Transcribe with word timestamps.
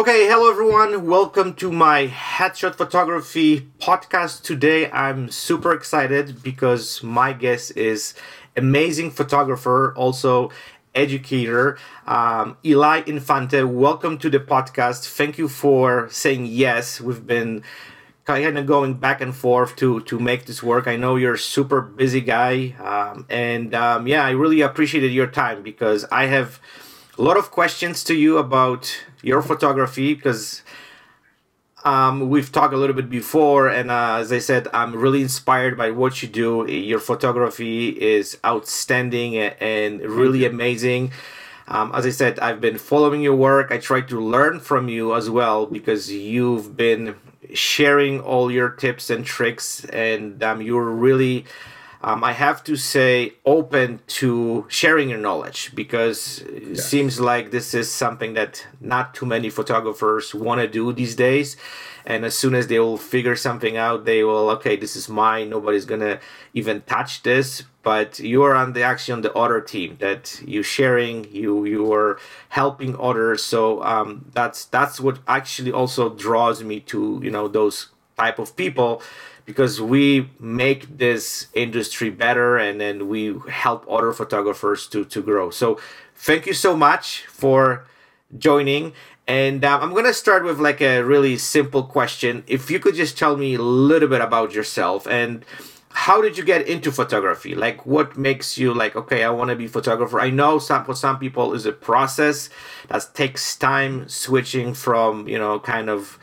Okay, 0.00 0.26
hello 0.28 0.50
everyone. 0.50 1.06
Welcome 1.06 1.52
to 1.56 1.70
my 1.70 2.06
headshot 2.06 2.76
photography 2.76 3.68
podcast. 3.80 4.42
Today 4.42 4.90
I'm 4.90 5.30
super 5.30 5.74
excited 5.74 6.42
because 6.42 7.02
my 7.02 7.34
guest 7.34 7.76
is 7.76 8.14
amazing 8.56 9.10
photographer, 9.10 9.92
also 9.94 10.52
educator, 10.94 11.76
um, 12.06 12.56
Eli 12.64 13.02
Infante. 13.06 13.62
Welcome 13.62 14.16
to 14.20 14.30
the 14.30 14.40
podcast. 14.40 15.06
Thank 15.06 15.36
you 15.36 15.48
for 15.48 16.08
saying 16.10 16.46
yes. 16.46 16.98
We've 16.98 17.26
been 17.26 17.62
kind 18.24 18.56
of 18.56 18.64
going 18.64 18.94
back 18.94 19.20
and 19.20 19.36
forth 19.36 19.76
to 19.76 20.00
to 20.04 20.18
make 20.18 20.46
this 20.46 20.62
work. 20.62 20.86
I 20.86 20.96
know 20.96 21.16
you're 21.16 21.34
a 21.34 21.38
super 21.38 21.82
busy 21.82 22.22
guy, 22.22 22.74
um, 22.80 23.26
and 23.28 23.74
um, 23.74 24.06
yeah, 24.06 24.24
I 24.24 24.30
really 24.30 24.62
appreciated 24.62 25.12
your 25.12 25.26
time 25.26 25.62
because 25.62 26.06
I 26.10 26.24
have 26.24 26.58
a 27.18 27.22
lot 27.22 27.36
of 27.36 27.50
questions 27.50 28.02
to 28.04 28.14
you 28.14 28.38
about 28.38 29.04
your 29.22 29.42
photography 29.42 30.14
because 30.14 30.62
um, 31.84 32.28
we've 32.28 32.52
talked 32.52 32.74
a 32.74 32.76
little 32.76 32.94
bit 32.94 33.08
before, 33.08 33.68
and 33.68 33.90
uh, 33.90 34.16
as 34.20 34.32
I 34.32 34.38
said, 34.38 34.68
I'm 34.74 34.94
really 34.94 35.22
inspired 35.22 35.76
by 35.78 35.90
what 35.90 36.22
you 36.22 36.28
do. 36.28 36.70
Your 36.70 36.98
photography 36.98 37.88
is 37.88 38.36
outstanding 38.44 39.36
and 39.36 40.00
really 40.02 40.44
amazing. 40.44 41.12
Um, 41.68 41.92
as 41.94 42.04
I 42.04 42.10
said, 42.10 42.38
I've 42.40 42.60
been 42.60 42.78
following 42.78 43.22
your 43.22 43.36
work. 43.36 43.70
I 43.70 43.78
try 43.78 44.00
to 44.02 44.20
learn 44.20 44.60
from 44.60 44.88
you 44.88 45.14
as 45.14 45.30
well 45.30 45.66
because 45.66 46.10
you've 46.10 46.76
been 46.76 47.14
sharing 47.54 48.20
all 48.20 48.50
your 48.50 48.70
tips 48.70 49.08
and 49.08 49.24
tricks, 49.24 49.84
and 49.86 50.42
um, 50.42 50.60
you're 50.60 50.90
really 50.90 51.46
um, 52.02 52.24
I 52.24 52.32
have 52.32 52.64
to 52.64 52.76
say, 52.76 53.34
open 53.44 54.00
to 54.20 54.64
sharing 54.68 55.10
your 55.10 55.18
knowledge 55.18 55.72
because 55.74 56.38
it 56.40 56.62
yes. 56.76 56.86
seems 56.86 57.20
like 57.20 57.50
this 57.50 57.74
is 57.74 57.90
something 57.90 58.32
that 58.34 58.66
not 58.80 59.14
too 59.14 59.26
many 59.26 59.50
photographers 59.50 60.34
want 60.34 60.62
to 60.62 60.66
do 60.66 60.94
these 60.94 61.14
days. 61.14 61.58
And 62.06 62.24
as 62.24 62.34
soon 62.34 62.54
as 62.54 62.68
they 62.68 62.78
will 62.78 62.96
figure 62.96 63.36
something 63.36 63.76
out, 63.76 64.06
they 64.06 64.24
will, 64.24 64.48
okay, 64.50 64.76
this 64.76 64.96
is 64.96 65.10
mine. 65.10 65.50
Nobody's 65.50 65.84
going 65.84 66.00
to 66.00 66.18
even 66.54 66.80
touch 66.82 67.22
this. 67.22 67.64
But 67.82 68.18
you 68.18 68.42
are 68.44 68.54
on 68.54 68.72
the 68.72 68.82
actually 68.82 69.12
on 69.12 69.20
the 69.20 69.32
other 69.34 69.60
team 69.60 69.96
that 70.00 70.40
you 70.46 70.62
sharing, 70.62 71.30
you 71.32 71.64
you 71.64 71.90
are 71.92 72.18
helping 72.50 72.94
others. 72.98 73.42
So 73.42 73.82
um, 73.82 74.26
that's 74.34 74.66
that's 74.66 75.00
what 75.00 75.18
actually 75.26 75.72
also 75.72 76.10
draws 76.10 76.62
me 76.62 76.80
to 76.80 77.20
you 77.22 77.30
know 77.30 77.48
those 77.48 77.88
type 78.18 78.38
of 78.38 78.54
people 78.54 79.02
because 79.50 79.80
we 79.80 80.30
make 80.38 80.98
this 80.98 81.48
industry 81.54 82.08
better 82.08 82.56
and 82.56 82.80
then 82.80 83.08
we 83.08 83.34
help 83.48 83.84
other 83.90 84.12
photographers 84.12 84.86
to 84.86 85.04
to 85.04 85.20
grow. 85.20 85.50
So 85.50 85.78
thank 86.14 86.46
you 86.46 86.54
so 86.54 86.76
much 86.76 87.26
for 87.26 87.84
joining. 88.38 88.92
And 89.26 89.64
um, 89.64 89.82
i'm 89.82 90.04
to 90.04 90.14
start 90.14 90.44
with 90.44 90.58
like 90.60 90.80
a 90.80 91.02
really 91.02 91.36
simple 91.36 91.82
question. 91.82 92.44
If 92.46 92.70
you 92.70 92.78
could 92.78 92.94
just 92.94 93.18
tell 93.18 93.36
me 93.36 93.54
a 93.54 93.62
little 93.62 94.08
bit 94.08 94.20
about 94.20 94.54
yourself 94.54 95.06
and 95.06 95.44
how 96.06 96.22
did 96.22 96.38
you 96.38 96.44
get 96.44 96.68
into 96.68 96.92
photography? 96.92 97.56
Like 97.56 97.84
what 97.84 98.16
makes 98.16 98.56
you 98.56 98.72
like 98.72 98.94
okay 98.94 99.24
i 99.24 99.30
want 99.30 99.50
to 99.50 99.56
be 99.56 99.66
photographer? 99.66 100.20
I 100.20 100.30
know 100.30 100.60
some 100.60 100.84
for 100.84 100.94
some 100.94 101.18
people 101.18 101.54
is 101.54 101.66
a 101.66 101.72
process 101.72 102.50
that 102.86 103.02
takes 103.14 103.56
time 103.56 104.08
switching 104.08 104.74
from 104.74 105.26
you 105.26 105.38
know 105.38 105.58
kind 105.58 105.90
of 105.90 106.20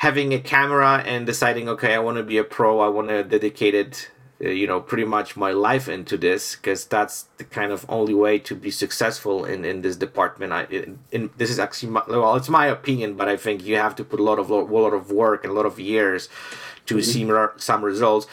having 0.00 0.32
a 0.32 0.40
camera 0.40 1.02
and 1.04 1.26
deciding, 1.26 1.68
okay, 1.68 1.92
I 1.94 1.98
want 1.98 2.16
to 2.16 2.22
be 2.22 2.38
a 2.38 2.44
pro. 2.44 2.80
I 2.80 2.88
want 2.88 3.08
to 3.08 3.22
dedicate 3.22 3.74
it, 3.74 4.10
uh, 4.42 4.48
you 4.48 4.66
know, 4.66 4.80
pretty 4.80 5.04
much 5.04 5.36
my 5.36 5.52
life 5.52 5.90
into 5.90 6.16
this 6.16 6.56
because 6.56 6.86
that's 6.86 7.24
the 7.36 7.44
kind 7.44 7.70
of 7.70 7.84
only 7.86 8.14
way 8.14 8.38
to 8.38 8.54
be 8.54 8.70
successful 8.70 9.44
in, 9.44 9.62
in 9.62 9.82
this 9.82 9.96
department. 9.96 10.54
I, 10.54 10.64
in, 10.70 11.00
in 11.12 11.28
this 11.36 11.50
is 11.50 11.58
actually 11.58 11.92
my, 11.92 12.02
well, 12.08 12.34
it's 12.36 12.48
my 12.48 12.64
opinion, 12.64 13.12
but 13.14 13.28
I 13.28 13.36
think 13.36 13.62
you 13.62 13.76
have 13.76 13.94
to 13.96 14.04
put 14.04 14.18
a 14.20 14.22
lot 14.22 14.38
of 14.38 14.48
a 14.48 14.54
lot 14.54 14.94
of 14.94 15.12
work 15.12 15.44
and 15.44 15.50
a 15.52 15.54
lot 15.54 15.66
of 15.66 15.78
years 15.78 16.30
to 16.86 16.94
mm-hmm. 16.94 17.50
see 17.52 17.58
some 17.58 17.84
results. 17.84 18.26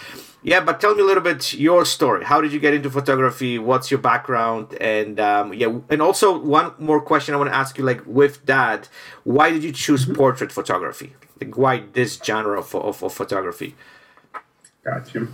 Yeah, 0.43 0.61
but 0.61 0.79
tell 0.79 0.95
me 0.95 1.01
a 1.01 1.05
little 1.05 1.23
bit 1.31 1.53
your 1.53 1.83
story. 1.83 2.23
How 2.23 2.39
did 2.39 2.53
you 2.53 2.61
get 2.61 2.73
into 2.75 2.89
photography? 2.89 3.59
What's 3.59 3.91
your 3.91 3.99
background? 3.99 4.73
And 4.79 5.19
um, 5.19 5.53
yeah, 5.53 5.79
and 5.89 6.01
also 6.01 6.39
one 6.39 6.71
more 6.79 7.01
question 7.01 7.35
I 7.35 7.37
want 7.37 7.49
to 7.49 7.55
ask 7.63 7.77
you. 7.77 7.83
Like 7.83 8.03
with 8.05 8.45
that, 8.45 8.87
why 9.25 9.51
did 9.51 9.65
you 9.65 9.73
choose 9.73 10.05
mm-hmm. 10.05 10.13
portrait 10.13 10.53
photography? 10.53 11.11
Like 11.39 11.57
why 11.57 11.83
this 11.93 12.19
genre 12.23 12.59
of, 12.59 12.73
of, 12.75 13.03
of 13.03 13.13
photography? 13.13 13.75
Got 14.83 15.13
you. 15.13 15.29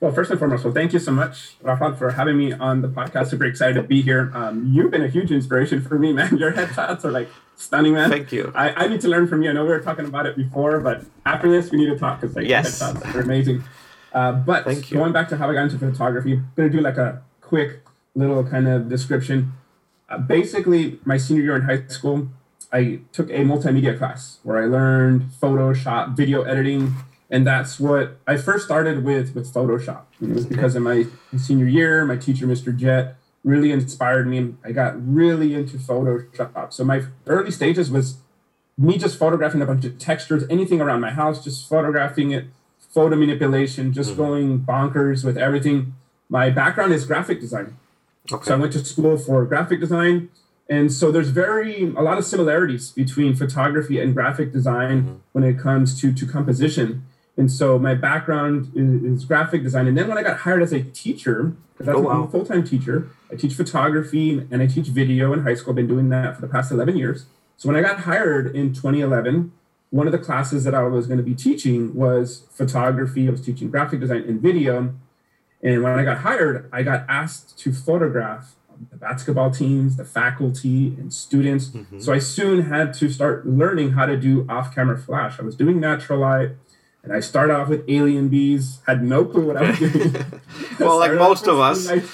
Well, 0.00 0.12
first 0.12 0.30
and 0.30 0.38
foremost, 0.38 0.64
well, 0.64 0.72
thank 0.72 0.92
you 0.92 0.98
so 0.98 1.12
much, 1.12 1.56
Rafael, 1.62 1.94
for 1.94 2.10
having 2.10 2.36
me 2.36 2.52
on 2.52 2.82
the 2.82 2.88
podcast. 2.88 3.28
Super 3.28 3.46
excited 3.46 3.74
to 3.74 3.82
be 3.82 4.02
here. 4.02 4.30
Um, 4.34 4.70
you've 4.72 4.90
been 4.90 5.02
a 5.02 5.08
huge 5.08 5.30
inspiration 5.30 5.80
for 5.80 5.98
me, 5.98 6.12
man. 6.18 6.36
Your 6.36 6.52
headshots 6.52 7.04
are 7.04 7.10
like 7.10 7.28
stunning, 7.56 7.94
man. 7.94 8.10
Thank 8.10 8.32
you. 8.32 8.52
I, 8.54 8.84
I 8.84 8.88
need 8.88 9.00
to 9.02 9.08
learn 9.08 9.26
from 9.26 9.42
you. 9.42 9.50
I 9.50 9.52
know 9.52 9.62
we 9.62 9.70
were 9.70 9.80
talking 9.80 10.04
about 10.04 10.26
it 10.26 10.36
before, 10.36 10.80
but 10.80 11.04
after 11.26 11.50
this, 11.50 11.70
we 11.70 11.78
need 11.78 11.86
to 11.86 11.98
talk 11.98 12.20
because 12.20 12.36
like 12.36 12.46
yes. 12.46 12.80
headshots 12.80 13.14
are 13.14 13.20
amazing. 13.20 13.64
Uh, 14.12 14.32
but 14.32 14.64
going 14.90 15.12
back 15.12 15.28
to 15.28 15.36
how 15.36 15.50
I 15.50 15.54
got 15.54 15.64
into 15.64 15.78
photography, 15.78 16.34
I'm 16.34 16.52
going 16.54 16.70
to 16.70 16.76
do 16.76 16.82
like 16.82 16.98
a 16.98 17.22
quick 17.40 17.80
little 18.14 18.44
kind 18.44 18.68
of 18.68 18.88
description. 18.88 19.52
Uh, 20.08 20.18
basically, 20.18 20.98
my 21.04 21.16
senior 21.16 21.42
year 21.42 21.56
in 21.56 21.62
high 21.62 21.86
school, 21.86 22.28
I 22.72 23.00
took 23.12 23.28
a 23.30 23.40
multimedia 23.44 23.96
class 23.96 24.38
where 24.42 24.62
I 24.62 24.66
learned 24.66 25.30
Photoshop, 25.40 26.16
video 26.16 26.42
editing, 26.42 26.94
and 27.30 27.46
that's 27.46 27.78
what 27.78 28.18
I 28.26 28.36
first 28.36 28.64
started 28.64 29.04
with 29.04 29.34
with 29.34 29.52
Photoshop. 29.52 30.02
And 30.20 30.30
it 30.30 30.34
was 30.34 30.46
because 30.46 30.74
in 30.74 30.82
my 30.82 31.06
senior 31.36 31.66
year, 31.66 32.04
my 32.04 32.16
teacher, 32.16 32.46
Mr. 32.46 32.76
Jet, 32.76 33.16
really 33.44 33.72
inspired 33.72 34.26
me. 34.26 34.54
I 34.64 34.72
got 34.72 34.94
really 34.96 35.54
into 35.54 35.76
Photoshop. 35.76 36.72
So 36.72 36.84
my 36.84 37.02
early 37.26 37.50
stages 37.50 37.90
was 37.90 38.18
me 38.78 38.96
just 38.96 39.18
photographing 39.18 39.60
a 39.60 39.66
bunch 39.66 39.84
of 39.84 39.98
textures, 39.98 40.44
anything 40.48 40.80
around 40.80 41.00
my 41.00 41.10
house, 41.10 41.44
just 41.44 41.68
photographing 41.68 42.30
it 42.30 42.46
photo 42.92 43.16
manipulation, 43.16 43.92
just 43.92 44.10
mm-hmm. 44.10 44.20
going 44.20 44.60
bonkers 44.60 45.24
with 45.24 45.38
everything. 45.38 45.94
My 46.28 46.50
background 46.50 46.92
is 46.92 47.06
graphic 47.06 47.40
design. 47.40 47.76
Okay. 48.30 48.44
So 48.44 48.54
I 48.54 48.58
went 48.58 48.72
to 48.74 48.84
school 48.84 49.16
for 49.16 49.44
graphic 49.46 49.80
design. 49.80 50.28
And 50.68 50.92
so 50.92 51.10
there's 51.10 51.28
very 51.28 51.84
a 51.84 52.02
lot 52.02 52.18
of 52.18 52.24
similarities 52.24 52.90
between 52.90 53.34
photography 53.34 54.00
and 54.00 54.14
graphic 54.14 54.52
design 54.52 55.02
mm-hmm. 55.02 55.14
when 55.32 55.44
it 55.44 55.58
comes 55.58 56.00
to, 56.00 56.12
to 56.12 56.26
composition. 56.26 57.04
And 57.36 57.50
so 57.50 57.78
my 57.78 57.94
background 57.94 58.72
is, 58.74 59.02
is, 59.02 59.24
graphic 59.24 59.62
design. 59.62 59.86
And 59.86 59.96
then 59.96 60.08
when 60.08 60.18
I 60.18 60.22
got 60.22 60.38
hired 60.38 60.62
as 60.62 60.72
a 60.72 60.82
teacher, 60.82 61.54
because 61.76 61.94
oh, 61.94 62.00
wow. 62.00 62.24
a 62.24 62.28
full-time 62.28 62.64
teacher, 62.64 63.08
I 63.30 63.36
teach 63.36 63.54
photography 63.54 64.46
and 64.50 64.62
I 64.62 64.66
teach 64.66 64.88
video 64.88 65.32
in 65.32 65.42
high 65.42 65.54
school. 65.54 65.72
I've 65.72 65.76
been 65.76 65.88
doing 65.88 66.10
that 66.10 66.36
for 66.36 66.42
the 66.42 66.48
past 66.48 66.70
11 66.70 66.96
years. 66.96 67.26
So 67.56 67.68
when 67.68 67.76
I 67.76 67.80
got 67.80 68.00
hired 68.00 68.54
in 68.54 68.74
2011, 68.74 69.52
one 69.90 70.06
of 70.06 70.12
the 70.12 70.18
classes 70.18 70.64
that 70.64 70.74
I 70.74 70.82
was 70.84 71.06
going 71.06 71.18
to 71.18 71.24
be 71.24 71.34
teaching 71.34 71.94
was 71.94 72.46
photography. 72.50 73.28
I 73.28 73.30
was 73.30 73.44
teaching 73.44 73.70
graphic 73.70 74.00
design 74.00 74.24
and 74.26 74.40
video. 74.40 74.94
And 75.62 75.82
when 75.82 75.98
I 75.98 76.04
got 76.04 76.18
hired, 76.18 76.68
I 76.72 76.82
got 76.82 77.04
asked 77.08 77.58
to 77.60 77.72
photograph 77.72 78.56
the 78.90 78.96
basketball 78.96 79.50
teams, 79.50 79.96
the 79.96 80.04
faculty, 80.04 80.88
and 80.98 81.12
students. 81.12 81.68
Mm-hmm. 81.68 82.00
So 82.00 82.12
I 82.12 82.18
soon 82.18 82.62
had 82.62 82.94
to 82.94 83.10
start 83.10 83.46
learning 83.46 83.92
how 83.92 84.06
to 84.06 84.16
do 84.16 84.46
off 84.48 84.74
camera 84.74 84.98
flash. 84.98 85.38
I 85.38 85.42
was 85.42 85.56
doing 85.56 85.80
natural 85.80 86.20
light. 86.20 86.50
And 87.04 87.12
I 87.12 87.18
started 87.18 87.54
off 87.54 87.68
with 87.68 87.84
AlienBees, 87.88 88.84
had 88.86 89.02
no 89.02 89.24
clue 89.24 89.46
what 89.46 89.56
I 89.56 89.70
was 89.70 89.78
doing. 89.78 90.14
well, 90.78 90.98
like 90.98 91.12
most 91.14 91.48
of 91.48 91.58
us. 91.58 91.88
and 91.90 92.06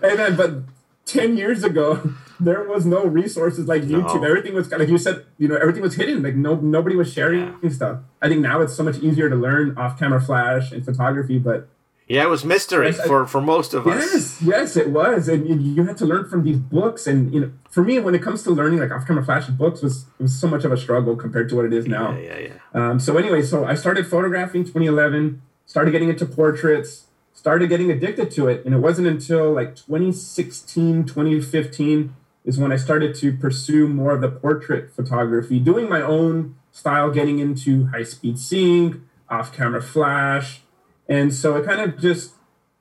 then, 0.00 0.36
but 0.36 0.62
10 1.04 1.36
years 1.36 1.64
ago, 1.64 2.14
there 2.40 2.64
was 2.64 2.86
no 2.86 3.04
resources 3.04 3.68
like 3.68 3.82
YouTube. 3.82 4.22
No. 4.22 4.24
Everything 4.24 4.54
was 4.54 4.70
like 4.70 4.88
you 4.88 4.98
said, 4.98 5.24
you 5.38 5.48
know, 5.48 5.56
everything 5.56 5.82
was 5.82 5.94
hidden. 5.94 6.22
Like 6.22 6.34
no 6.34 6.56
nobody 6.56 6.96
was 6.96 7.12
sharing 7.12 7.56
yeah. 7.62 7.70
stuff. 7.70 7.98
I 8.20 8.28
think 8.28 8.40
now 8.40 8.60
it's 8.60 8.74
so 8.74 8.82
much 8.82 8.98
easier 8.98 9.28
to 9.28 9.36
learn 9.36 9.76
off 9.76 9.98
camera 9.98 10.20
flash 10.20 10.72
and 10.72 10.84
photography, 10.84 11.38
but 11.38 11.68
yeah, 12.06 12.22
it 12.22 12.28
was 12.28 12.44
mystery 12.44 12.88
yes, 12.88 13.06
for, 13.06 13.26
for 13.26 13.40
most 13.40 13.72
of 13.72 13.86
yes, 13.86 14.02
us. 14.02 14.12
Yes, 14.12 14.42
yes, 14.42 14.76
it 14.76 14.90
was, 14.90 15.28
and 15.28 15.48
you, 15.48 15.56
you 15.56 15.84
had 15.84 15.96
to 15.98 16.06
learn 16.06 16.28
from 16.28 16.44
these 16.44 16.58
books. 16.58 17.06
And 17.06 17.32
you 17.32 17.40
know, 17.40 17.52
for 17.70 17.82
me, 17.82 17.98
when 17.98 18.14
it 18.14 18.22
comes 18.22 18.42
to 18.42 18.50
learning 18.50 18.80
like 18.80 18.90
off 18.90 19.06
camera 19.06 19.24
flash 19.24 19.46
books, 19.46 19.80
was 19.80 20.06
was 20.18 20.38
so 20.38 20.46
much 20.46 20.64
of 20.64 20.72
a 20.72 20.76
struggle 20.76 21.16
compared 21.16 21.48
to 21.48 21.56
what 21.56 21.64
it 21.64 21.72
is 21.72 21.86
now. 21.86 22.16
Yeah, 22.16 22.38
yeah, 22.38 22.48
yeah. 22.74 22.90
Um, 22.90 23.00
so 23.00 23.16
anyway, 23.16 23.42
so 23.42 23.64
I 23.64 23.74
started 23.74 24.06
photographing 24.06 24.64
2011. 24.64 25.40
Started 25.66 25.92
getting 25.92 26.10
into 26.10 26.26
portraits. 26.26 27.06
Started 27.32 27.68
getting 27.68 27.90
addicted 27.90 28.30
to 28.32 28.48
it, 28.48 28.64
and 28.64 28.74
it 28.74 28.78
wasn't 28.78 29.06
until 29.08 29.52
like 29.52 29.74
2016, 29.74 31.04
2015 31.04 32.14
is 32.44 32.58
when 32.58 32.70
I 32.70 32.76
started 32.76 33.14
to 33.16 33.32
pursue 33.32 33.88
more 33.88 34.12
of 34.12 34.20
the 34.20 34.28
portrait 34.28 34.94
photography, 34.94 35.58
doing 35.58 35.88
my 35.88 36.02
own 36.02 36.56
style, 36.70 37.10
getting 37.10 37.38
into 37.38 37.86
high 37.86 38.02
speed 38.02 38.38
sync, 38.38 38.96
off 39.28 39.52
camera 39.52 39.82
flash. 39.82 40.60
And 41.08 41.34
so 41.34 41.56
it 41.56 41.66
kind 41.66 41.80
of 41.80 41.98
just 41.98 42.32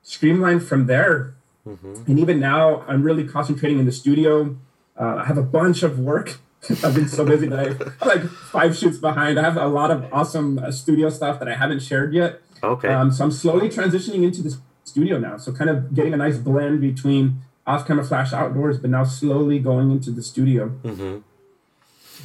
streamlined 0.01 0.63
from 0.63 0.87
there. 0.87 1.35
Mm-hmm. 1.67 2.03
And 2.07 2.19
even 2.19 2.39
now, 2.39 2.83
I'm 2.87 3.03
really 3.03 3.27
concentrating 3.27 3.79
in 3.79 3.85
the 3.85 3.91
studio. 3.91 4.57
Uh, 4.99 5.15
I 5.15 5.25
have 5.25 5.37
a 5.37 5.43
bunch 5.43 5.83
of 5.83 5.99
work. 5.99 6.39
I've 6.83 6.95
been 6.95 7.09
so 7.09 7.25
busy 7.25 7.47
that 7.47 7.59
I'm 7.59 7.93
like 8.07 8.23
five 8.23 8.77
shoots 8.77 8.97
behind. 8.97 9.39
I 9.39 9.43
have 9.43 9.57
a 9.57 9.67
lot 9.67 9.91
of 9.91 10.05
awesome 10.13 10.59
uh, 10.59 10.71
studio 10.71 11.09
stuff 11.09 11.39
that 11.39 11.47
I 11.47 11.55
haven't 11.55 11.81
shared 11.81 12.13
yet. 12.13 12.41
Okay. 12.61 12.87
Um, 12.87 13.11
so 13.11 13.25
I'm 13.25 13.31
slowly 13.31 13.69
transitioning 13.69 14.23
into 14.23 14.41
the 14.41 14.57
studio 14.85 15.17
now. 15.17 15.37
So 15.37 15.51
kind 15.51 15.69
of 15.69 15.93
getting 15.93 16.13
a 16.13 16.17
nice 16.17 16.37
blend 16.37 16.79
between 16.79 17.41
off 17.67 17.85
camera 17.87 18.05
flash 18.05 18.33
outdoors, 18.33 18.77
but 18.77 18.89
now 18.89 19.03
slowly 19.03 19.59
going 19.59 19.91
into 19.91 20.11
the 20.11 20.23
studio. 20.23 20.69
Mm-hmm. 20.83 21.19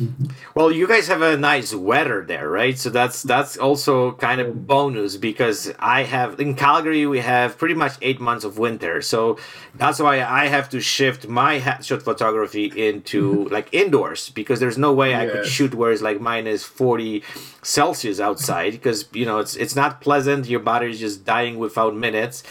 Mm-hmm. 0.00 0.26
Well, 0.54 0.70
you 0.70 0.86
guys 0.86 1.08
have 1.08 1.22
a 1.22 1.36
nice 1.36 1.74
weather 1.74 2.24
there, 2.24 2.48
right? 2.48 2.78
So 2.78 2.88
that's 2.90 3.22
that's 3.22 3.56
also 3.56 4.12
kind 4.12 4.40
of 4.40 4.66
bonus 4.66 5.16
because 5.16 5.72
I 5.78 6.04
have 6.04 6.38
in 6.38 6.54
Calgary 6.54 7.06
we 7.06 7.18
have 7.18 7.58
pretty 7.58 7.74
much 7.74 7.94
eight 8.00 8.20
months 8.20 8.44
of 8.44 8.58
winter, 8.58 9.02
so 9.02 9.38
that's 9.74 9.98
why 9.98 10.22
I 10.22 10.46
have 10.46 10.68
to 10.70 10.80
shift 10.80 11.26
my 11.26 11.58
headshot 11.58 12.02
photography 12.02 12.66
into 12.66 13.34
mm-hmm. 13.34 13.52
like 13.52 13.68
indoors 13.72 14.30
because 14.30 14.60
there's 14.60 14.78
no 14.78 14.92
way 14.92 15.14
I 15.14 15.26
could 15.26 15.46
shoot 15.46 15.74
where 15.74 15.90
it's 15.90 16.02
like 16.02 16.20
minus 16.20 16.62
forty 16.62 17.22
Celsius 17.62 18.20
outside 18.20 18.72
because 18.72 19.06
you 19.12 19.26
know 19.26 19.38
it's 19.38 19.56
it's 19.56 19.74
not 19.74 20.00
pleasant. 20.00 20.48
Your 20.48 20.60
body 20.60 20.90
is 20.90 21.00
just 21.00 21.24
dying 21.24 21.58
without 21.58 21.96
minutes. 21.96 22.44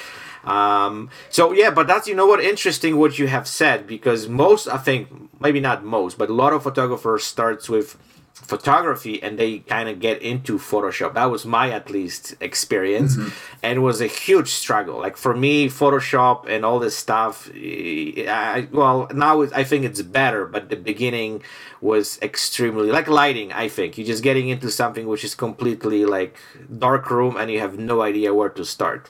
Um, 0.48 1.10
so 1.30 1.52
yeah, 1.52 1.72
but 1.72 1.88
that's 1.88 2.08
you 2.08 2.16
know 2.16 2.26
what 2.26 2.42
interesting 2.42 2.98
what 2.98 3.20
you 3.20 3.28
have 3.28 3.48
said 3.48 3.86
because 3.86 4.28
most 4.28 4.68
I 4.68 4.78
think 4.78 5.10
maybe 5.40 5.60
not 5.60 5.84
most, 5.84 6.18
but 6.18 6.30
a 6.30 6.34
lot 6.34 6.54
of 6.54 6.64
photographers 6.64 7.24
starts 7.24 7.70
with 7.70 7.98
photography 8.46 9.22
and 9.22 9.38
they 9.40 9.60
kind 9.60 9.90
of 9.90 10.00
get 10.00 10.22
into 10.22 10.58
Photoshop. 10.58 11.16
That 11.16 11.26
was 11.26 11.46
my 11.46 11.72
at 11.72 11.90
least 11.90 12.36
experience, 12.40 13.16
mm-hmm. 13.16 13.30
and 13.64 13.78
it 13.78 13.82
was 13.82 14.00
a 14.00 14.08
huge 14.08 14.50
struggle. 14.50 15.00
Like 15.00 15.18
for 15.18 15.36
me, 15.36 15.68
Photoshop 15.68 16.48
and 16.48 16.64
all 16.64 16.80
this 16.80 16.96
stuff. 16.96 17.50
Eh, 17.56 18.26
I, 18.30 18.68
well, 18.72 19.10
now 19.14 19.42
I 19.42 19.64
think 19.64 19.86
it's 19.86 20.02
better, 20.02 20.46
but 20.46 20.70
the 20.70 20.76
beginning 20.76 21.42
was 21.82 22.20
extremely 22.22 22.92
like 22.92 23.08
lighting. 23.08 23.52
I 23.54 23.68
think 23.68 23.98
you're 23.98 24.08
just 24.08 24.24
getting 24.24 24.50
into 24.50 24.70
something 24.70 25.08
which 25.08 25.24
is 25.24 25.34
completely 25.36 26.06
like 26.06 26.38
dark 26.78 27.10
room, 27.10 27.38
and 27.38 27.50
you 27.52 27.60
have 27.60 27.78
no 27.80 28.02
idea 28.02 28.34
where 28.34 28.50
to 28.50 28.64
start. 28.64 29.10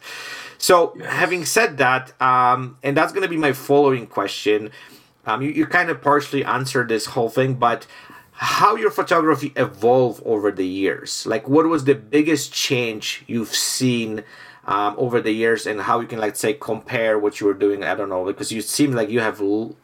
So, 0.58 0.94
yes. 0.98 1.14
having 1.14 1.46
said 1.46 1.78
that, 1.78 2.20
um, 2.20 2.78
and 2.82 2.98
that's 2.98 3.12
going 3.12 3.22
to 3.22 3.30
be 3.30 3.38
my 3.38 3.54
following 3.54 4.08
question. 4.08 4.72
Um, 5.28 5.42
you, 5.42 5.50
you 5.50 5.66
kind 5.68 5.90
of 5.90 6.02
partially 6.02 6.44
answered 6.44 6.88
this 6.88 7.08
whole 7.08 7.30
thing, 7.30 7.56
but 7.56 7.86
how 8.38 8.76
your 8.76 8.92
photography 8.92 9.52
evolved 9.56 10.22
over 10.26 10.52
the 10.52 10.66
years? 10.66 11.26
Like, 11.26 11.48
what 11.48 11.66
was 11.68 11.86
the 11.86 11.96
biggest 11.96 12.54
change 12.54 13.24
you've 13.28 13.56
seen 13.56 14.24
um, 14.66 14.96
over 14.98 15.22
the 15.22 15.32
years, 15.32 15.66
and 15.66 15.82
how 15.82 16.00
you 16.00 16.08
can, 16.08 16.20
like, 16.20 16.36
say, 16.36 16.54
compare 16.54 17.18
what 17.18 17.40
you 17.40 17.48
were 17.48 17.54
doing? 17.54 17.84
I 17.84 17.96
don't 17.96 18.10
know, 18.10 18.26
because 18.26 18.52
you 18.52 18.62
seem 18.62 18.92
like 18.92 19.10
you 19.10 19.22
have 19.22 19.42
l- 19.42 19.76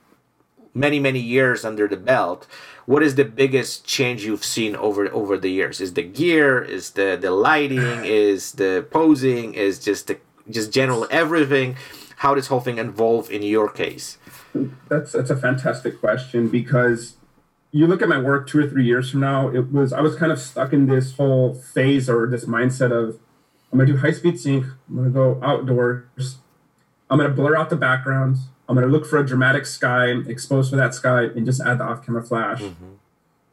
many, 0.74 1.00
many 1.00 1.20
years 1.20 1.66
under 1.66 1.88
the 1.88 1.98
belt. 1.98 2.48
What 2.86 3.02
is 3.02 3.16
the 3.16 3.26
biggest 3.26 3.86
change 3.86 4.26
you've 4.26 4.44
seen 4.44 4.76
over 4.76 5.08
over 5.14 5.38
the 5.38 5.50
years? 5.50 5.80
Is 5.80 5.94
the 5.94 6.04
gear? 6.04 6.62
Is 6.62 6.92
the 6.92 7.18
the 7.20 7.32
lighting? 7.32 7.80
Is 8.04 8.54
the 8.54 8.86
posing? 8.92 9.54
Is 9.54 9.80
just 9.80 10.08
the 10.08 10.20
just 10.50 10.72
general 10.72 11.08
everything 11.10 11.76
how 12.18 12.36
does 12.36 12.48
whole 12.48 12.60
thing 12.60 12.78
evolve 12.78 13.30
in 13.32 13.42
your 13.44 13.70
case 13.70 14.18
that's 14.90 15.12
that's 15.14 15.30
a 15.30 15.36
fantastic 15.36 16.00
question 16.00 16.50
because 16.50 17.16
you 17.74 17.88
look 17.88 18.02
at 18.02 18.08
my 18.08 18.20
work 18.20 18.48
two 18.48 18.60
or 18.60 18.68
three 18.68 18.86
years 18.86 19.12
from 19.12 19.20
now 19.20 19.50
it 19.50 19.72
was 19.72 19.92
i 19.92 20.00
was 20.00 20.16
kind 20.16 20.31
of 20.31 20.40
stuck 20.40 20.72
in 20.72 20.86
this 20.86 21.16
whole 21.18 21.54
phase 21.54 22.10
or 22.10 22.28
this 22.28 22.46
mindset 22.46 22.92
of 22.92 23.20
i'm 23.72 23.78
going 23.78 23.88
to 23.88 23.94
do 23.94 24.00
high 24.00 24.12
speed 24.12 24.40
sync 24.40 24.66
i'm 24.90 25.04
to 25.04 25.10
go 25.10 25.40
outdoors 25.44 26.38
i'm 27.10 27.18
going 27.18 27.30
to 27.30 27.36
blur 27.36 27.58
out 27.58 27.70
the 27.70 27.75
backgrounds 27.75 28.48
i'm 28.70 28.75
going 28.75 28.88
to 28.88 28.92
look 28.92 29.06
for 29.06 29.18
a 29.18 29.25
dramatic 29.25 29.66
sky 29.66 30.08
expose 30.28 30.70
for 30.70 30.75
that 30.75 30.94
sky 30.94 31.24
and 31.24 31.46
just 31.46 31.62
add 31.62 31.80
the 31.80 31.84
off 31.84 32.06
camera 32.06 32.24
flash 32.24 32.62
mm-hmm. 32.62 32.94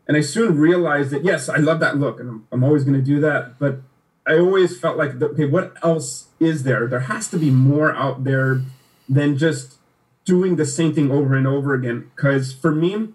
and 0.06 0.16
i 0.16 0.20
soon 0.20 0.56
realized 0.56 1.10
that 1.10 1.24
yes 1.24 1.48
i 1.48 1.56
love 1.56 1.80
that 1.80 1.96
look 1.96 2.20
and 2.20 2.28
i'm, 2.28 2.46
I'm 2.52 2.62
always 2.62 2.84
going 2.84 2.98
to 2.98 3.04
do 3.04 3.20
that 3.20 3.58
but 3.58 3.80
I 4.26 4.38
always 4.38 4.78
felt 4.78 4.96
like, 4.96 5.20
okay, 5.20 5.46
what 5.46 5.74
else 5.82 6.28
is 6.38 6.62
there? 6.62 6.86
There 6.86 7.00
has 7.00 7.26
to 7.28 7.38
be 7.38 7.50
more 7.50 7.94
out 7.96 8.22
there 8.22 8.60
than 9.08 9.36
just 9.36 9.78
doing 10.24 10.54
the 10.56 10.66
same 10.66 10.94
thing 10.94 11.10
over 11.10 11.34
and 11.34 11.46
over 11.46 11.74
again. 11.74 12.10
Because 12.14 12.52
for 12.52 12.70
me, 12.70 13.08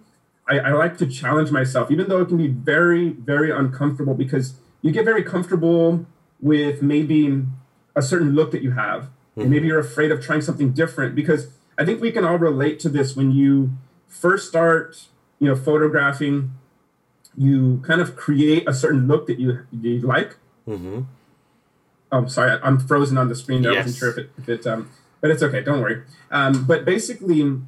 I, 0.48 0.60
I, 0.60 0.72
like 0.74 0.98
to 1.00 1.08
challenge 1.08 1.50
myself, 1.52 1.90
even 1.90 2.08
though 2.08 2.22
it 2.22 2.28
can 2.28 2.38
be 2.38 2.48
very, 2.48 3.10
very 3.10 3.52
uncomfortable 3.52 4.14
because 4.14 4.56
you 4.82 4.92
get 4.92 5.04
very 5.06 5.24
comfortable 5.24 6.06
with 6.40 6.82
maybe 6.82 7.44
a 7.96 8.02
certain 8.02 8.36
look 8.36 8.52
that 8.52 8.62
you 8.62 8.72
have. 8.72 9.04
Mm-hmm. 9.04 9.42
And 9.42 9.50
maybe 9.50 9.68
you're 9.68 9.80
afraid 9.80 10.12
of 10.12 10.22
trying 10.24 10.42
something 10.42 10.72
different 10.72 11.16
because 11.16 11.48
I 11.78 11.86
think 11.86 12.00
we 12.00 12.12
can 12.12 12.24
all 12.24 12.38
relate 12.38 12.80
to 12.82 12.90
this 12.90 13.16
when 13.16 13.32
you 13.32 13.72
first 14.08 14.48
start, 14.48 15.08
you 15.40 15.48
know, 15.48 15.56
photographing, 15.56 16.52
you 17.36 17.82
kind 17.86 18.00
of 18.00 18.16
create 18.16 18.68
a 18.68 18.74
certain 18.74 19.08
look 19.08 19.28
that 19.28 19.40
you, 19.40 19.66
you 19.72 20.00
like 20.02 20.38
Mm-hmm. 20.68 21.02
Oh, 22.12 22.26
sorry, 22.28 22.60
I'm 22.64 22.80
frozen 22.80 23.18
on 23.18 23.28
the 23.28 23.36
screen. 23.36 23.66
I 23.66 23.76
wasn't 23.76 23.96
sure 23.96 24.10
if 24.10 24.18
it, 24.18 24.30
if 24.38 24.50
it 24.50 24.68
um, 24.68 24.90
but 25.22 25.32
it's 25.32 25.44
okay. 25.44 25.62
Don't 25.62 25.82
worry. 25.82 26.04
Um, 26.32 26.66
but 26.66 26.86
basically, 26.86 27.60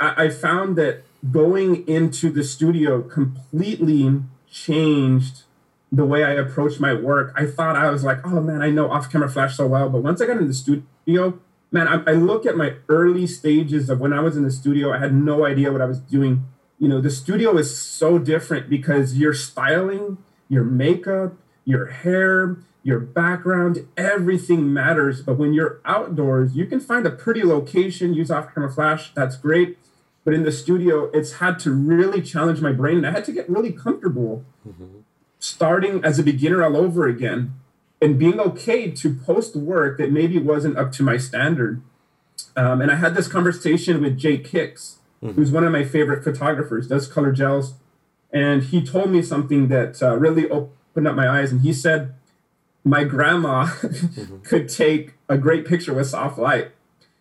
I, 0.00 0.24
I 0.24 0.28
found 0.30 0.76
that 0.76 1.02
going 1.30 1.86
into 1.86 2.30
the 2.30 2.42
studio 2.42 3.02
completely 3.02 4.22
changed 4.50 5.42
the 5.90 6.04
way 6.04 6.24
I 6.24 6.32
approached 6.32 6.80
my 6.80 6.94
work. 6.94 7.32
I 7.36 7.46
thought 7.46 7.76
I 7.76 7.90
was 7.90 8.02
like, 8.02 8.26
oh 8.26 8.40
man, 8.40 8.62
I 8.62 8.70
know 8.70 8.90
off 8.90 9.10
camera 9.10 9.28
flash 9.28 9.56
so 9.56 9.66
well. 9.66 9.88
But 9.88 10.02
once 10.02 10.20
I 10.20 10.26
got 10.26 10.38
in 10.38 10.48
the 10.48 10.54
studio, 10.54 11.38
man, 11.70 11.86
I, 11.86 12.02
I, 12.10 12.14
look 12.14 12.46
at 12.46 12.56
my 12.56 12.74
early 12.88 13.26
stages 13.26 13.90
of 13.90 14.00
when 14.00 14.12
I 14.12 14.20
was 14.20 14.36
in 14.36 14.42
the 14.42 14.50
studio, 14.50 14.92
I 14.92 14.98
had 14.98 15.14
no 15.14 15.44
idea 15.44 15.70
what 15.70 15.82
I 15.82 15.86
was 15.86 16.00
doing. 16.00 16.44
You 16.78 16.88
know, 16.88 17.00
the 17.00 17.10
studio 17.10 17.56
is 17.58 17.78
so 17.78 18.18
different 18.18 18.70
because 18.70 19.18
your 19.18 19.34
styling, 19.34 20.18
your 20.48 20.64
makeup, 20.64 21.34
your 21.64 21.86
hair, 21.86 22.56
your 22.82 22.98
background, 22.98 23.86
everything 23.96 24.72
matters. 24.72 25.22
But 25.22 25.38
when 25.38 25.52
you're 25.52 25.80
outdoors, 25.84 26.56
you 26.56 26.66
can 26.66 26.80
find 26.80 27.06
a 27.06 27.10
pretty 27.10 27.42
location, 27.42 28.14
use 28.14 28.30
off 28.30 28.52
camera 28.54 28.72
flash, 28.72 29.12
that's 29.14 29.36
great. 29.36 29.78
But 30.24 30.34
in 30.34 30.44
the 30.44 30.52
studio, 30.52 31.10
it's 31.12 31.34
had 31.34 31.58
to 31.60 31.72
really 31.72 32.22
challenge 32.22 32.60
my 32.60 32.72
brain. 32.72 32.98
And 32.98 33.06
I 33.06 33.10
had 33.10 33.24
to 33.24 33.32
get 33.32 33.48
really 33.48 33.72
comfortable 33.72 34.44
mm-hmm. 34.66 35.00
starting 35.38 36.04
as 36.04 36.18
a 36.18 36.22
beginner 36.22 36.62
all 36.62 36.76
over 36.76 37.08
again 37.08 37.54
and 38.00 38.18
being 38.18 38.40
okay 38.40 38.90
to 38.90 39.14
post 39.14 39.56
work 39.56 39.98
that 39.98 40.12
maybe 40.12 40.38
wasn't 40.38 40.76
up 40.76 40.92
to 40.92 41.02
my 41.02 41.16
standard. 41.16 41.82
Um, 42.56 42.80
and 42.80 42.90
I 42.90 42.96
had 42.96 43.14
this 43.14 43.28
conversation 43.28 44.02
with 44.02 44.18
Jake 44.18 44.46
Hicks, 44.48 44.98
mm-hmm. 45.22 45.34
who's 45.34 45.50
one 45.50 45.64
of 45.64 45.72
my 45.72 45.84
favorite 45.84 46.22
photographers, 46.24 46.88
does 46.88 47.06
color 47.06 47.32
gels. 47.32 47.74
And 48.32 48.62
he 48.62 48.84
told 48.84 49.10
me 49.10 49.22
something 49.22 49.68
that 49.68 50.02
uh, 50.02 50.16
really 50.16 50.48
opened 50.50 51.06
up 51.06 51.14
my 51.14 51.28
eyes 51.28 51.52
and 51.52 51.62
he 51.62 51.72
said 51.72 52.14
my 52.84 53.04
grandma 53.04 53.66
mm-hmm. 53.82 54.38
could 54.40 54.68
take 54.68 55.14
a 55.28 55.38
great 55.38 55.66
picture 55.66 55.94
with 55.94 56.08
soft 56.08 56.38
light. 56.38 56.72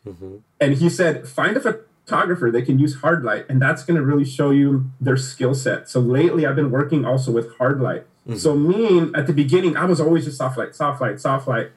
Mm-hmm. 0.06 0.38
And 0.60 0.76
he 0.76 0.90
said, 0.90 1.28
find 1.28 1.58
a 1.58 1.80
photographer 2.12 2.52
that 2.52 2.66
can 2.66 2.78
use 2.80 2.96
hard 2.96 3.24
light, 3.24 3.46
and 3.50 3.62
that's 3.62 3.84
going 3.84 3.98
to 3.98 4.06
really 4.06 4.26
show 4.26 4.52
you 4.52 4.92
their 5.00 5.18
skill 5.18 5.54
set. 5.54 5.90
So 5.90 6.00
lately, 6.00 6.46
I've 6.46 6.56
been 6.56 6.72
working 6.72 7.06
also 7.06 7.32
with 7.32 7.56
hard 7.58 7.82
light. 7.82 8.06
Mm-hmm. 8.28 8.38
So 8.38 8.56
me, 8.56 9.12
at 9.16 9.28
the 9.28 9.34
beginning, 9.34 9.78
I 9.78 9.86
was 9.86 10.00
always 10.00 10.26
just 10.26 10.38
soft 10.38 10.58
light, 10.58 10.76
soft 10.76 11.02
light, 11.02 11.20
soft 11.20 11.48
light. 11.48 11.72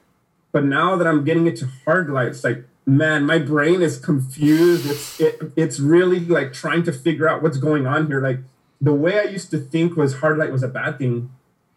But 0.52 0.64
now 0.64 0.96
that 0.96 1.06
I'm 1.06 1.24
getting 1.24 1.46
into 1.46 1.68
hard 1.84 2.10
light, 2.10 2.28
it's 2.28 2.44
like, 2.44 2.64
man, 2.86 3.24
my 3.24 3.38
brain 3.38 3.82
is 3.82 3.98
confused. 3.98 4.90
It's 4.90 5.20
it, 5.20 5.52
it's 5.56 5.80
really 5.80 6.20
like 6.20 6.52
trying 6.52 6.82
to 6.84 6.92
figure 6.92 7.28
out 7.28 7.42
what's 7.42 7.58
going 7.58 7.86
on 7.86 8.06
here. 8.06 8.20
Like 8.20 8.40
the 8.80 8.94
way 8.94 9.18
I 9.18 9.24
used 9.24 9.50
to 9.52 9.58
think 9.58 9.96
was 9.96 10.16
hard 10.16 10.38
light 10.38 10.52
was 10.52 10.62
a 10.62 10.68
bad 10.68 10.98
thing 10.98 11.30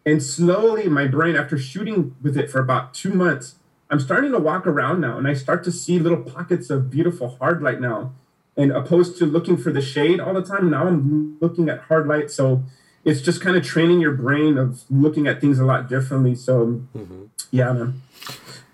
and 0.07 0.23
slowly, 0.23 0.87
my 0.87 1.05
brain, 1.05 1.35
after 1.35 1.57
shooting 1.57 2.15
with 2.21 2.37
it 2.37 2.49
for 2.49 2.61
about 2.61 2.93
two 2.93 3.13
months, 3.13 3.55
I'm 3.89 3.99
starting 3.99 4.31
to 4.31 4.39
walk 4.39 4.65
around 4.65 5.01
now 5.01 5.17
and 5.17 5.27
I 5.27 5.33
start 5.33 5.65
to 5.65 5.71
see 5.71 5.99
little 5.99 6.23
pockets 6.23 6.69
of 6.69 6.89
beautiful 6.89 7.35
hard 7.35 7.61
light 7.61 7.81
now. 7.81 8.13
And 8.57 8.71
opposed 8.71 9.17
to 9.19 9.25
looking 9.25 9.55
for 9.55 9.71
the 9.71 9.81
shade 9.81 10.19
all 10.19 10.33
the 10.33 10.41
time, 10.41 10.71
now 10.71 10.87
I'm 10.87 11.37
looking 11.39 11.69
at 11.69 11.81
hard 11.81 12.07
light. 12.07 12.31
So 12.31 12.63
it's 13.05 13.21
just 13.21 13.39
kind 13.39 13.55
of 13.55 13.63
training 13.63 14.01
your 14.01 14.13
brain 14.13 14.57
of 14.57 14.83
looking 14.89 15.27
at 15.27 15.39
things 15.39 15.59
a 15.59 15.65
lot 15.65 15.87
differently. 15.87 16.35
So, 16.35 16.81
mm-hmm. 16.95 17.25
yeah, 17.51 17.71
man. 17.71 18.01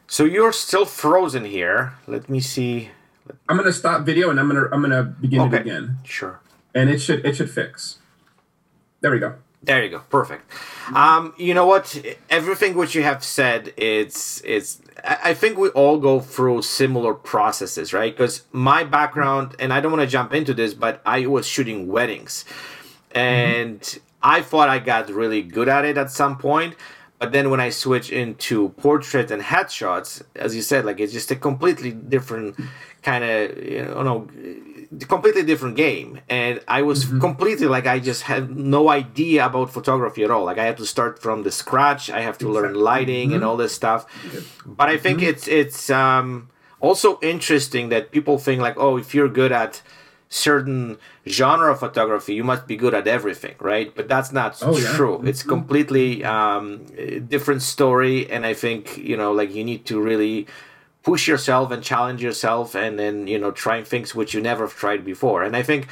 So 0.07 0.25
you're 0.25 0.53
still 0.53 0.85
frozen 0.85 1.45
here. 1.45 1.93
Let 2.07 2.29
me 2.29 2.39
see. 2.39 2.91
I'm 3.49 3.57
gonna 3.57 3.73
stop 3.73 4.05
video 4.05 4.29
and 4.29 4.39
I'm 4.39 4.47
gonna 4.47 4.67
I'm 4.71 4.81
gonna 4.81 5.03
begin 5.03 5.41
okay. 5.41 5.57
it 5.57 5.61
again. 5.61 5.97
Sure. 6.03 6.39
And 6.73 6.89
it 6.89 6.99
should 6.99 7.25
it 7.25 7.35
should 7.35 7.49
fix. 7.49 7.99
There 9.01 9.11
we 9.11 9.19
go. 9.19 9.35
There 9.63 9.81
you 9.81 9.89
go. 9.89 9.99
Perfect. 10.09 10.51
Um, 10.93 11.33
you 11.37 11.53
know 11.53 11.65
what? 11.65 11.97
Everything 12.29 12.75
which 12.75 12.95
you 12.95 13.03
have 13.03 13.23
said, 13.23 13.73
it's 13.77 14.41
it's. 14.43 14.81
I 15.05 15.33
think 15.33 15.57
we 15.57 15.69
all 15.69 15.99
go 15.99 16.19
through 16.19 16.61
similar 16.63 17.13
processes, 17.13 17.93
right? 17.93 18.13
Because 18.13 18.43
my 18.51 18.83
background, 18.83 19.55
and 19.59 19.71
I 19.71 19.79
don't 19.79 19.91
want 19.91 20.01
to 20.01 20.07
jump 20.07 20.33
into 20.33 20.53
this, 20.53 20.73
but 20.73 21.01
I 21.05 21.25
was 21.27 21.47
shooting 21.47 21.87
weddings, 21.87 22.43
and 23.11 23.79
mm-hmm. 23.79 23.99
I 24.21 24.41
thought 24.41 24.67
I 24.67 24.79
got 24.79 25.09
really 25.09 25.41
good 25.41 25.69
at 25.69 25.85
it 25.85 25.97
at 25.97 26.11
some 26.11 26.37
point. 26.37 26.75
But 27.19 27.31
then 27.31 27.49
when 27.49 27.61
I 27.61 27.69
switch 27.69 28.11
into 28.11 28.69
portrait 28.69 29.31
and 29.31 29.41
headshots, 29.41 30.23
as 30.35 30.53
you 30.57 30.61
said, 30.61 30.83
like 30.83 30.99
it's 30.99 31.13
just 31.13 31.31
a 31.31 31.37
completely 31.37 31.91
different 31.91 32.57
kind 33.01 33.23
of 33.23 33.63
you 33.63 33.85
know 33.85 34.27
completely 35.07 35.43
different 35.43 35.75
game 35.75 36.19
and 36.29 36.59
i 36.67 36.81
was 36.81 37.05
mm-hmm. 37.05 37.19
completely 37.19 37.67
like 37.67 37.87
i 37.87 37.99
just 37.99 38.23
had 38.23 38.55
no 38.55 38.89
idea 38.89 39.45
about 39.45 39.71
photography 39.71 40.23
at 40.23 40.31
all 40.31 40.43
like 40.43 40.57
i 40.57 40.65
had 40.65 40.77
to 40.77 40.85
start 40.85 41.19
from 41.19 41.43
the 41.43 41.51
scratch 41.51 42.09
i 42.09 42.21
have 42.21 42.37
to 42.37 42.47
exactly. 42.47 42.69
learn 42.69 42.73
lighting 42.75 43.27
mm-hmm. 43.27 43.35
and 43.35 43.43
all 43.43 43.57
this 43.57 43.73
stuff 43.73 44.05
but 44.65 44.89
i 44.89 44.97
think 44.97 45.19
mm-hmm. 45.19 45.29
it's 45.29 45.47
it's 45.47 45.89
um, 45.89 46.49
also 46.79 47.19
interesting 47.21 47.89
that 47.89 48.11
people 48.11 48.37
think 48.37 48.61
like 48.61 48.77
oh 48.77 48.97
if 48.97 49.13
you're 49.13 49.29
good 49.29 49.51
at 49.51 49.81
certain 50.33 50.97
genre 51.27 51.71
of 51.71 51.79
photography, 51.79 52.33
you 52.33 52.43
must 52.43 52.65
be 52.65 52.75
good 52.75 52.93
at 52.93 53.07
everything, 53.07 53.55
right? 53.59 53.93
But 53.95 54.07
that's 54.07 54.31
not 54.31 54.57
oh, 54.63 54.79
true. 54.95 55.19
Yeah. 55.21 55.29
It's 55.29 55.41
mm-hmm. 55.41 55.49
completely 55.49 56.23
um, 56.25 56.85
different 57.27 57.61
story, 57.61 58.29
and 58.29 58.45
I 58.45 58.53
think 58.53 58.97
you 58.97 59.15
know, 59.15 59.31
like 59.31 59.53
you 59.53 59.63
need 59.63 59.85
to 59.85 60.01
really 60.01 60.47
push 61.03 61.27
yourself 61.27 61.71
and 61.71 61.83
challenge 61.83 62.23
yourself, 62.23 62.75
and 62.75 62.97
then 62.97 63.27
you 63.27 63.37
know, 63.37 63.51
trying 63.51 63.83
things 63.83 64.15
which 64.15 64.33
you 64.33 64.41
never 64.41 64.65
have 64.65 64.75
tried 64.75 65.05
before. 65.05 65.43
And 65.43 65.55
I 65.55 65.63
think 65.63 65.87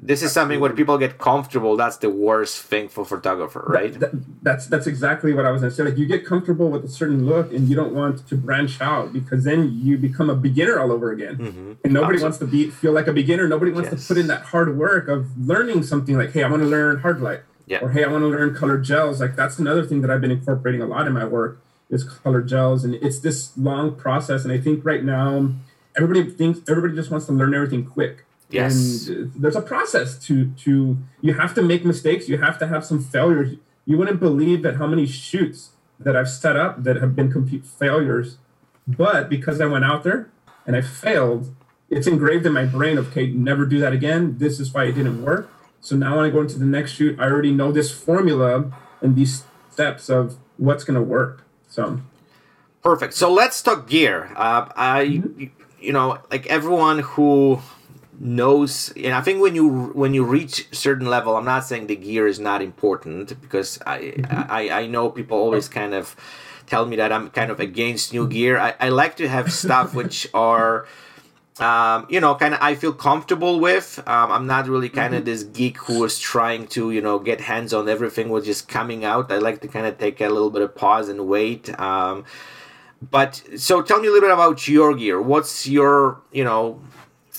this 0.00 0.22
is 0.22 0.32
something 0.32 0.60
where 0.60 0.72
people 0.72 0.98
get 0.98 1.18
comfortable. 1.18 1.76
That's 1.76 1.98
the 1.98 2.10
worst 2.10 2.62
thing 2.62 2.88
for 2.88 3.04
photographer, 3.04 3.64
right? 3.68 3.92
That, 3.92 4.12
that, 4.12 4.42
that's 4.42 4.66
that's 4.66 4.86
exactly 4.86 5.32
what 5.32 5.46
I 5.46 5.50
was 5.50 5.62
going 5.62 5.70
to 5.70 5.76
say. 5.76 5.84
Like 5.84 5.98
you 5.98 6.06
get 6.06 6.24
comfortable 6.24 6.70
with 6.70 6.84
a 6.84 6.88
certain 6.88 7.26
look, 7.26 7.52
and 7.52 7.68
you 7.68 7.76
don't 7.76 7.94
want 7.94 8.26
to 8.28 8.36
branch 8.36 8.80
out 8.80 9.12
because 9.12 9.44
then 9.44 9.78
you 9.82 9.98
become 9.98 10.30
a 10.30 10.34
beginner 10.34 10.78
all 10.78 10.92
over 10.92 11.12
again. 11.12 11.36
Mm-hmm. 11.36 11.72
And 11.84 11.92
nobody 11.92 12.16
Absolutely. 12.16 12.22
wants 12.22 12.38
to 12.38 12.46
be 12.46 12.70
feel 12.70 12.92
like 12.92 13.06
a 13.06 13.12
beginner. 13.12 13.48
Nobody 13.48 13.72
wants 13.72 13.90
yes. 13.90 14.02
to 14.02 14.14
put 14.14 14.18
in 14.18 14.26
that 14.28 14.42
hard 14.42 14.76
work 14.76 15.08
of 15.08 15.36
learning 15.38 15.82
something. 15.82 16.16
Like, 16.16 16.32
hey, 16.32 16.42
I 16.42 16.48
want 16.48 16.62
to 16.62 16.68
learn 16.68 17.00
hard 17.00 17.20
light, 17.20 17.40
yeah. 17.66 17.78
or 17.80 17.90
hey, 17.90 18.04
I 18.04 18.08
want 18.08 18.22
to 18.22 18.28
learn 18.28 18.54
color 18.54 18.78
gels. 18.78 19.20
Like 19.20 19.36
that's 19.36 19.58
another 19.58 19.84
thing 19.84 20.00
that 20.02 20.10
I've 20.10 20.20
been 20.20 20.30
incorporating 20.30 20.82
a 20.82 20.86
lot 20.86 21.06
in 21.06 21.12
my 21.12 21.24
work 21.24 21.60
is 21.90 22.04
color 22.04 22.42
gels, 22.42 22.84
and 22.84 22.94
it's 22.94 23.20
this 23.20 23.56
long 23.56 23.94
process. 23.94 24.44
And 24.44 24.52
I 24.52 24.58
think 24.58 24.84
right 24.84 25.04
now 25.04 25.50
everybody 25.96 26.30
thinks 26.30 26.60
everybody 26.68 26.94
just 26.94 27.10
wants 27.10 27.26
to 27.26 27.32
learn 27.32 27.54
everything 27.54 27.86
quick 27.86 28.26
Yes. 28.50 29.08
And 29.08 29.28
uh, 29.28 29.30
there's 29.36 29.56
a 29.56 29.62
process 29.62 30.18
to 30.26 30.50
to 30.52 30.98
you 31.20 31.34
have 31.34 31.54
to 31.54 31.62
make 31.62 31.84
mistakes. 31.84 32.28
You 32.28 32.38
have 32.38 32.58
to 32.58 32.66
have 32.66 32.84
some 32.84 33.02
failures. 33.02 33.56
You 33.84 33.98
wouldn't 33.98 34.20
believe 34.20 34.62
that 34.62 34.76
how 34.76 34.86
many 34.86 35.06
shoots 35.06 35.70
that 35.98 36.16
I've 36.16 36.28
set 36.28 36.56
up 36.56 36.82
that 36.84 36.96
have 36.96 37.16
been 37.16 37.32
complete 37.32 37.64
failures, 37.64 38.38
but 38.86 39.28
because 39.28 39.60
I 39.60 39.66
went 39.66 39.84
out 39.84 40.04
there 40.04 40.30
and 40.66 40.76
I 40.76 40.80
failed, 40.80 41.54
it's 41.88 42.06
engraved 42.06 42.46
in 42.46 42.52
my 42.52 42.64
brain. 42.64 42.98
of, 42.98 43.08
Okay, 43.08 43.28
never 43.28 43.64
do 43.64 43.78
that 43.80 43.92
again. 43.92 44.38
This 44.38 44.60
is 44.60 44.72
why 44.74 44.84
it 44.84 44.92
didn't 44.92 45.22
work. 45.22 45.50
So 45.80 45.96
now 45.96 46.16
when 46.16 46.26
I 46.26 46.30
go 46.30 46.40
into 46.40 46.58
the 46.58 46.64
next 46.64 46.92
shoot, 46.92 47.18
I 47.18 47.24
already 47.24 47.52
know 47.52 47.72
this 47.72 47.90
formula 47.90 48.72
and 49.00 49.14
these 49.14 49.44
steps 49.70 50.08
of 50.08 50.36
what's 50.56 50.84
going 50.84 50.96
to 50.96 51.02
work. 51.02 51.44
So 51.76 52.00
perfect. 52.82 53.12
So 53.12 53.30
let's 53.30 53.60
talk 53.60 53.86
gear. 53.86 54.32
Uh, 54.34 54.66
I, 54.74 55.04
mm-hmm. 55.04 55.44
you 55.78 55.92
know, 55.92 56.18
like 56.30 56.46
everyone 56.46 57.00
who 57.00 57.60
knows 58.18 58.94
and 58.96 59.12
i 59.12 59.20
think 59.20 59.42
when 59.42 59.54
you 59.54 59.92
when 59.92 60.14
you 60.14 60.24
reach 60.24 60.66
certain 60.72 61.06
level 61.06 61.36
i'm 61.36 61.44
not 61.44 61.66
saying 61.66 61.86
the 61.86 61.94
gear 61.94 62.26
is 62.26 62.40
not 62.40 62.62
important 62.62 63.38
because 63.42 63.78
i 63.84 63.98
mm-hmm. 63.98 64.50
I, 64.50 64.70
I 64.70 64.86
know 64.86 65.10
people 65.10 65.36
always 65.36 65.68
kind 65.68 65.92
of 65.92 66.16
tell 66.66 66.86
me 66.86 66.96
that 66.96 67.12
i'm 67.12 67.28
kind 67.28 67.50
of 67.50 67.60
against 67.60 68.14
new 68.14 68.26
gear 68.26 68.58
i, 68.58 68.72
I 68.80 68.88
like 68.88 69.18
to 69.18 69.28
have 69.28 69.52
stuff 69.52 69.94
which 70.00 70.26
are 70.32 70.86
um, 71.60 72.06
you 72.10 72.20
know 72.20 72.34
kind 72.34 72.54
of 72.54 72.60
i 72.60 72.74
feel 72.74 72.92
comfortable 72.92 73.60
with. 73.60 73.98
Um, 74.06 74.30
i'm 74.30 74.46
not 74.46 74.68
really 74.68 74.88
kind 74.88 75.14
of 75.14 75.20
mm-hmm. 75.20 75.30
this 75.30 75.42
geek 75.42 75.78
who 75.78 76.04
is 76.04 76.18
trying 76.18 76.66
to 76.68 76.90
you 76.90 77.00
know 77.00 77.18
get 77.18 77.40
hands 77.40 77.72
on 77.72 77.88
everything 77.88 78.28
which 78.28 78.48
is 78.48 78.62
coming 78.62 79.04
out. 79.04 79.32
I 79.32 79.38
like 79.38 79.60
to 79.62 79.68
kind 79.68 79.86
of 79.86 79.98
take 79.98 80.20
a 80.20 80.28
little 80.28 80.50
bit 80.50 80.62
of 80.62 80.74
pause 80.74 81.08
and 81.08 81.26
wait. 81.26 81.78
Um, 81.78 82.24
but 83.10 83.42
so 83.56 83.82
tell 83.82 84.00
me 84.00 84.08
a 84.08 84.10
little 84.10 84.28
bit 84.28 84.34
about 84.34 84.66
your 84.68 84.94
gear. 84.94 85.20
What's 85.20 85.66
your 85.66 86.20
you 86.32 86.44
know 86.44 86.80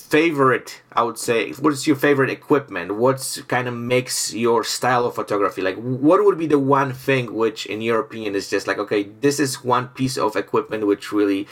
favorite 0.08 0.80
i 0.92 1.02
would 1.02 1.18
say 1.18 1.52
what 1.52 1.70
is 1.70 1.86
your 1.86 1.96
favorite 1.96 2.30
equipment? 2.30 2.96
What's 2.96 3.42
kind 3.42 3.68
of 3.68 3.74
makes 3.74 4.32
your 4.32 4.64
style 4.64 5.04
of 5.04 5.14
photography? 5.14 5.60
Like 5.60 5.76
what 5.76 6.24
would 6.24 6.38
be 6.38 6.46
the 6.46 6.58
one 6.58 6.92
thing 6.92 7.34
which 7.34 7.66
in 7.66 7.82
your 7.82 8.00
opinion 8.00 8.34
is 8.34 8.48
just 8.48 8.66
like 8.66 8.78
okay 8.78 9.02
this 9.20 9.38
is 9.38 9.62
one 9.62 9.88
piece 9.88 10.16
of 10.16 10.34
equipment 10.34 10.86
which 10.86 11.12
really 11.12 11.46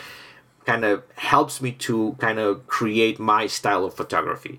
kind 0.66 0.84
of 0.84 1.02
helps 1.16 1.62
me 1.62 1.72
to 1.72 2.16
kind 2.18 2.38
of 2.38 2.66
create 2.66 3.18
my 3.18 3.46
style 3.46 3.84
of 3.84 3.94
photography 3.94 4.58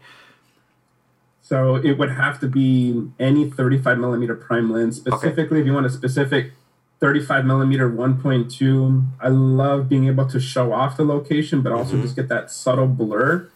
so 1.42 1.76
it 1.76 1.98
would 1.98 2.12
have 2.12 2.40
to 2.40 2.48
be 2.48 3.10
any 3.20 3.50
35 3.50 3.98
millimeter 4.00 4.36
prime 4.36 4.72
lens 4.72 4.98
specifically 4.98 5.58
okay. 5.58 5.60
if 5.60 5.66
you 5.66 5.74
want 5.74 5.86
a 5.86 5.90
specific 5.90 6.54
35 7.00 7.46
millimeter 7.46 7.90
1.2 7.90 9.06
i 9.20 9.28
love 9.28 9.88
being 9.88 10.08
able 10.08 10.28
to 10.28 10.40
show 10.40 10.74
off 10.74 10.98
the 10.98 11.04
location 11.04 11.62
but 11.62 11.72
also 11.72 11.94
mm-hmm. 11.94 12.02
just 12.02 12.16
get 12.16 12.30
that 12.30 12.50
subtle 12.50 12.88
blur 12.88 13.50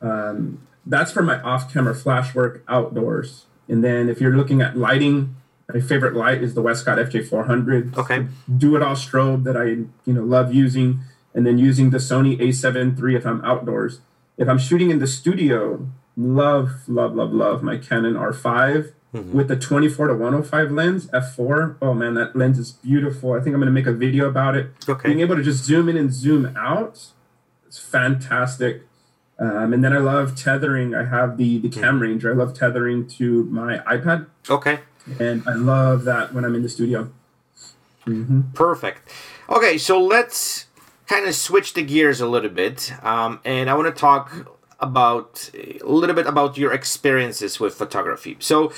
um, 0.00 0.60
that's 0.88 1.12
for 1.12 1.22
my 1.22 1.40
off-camera 1.42 1.94
flash 1.94 2.34
work 2.34 2.64
outdoors. 2.66 3.44
And 3.68 3.84
then 3.84 4.08
if 4.08 4.20
you're 4.20 4.34
looking 4.34 4.62
at 4.62 4.76
lighting, 4.76 5.36
my 5.72 5.80
favorite 5.80 6.14
light 6.14 6.42
is 6.42 6.54
the 6.54 6.62
Westcott 6.62 6.98
FJ400. 6.98 7.96
Okay. 7.98 8.26
Do 8.56 8.74
it 8.74 8.82
all 8.82 8.94
strobe 8.94 9.44
that 9.44 9.56
I 9.56 9.64
you 9.64 10.14
know 10.14 10.22
love 10.22 10.54
using, 10.54 11.00
and 11.34 11.46
then 11.46 11.58
using 11.58 11.90
the 11.90 11.98
Sony 11.98 12.38
A7 12.38 13.00
III 13.00 13.16
if 13.16 13.26
I'm 13.26 13.44
outdoors. 13.44 14.00
If 14.36 14.48
I'm 14.48 14.58
shooting 14.58 14.90
in 14.90 14.98
the 14.98 15.06
studio, 15.06 15.88
love 16.16 16.88
love 16.88 17.14
love 17.14 17.32
love 17.32 17.62
my 17.62 17.76
Canon 17.76 18.14
R5 18.14 18.92
mm-hmm. 19.14 19.32
with 19.32 19.48
the 19.48 19.56
24 19.56 20.08
to 20.08 20.14
105 20.14 20.70
lens 20.70 21.06
f4. 21.08 21.76
Oh 21.80 21.94
man, 21.94 22.14
that 22.14 22.36
lens 22.36 22.58
is 22.58 22.72
beautiful. 22.72 23.32
I 23.32 23.40
think 23.40 23.54
I'm 23.54 23.60
gonna 23.60 23.70
make 23.70 23.86
a 23.86 23.92
video 23.92 24.28
about 24.28 24.56
it. 24.56 24.70
Okay. 24.88 25.08
Being 25.08 25.20
able 25.20 25.36
to 25.36 25.42
just 25.42 25.64
zoom 25.64 25.88
in 25.88 25.96
and 25.96 26.12
zoom 26.12 26.56
out, 26.56 27.06
it's 27.66 27.78
fantastic. 27.78 28.82
Um, 29.40 29.72
and 29.72 29.84
then 29.84 29.92
I 29.92 29.98
love 29.98 30.36
tethering. 30.36 30.94
I 30.94 31.04
have 31.04 31.36
the 31.36 31.58
the 31.58 31.68
CamRanger. 31.68 32.30
I 32.30 32.34
love 32.34 32.54
tethering 32.54 33.06
to 33.18 33.44
my 33.44 33.78
iPad. 33.78 34.26
Okay. 34.50 34.80
And 35.18 35.42
I 35.48 35.54
love 35.54 36.04
that 36.04 36.34
when 36.34 36.44
I'm 36.44 36.54
in 36.54 36.62
the 36.62 36.68
studio. 36.68 37.10
Mm-hmm. 38.06 38.52
Perfect. 38.54 39.10
Okay, 39.48 39.78
so 39.78 40.02
let's 40.02 40.66
kind 41.08 41.26
of 41.26 41.34
switch 41.34 41.74
the 41.74 41.82
gears 41.82 42.20
a 42.20 42.28
little 42.28 42.50
bit, 42.50 42.92
um, 43.02 43.40
and 43.44 43.68
I 43.68 43.74
want 43.74 43.94
to 43.94 44.00
talk 44.00 44.54
about 44.78 45.50
a 45.54 45.84
little 45.84 46.14
bit 46.14 46.26
about 46.26 46.56
your 46.56 46.72
experiences 46.72 47.58
with 47.58 47.74
photography. 47.74 48.36
So, 48.38 48.72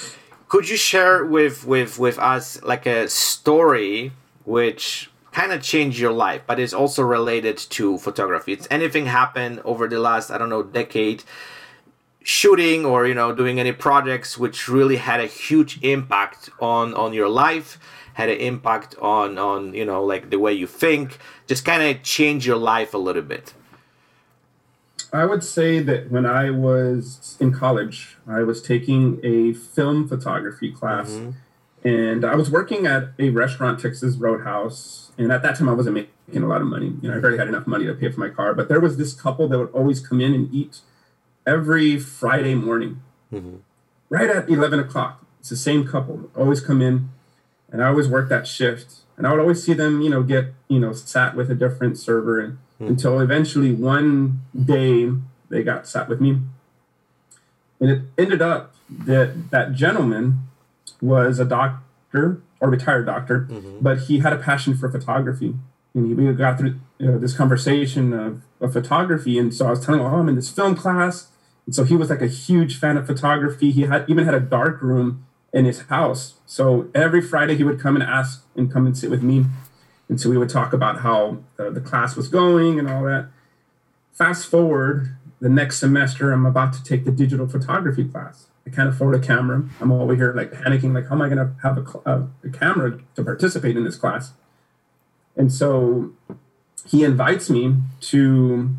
could 0.48 0.68
you 0.68 0.76
share 0.76 1.24
with 1.24 1.66
with 1.66 1.98
with 1.98 2.18
us 2.18 2.62
like 2.62 2.86
a 2.86 3.08
story 3.08 4.12
which 4.44 5.10
kind 5.32 5.52
of 5.52 5.62
changed 5.62 5.98
your 5.98 6.12
life, 6.12 6.42
but 6.46 6.58
it's 6.58 6.72
also 6.72 7.02
related 7.02 7.56
to 7.56 7.98
photography. 7.98 8.52
It's 8.52 8.66
anything 8.70 9.06
happened 9.06 9.60
over 9.64 9.86
the 9.86 10.00
last, 10.00 10.30
I 10.30 10.38
don't 10.38 10.50
know, 10.50 10.62
decade, 10.62 11.24
shooting 12.22 12.84
or, 12.84 13.06
you 13.06 13.14
know, 13.14 13.32
doing 13.32 13.60
any 13.60 13.72
projects 13.72 14.36
which 14.36 14.68
really 14.68 14.96
had 14.96 15.20
a 15.20 15.26
huge 15.26 15.82
impact 15.82 16.50
on, 16.60 16.94
on 16.94 17.12
your 17.12 17.28
life, 17.28 17.78
had 18.20 18.28
an 18.28 18.38
impact 18.38 18.94
on, 19.00 19.38
on, 19.38 19.74
you 19.74 19.84
know, 19.84 20.04
like 20.04 20.30
the 20.30 20.38
way 20.38 20.52
you 20.52 20.66
think, 20.66 21.18
just 21.46 21.64
kind 21.64 21.82
of 21.82 22.02
change 22.02 22.46
your 22.46 22.56
life 22.56 22.92
a 22.94 22.98
little 22.98 23.22
bit. 23.22 23.54
I 25.12 25.24
would 25.24 25.42
say 25.42 25.80
that 25.80 26.10
when 26.10 26.26
I 26.26 26.50
was 26.50 27.36
in 27.40 27.52
college, 27.52 28.16
I 28.28 28.42
was 28.42 28.62
taking 28.62 29.20
a 29.24 29.52
film 29.52 30.06
photography 30.06 30.70
class. 30.70 31.10
Mm-hmm. 31.10 31.30
And 31.82 32.24
I 32.24 32.34
was 32.34 32.50
working 32.50 32.86
at 32.86 33.04
a 33.18 33.30
restaurant, 33.30 33.80
Texas 33.80 34.16
Roadhouse, 34.16 35.12
and 35.16 35.32
at 35.32 35.42
that 35.42 35.56
time, 35.56 35.68
I 35.68 35.72
wasn't 35.72 35.94
making 35.94 36.42
a 36.42 36.46
lot 36.46 36.60
of 36.60 36.66
money. 36.66 36.92
You 37.00 37.08
know, 37.08 37.16
I 37.16 37.20
barely 37.20 37.38
had 37.38 37.48
enough 37.48 37.66
money 37.66 37.86
to 37.86 37.94
pay 37.94 38.10
for 38.10 38.20
my 38.20 38.28
car. 38.28 38.52
But 38.54 38.68
there 38.68 38.80
was 38.80 38.98
this 38.98 39.14
couple 39.14 39.48
that 39.48 39.58
would 39.58 39.70
always 39.72 39.98
come 39.98 40.20
in 40.20 40.34
and 40.34 40.52
eat 40.54 40.80
every 41.46 41.98
Friday 41.98 42.54
morning, 42.54 43.00
mm-hmm. 43.32 43.56
right 44.10 44.28
at 44.28 44.50
11 44.50 44.78
o'clock. 44.78 45.24
It's 45.40 45.48
the 45.48 45.56
same 45.56 45.86
couple, 45.86 46.30
always 46.36 46.60
come 46.60 46.82
in. 46.82 47.08
And 47.72 47.82
I 47.82 47.88
always 47.88 48.08
worked 48.08 48.28
that 48.30 48.46
shift. 48.46 48.96
And 49.16 49.26
I 49.26 49.30
would 49.30 49.40
always 49.40 49.62
see 49.62 49.74
them, 49.74 50.00
you 50.00 50.10
know, 50.10 50.22
get, 50.22 50.54
you 50.68 50.80
know, 50.80 50.92
sat 50.92 51.36
with 51.36 51.50
a 51.50 51.54
different 51.54 51.98
server 51.98 52.40
and, 52.40 52.54
mm-hmm. 52.54 52.86
until 52.88 53.20
eventually 53.20 53.72
one 53.72 54.42
day 54.58 55.10
they 55.50 55.62
got 55.62 55.86
sat 55.86 56.08
with 56.08 56.20
me. 56.20 56.38
And 57.80 57.90
it 57.90 58.02
ended 58.18 58.42
up 58.42 58.74
that 58.88 59.50
that 59.50 59.74
gentleman 59.74 60.48
was 61.00 61.38
a 61.38 61.44
doctor 61.44 62.40
or 62.60 62.68
retired 62.68 63.06
doctor, 63.06 63.46
mm-hmm. 63.50 63.78
but 63.80 64.00
he 64.00 64.18
had 64.18 64.32
a 64.32 64.36
passion 64.36 64.76
for 64.76 64.90
photography. 64.90 65.54
And 65.94 66.06
he, 66.06 66.14
we 66.14 66.32
got 66.34 66.58
through 66.58 66.78
you 66.98 67.06
know, 67.06 67.18
this 67.18 67.34
conversation 67.34 68.12
of, 68.12 68.42
of 68.60 68.72
photography. 68.72 69.38
And 69.38 69.54
so 69.54 69.66
I 69.66 69.70
was 69.70 69.84
telling 69.84 70.00
him, 70.00 70.06
oh, 70.06 70.18
I'm 70.18 70.28
in 70.28 70.36
this 70.36 70.50
film 70.50 70.76
class. 70.76 71.28
And 71.66 71.74
so 71.74 71.84
he 71.84 71.96
was 71.96 72.10
like 72.10 72.22
a 72.22 72.26
huge 72.26 72.78
fan 72.78 72.96
of 72.96 73.06
photography. 73.06 73.70
He 73.70 73.82
had 73.82 74.04
even 74.08 74.24
had 74.24 74.34
a 74.34 74.40
dark 74.40 74.82
room 74.82 75.26
in 75.52 75.64
his 75.64 75.82
house. 75.82 76.34
So 76.46 76.88
every 76.94 77.20
Friday 77.20 77.56
he 77.56 77.64
would 77.64 77.80
come 77.80 77.96
and 77.96 78.04
ask 78.04 78.44
and 78.54 78.72
come 78.72 78.86
and 78.86 78.96
sit 78.96 79.10
with 79.10 79.22
me. 79.22 79.46
And 80.08 80.20
so 80.20 80.30
we 80.30 80.38
would 80.38 80.48
talk 80.48 80.72
about 80.72 81.00
how 81.00 81.38
uh, 81.58 81.70
the 81.70 81.80
class 81.80 82.16
was 82.16 82.28
going 82.28 82.78
and 82.78 82.88
all 82.88 83.04
that. 83.04 83.28
Fast 84.12 84.46
forward 84.46 85.16
the 85.40 85.48
next 85.48 85.78
semester, 85.78 86.32
I'm 86.32 86.44
about 86.44 86.72
to 86.74 86.84
take 86.84 87.04
the 87.04 87.10
digital 87.10 87.48
photography 87.48 88.04
class. 88.04 88.46
I 88.66 88.70
can't 88.70 88.88
afford 88.88 89.14
a 89.14 89.18
camera. 89.18 89.64
I'm 89.80 89.90
over 89.90 90.14
here 90.14 90.34
like 90.34 90.52
panicking, 90.52 90.94
like, 90.94 91.08
how 91.08 91.14
am 91.14 91.22
I 91.22 91.28
going 91.28 91.38
to 91.38 91.54
have 91.62 91.78
a, 91.78 92.10
a, 92.10 92.28
a, 92.44 92.50
camera 92.50 93.00
to 93.14 93.24
participate 93.24 93.76
in 93.76 93.84
this 93.84 93.96
class? 93.96 94.32
And 95.34 95.50
so 95.50 96.12
he 96.86 97.02
invites 97.02 97.48
me 97.48 97.76
to 98.00 98.70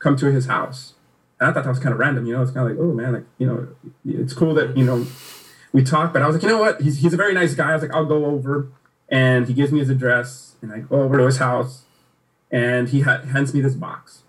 come 0.00 0.16
to 0.16 0.26
his 0.32 0.46
house. 0.46 0.94
And 1.38 1.48
I 1.48 1.52
thought 1.52 1.64
that 1.64 1.70
was 1.70 1.78
kind 1.78 1.92
of 1.92 2.00
random, 2.00 2.26
you 2.26 2.34
know, 2.34 2.42
it's 2.42 2.50
kind 2.50 2.68
of 2.68 2.76
like, 2.76 2.84
oh 2.84 2.92
man, 2.92 3.12
like, 3.12 3.24
you 3.38 3.46
know, 3.46 3.68
it's 4.04 4.32
cool 4.32 4.54
that, 4.54 4.76
you 4.76 4.84
know, 4.84 5.06
we 5.72 5.82
talk, 5.82 6.12
but 6.12 6.22
I 6.22 6.26
was 6.26 6.36
like, 6.36 6.42
you 6.42 6.48
know 6.48 6.58
what? 6.58 6.80
He's, 6.80 6.98
he's 6.98 7.12
a 7.14 7.16
very 7.16 7.34
nice 7.34 7.54
guy. 7.54 7.70
I 7.70 7.74
was 7.74 7.82
like, 7.82 7.94
I'll 7.94 8.04
go 8.04 8.26
over. 8.26 8.68
And 9.08 9.46
he 9.46 9.54
gives 9.54 9.72
me 9.72 9.78
his 9.80 9.90
address 9.90 10.56
and 10.62 10.72
I 10.72 10.80
go 10.80 11.02
over 11.02 11.18
to 11.18 11.26
his 11.26 11.38
house 11.38 11.82
and 12.50 12.88
he 12.90 13.00
ha- 13.00 13.22
hands 13.22 13.52
me 13.54 13.60
this 13.60 13.74
box. 13.74 14.22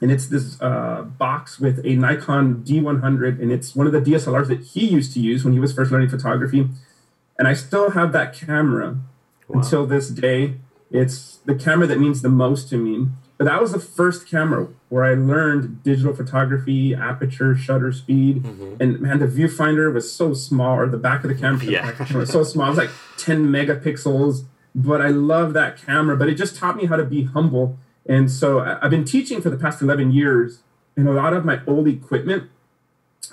and 0.00 0.10
it's 0.10 0.26
this 0.26 0.60
uh, 0.62 1.02
box 1.02 1.60
with 1.60 1.84
a 1.84 1.94
Nikon 1.94 2.64
D100, 2.64 3.40
and 3.40 3.52
it's 3.52 3.76
one 3.76 3.86
of 3.86 3.92
the 3.92 4.00
DSLRs 4.00 4.48
that 4.48 4.60
he 4.60 4.86
used 4.86 5.12
to 5.14 5.20
use 5.20 5.44
when 5.44 5.52
he 5.52 5.60
was 5.60 5.72
first 5.72 5.92
learning 5.92 6.08
photography. 6.08 6.68
And 7.38 7.46
I 7.46 7.52
still 7.52 7.90
have 7.90 8.12
that 8.12 8.32
camera 8.34 8.96
wow. 9.48 9.60
until 9.60 9.86
this 9.86 10.08
day. 10.08 10.54
It's 10.90 11.36
the 11.44 11.54
camera 11.54 11.86
that 11.86 12.00
means 12.00 12.22
the 12.22 12.28
most 12.28 12.68
to 12.70 12.76
me. 12.76 13.08
But 13.40 13.46
that 13.46 13.60
was 13.60 13.72
the 13.72 13.80
first 13.80 14.28
camera 14.28 14.68
where 14.90 15.02
I 15.02 15.14
learned 15.14 15.82
digital 15.82 16.14
photography, 16.14 16.94
aperture, 16.94 17.56
shutter 17.56 17.90
speed, 17.90 18.42
mm-hmm. 18.42 18.74
and 18.78 19.00
man, 19.00 19.18
the 19.18 19.26
viewfinder 19.26 19.92
was 19.92 20.12
so 20.12 20.34
small, 20.34 20.76
or 20.78 20.88
the 20.88 20.98
back 20.98 21.24
of 21.24 21.30
the 21.30 21.34
camera 21.34 21.64
yeah. 21.64 22.14
was 22.14 22.30
so 22.30 22.44
small. 22.44 22.66
It 22.66 22.70
was 22.70 22.78
like 22.78 22.90
10 23.16 23.46
megapixels. 23.46 24.44
But 24.74 25.00
I 25.00 25.08
love 25.08 25.54
that 25.54 25.78
camera. 25.78 26.16
But 26.16 26.28
it 26.28 26.34
just 26.34 26.54
taught 26.54 26.76
me 26.76 26.84
how 26.84 26.96
to 26.96 27.04
be 27.04 27.24
humble 27.24 27.78
and 28.10 28.30
so 28.30 28.60
I've 28.60 28.90
been 28.90 29.04
teaching 29.04 29.40
for 29.40 29.50
the 29.50 29.56
past 29.56 29.82
11 29.82 30.12
years, 30.12 30.62
and 30.96 31.08
a 31.08 31.12
lot 31.12 31.32
of 31.32 31.44
my 31.44 31.60
old 31.66 31.86
equipment 31.86 32.50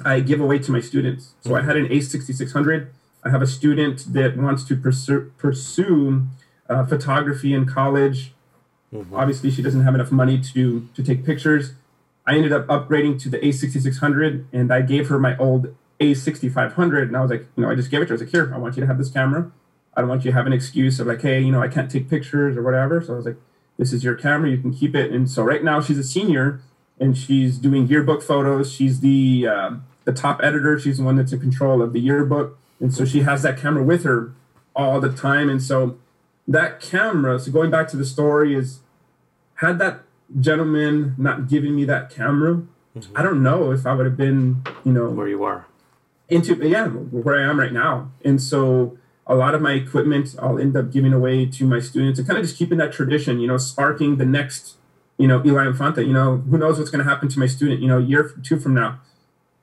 I 0.06 0.20
give 0.20 0.40
away 0.40 0.60
to 0.60 0.72
my 0.72 0.82
students. 0.82 1.34
So 1.42 1.56
I 1.56 1.62
had 1.62 1.76
an 1.76 1.88
A6600. 1.88 2.90
I 3.24 3.30
have 3.32 3.42
a 3.42 3.48
student 3.48 4.14
that 4.14 4.38
wants 4.38 4.64
to 4.66 4.76
pursue, 4.76 5.32
pursue 5.38 6.28
uh, 6.70 6.86
photography 6.86 7.54
in 7.54 7.66
college. 7.66 8.34
Mm-hmm. 8.94 9.16
Obviously, 9.16 9.52
she 9.52 9.62
doesn't 9.62 9.82
have 9.82 9.96
enough 9.96 10.12
money 10.12 10.40
to, 10.40 10.88
to 10.94 11.04
take 11.04 11.26
pictures. 11.26 11.74
I 12.26 12.36
ended 12.36 12.54
up 12.54 12.68
upgrading 12.68 13.22
to 13.24 13.30
the 13.30 13.38
A6600, 13.40 14.46
and 14.52 14.74
I 14.74 14.82
gave 14.82 15.10
her 15.10 15.20
my 15.20 15.38
old 15.38 15.76
A6500. 16.00 17.04
And 17.04 17.18
I 17.18 17.22
was 17.22 17.32
like, 17.32 17.46
you 17.56 17.64
know, 17.64 17.70
I 17.70 17.76
just 17.76 17.92
gave 17.92 18.02
it 18.02 18.06
to 18.06 18.10
her. 18.10 18.14
I 18.14 18.16
was 18.16 18.22
like, 18.22 18.32
here, 18.32 18.52
I 18.54 18.58
want 18.58 18.76
you 18.76 18.82
to 18.82 18.88
have 18.88 18.98
this 18.98 19.10
camera. 19.10 19.52
I 19.96 20.02
don't 20.02 20.10
want 20.10 20.26
you 20.26 20.32
to 20.32 20.38
have 20.38 20.46
an 20.46 20.54
excuse 20.54 21.00
of 21.00 21.08
like, 21.08 21.22
hey, 21.22 21.40
you 21.42 21.52
know, 21.52 21.62
I 21.62 21.68
can't 21.68 21.90
take 21.90 22.10
pictures 22.10 22.56
or 22.56 22.64
whatever. 22.64 23.02
So 23.02 23.14
I 23.14 23.16
was 23.16 23.26
like, 23.26 23.38
this 23.78 23.94
is 23.94 24.04
your 24.04 24.16
camera 24.16 24.50
you 24.50 24.58
can 24.58 24.74
keep 24.74 24.96
it 24.96 25.12
and 25.12 25.30
so 25.30 25.44
right 25.44 25.64
now 25.64 25.80
she's 25.80 25.98
a 25.98 26.04
senior 26.04 26.62
and 27.00 27.18
she's 27.18 27.58
doing 27.58 27.88
yearbook 27.88 28.22
photos 28.22 28.72
she's 28.72 29.00
the 29.00 29.48
uh, 29.48 29.72
the 30.04 30.12
top 30.12 30.40
editor 30.44 30.78
she's 30.80 30.98
the 30.98 31.04
one 31.04 31.16
that's 31.16 31.32
in 31.32 31.40
control 31.40 31.82
of 31.82 31.94
the 31.94 32.00
yearbook 32.00 32.58
and 32.80 32.94
so 32.94 33.06
she 33.06 33.22
has 33.22 33.44
that 33.44 33.58
camera 33.58 33.84
with 33.84 34.04
her 34.04 34.34
all 34.76 35.00
the 35.00 35.12
time 35.12 35.50
and 35.50 35.62
so 35.62 35.98
that 36.48 36.80
camera 36.80 37.40
so 37.40 37.52
going 37.52 37.70
back 37.70 37.88
to 37.88 37.98
the 37.98 38.06
story 38.06 38.56
is 38.56 38.80
had 39.56 39.80
that 39.80 40.02
gentleman 40.40 41.16
not 41.18 41.48
given 41.48 41.76
me 41.76 41.86
that 41.86 42.10
camera 42.10 42.56
mm-hmm. 42.96 43.18
i 43.18 43.22
don't 43.22 43.42
know 43.42 43.72
if 43.72 43.86
i 43.86 43.94
would 43.94 44.06
have 44.06 44.18
been 44.18 44.64
you 44.84 44.92
know 44.92 45.10
where 45.10 45.28
you 45.28 45.44
are 45.44 45.68
into 46.30 46.56
yeah 46.68 46.88
where 46.88 47.38
i 47.38 47.50
am 47.50 47.60
right 47.60 47.74
now 47.74 48.12
and 48.24 48.42
so 48.42 48.98
a 49.28 49.36
lot 49.36 49.54
of 49.54 49.62
my 49.62 49.74
equipment 49.74 50.36
I'll 50.42 50.58
end 50.58 50.76
up 50.76 50.92
giving 50.92 51.14
away 51.14 51.46
to 51.46 51.66
my 51.66 51.80
students 51.80 52.18
and 52.18 52.28
kind 52.28 52.40
of 52.40 52.46
just 52.46 52.58
keeping 52.58 52.78
that 52.78 52.94
tradition, 52.94 53.40
you 53.40 53.48
know, 53.48 53.58
sparking 53.58 54.18
the 54.18 54.26
next, 54.26 54.76
you 55.18 55.28
know, 55.28 55.44
Eli 55.46 55.68
Infante. 55.68 56.04
You 56.04 56.14
know, 56.14 56.38
who 56.38 56.58
knows 56.58 56.78
what's 56.78 56.90
going 56.90 57.04
to 57.04 57.10
happen 57.10 57.28
to 57.30 57.40
my 57.40 57.48
student, 57.48 57.82
you 57.82 57.88
know, 57.88 58.00
a 58.00 58.02
year 58.02 58.34
two 58.42 58.60
from 58.60 58.74
now. 58.74 59.00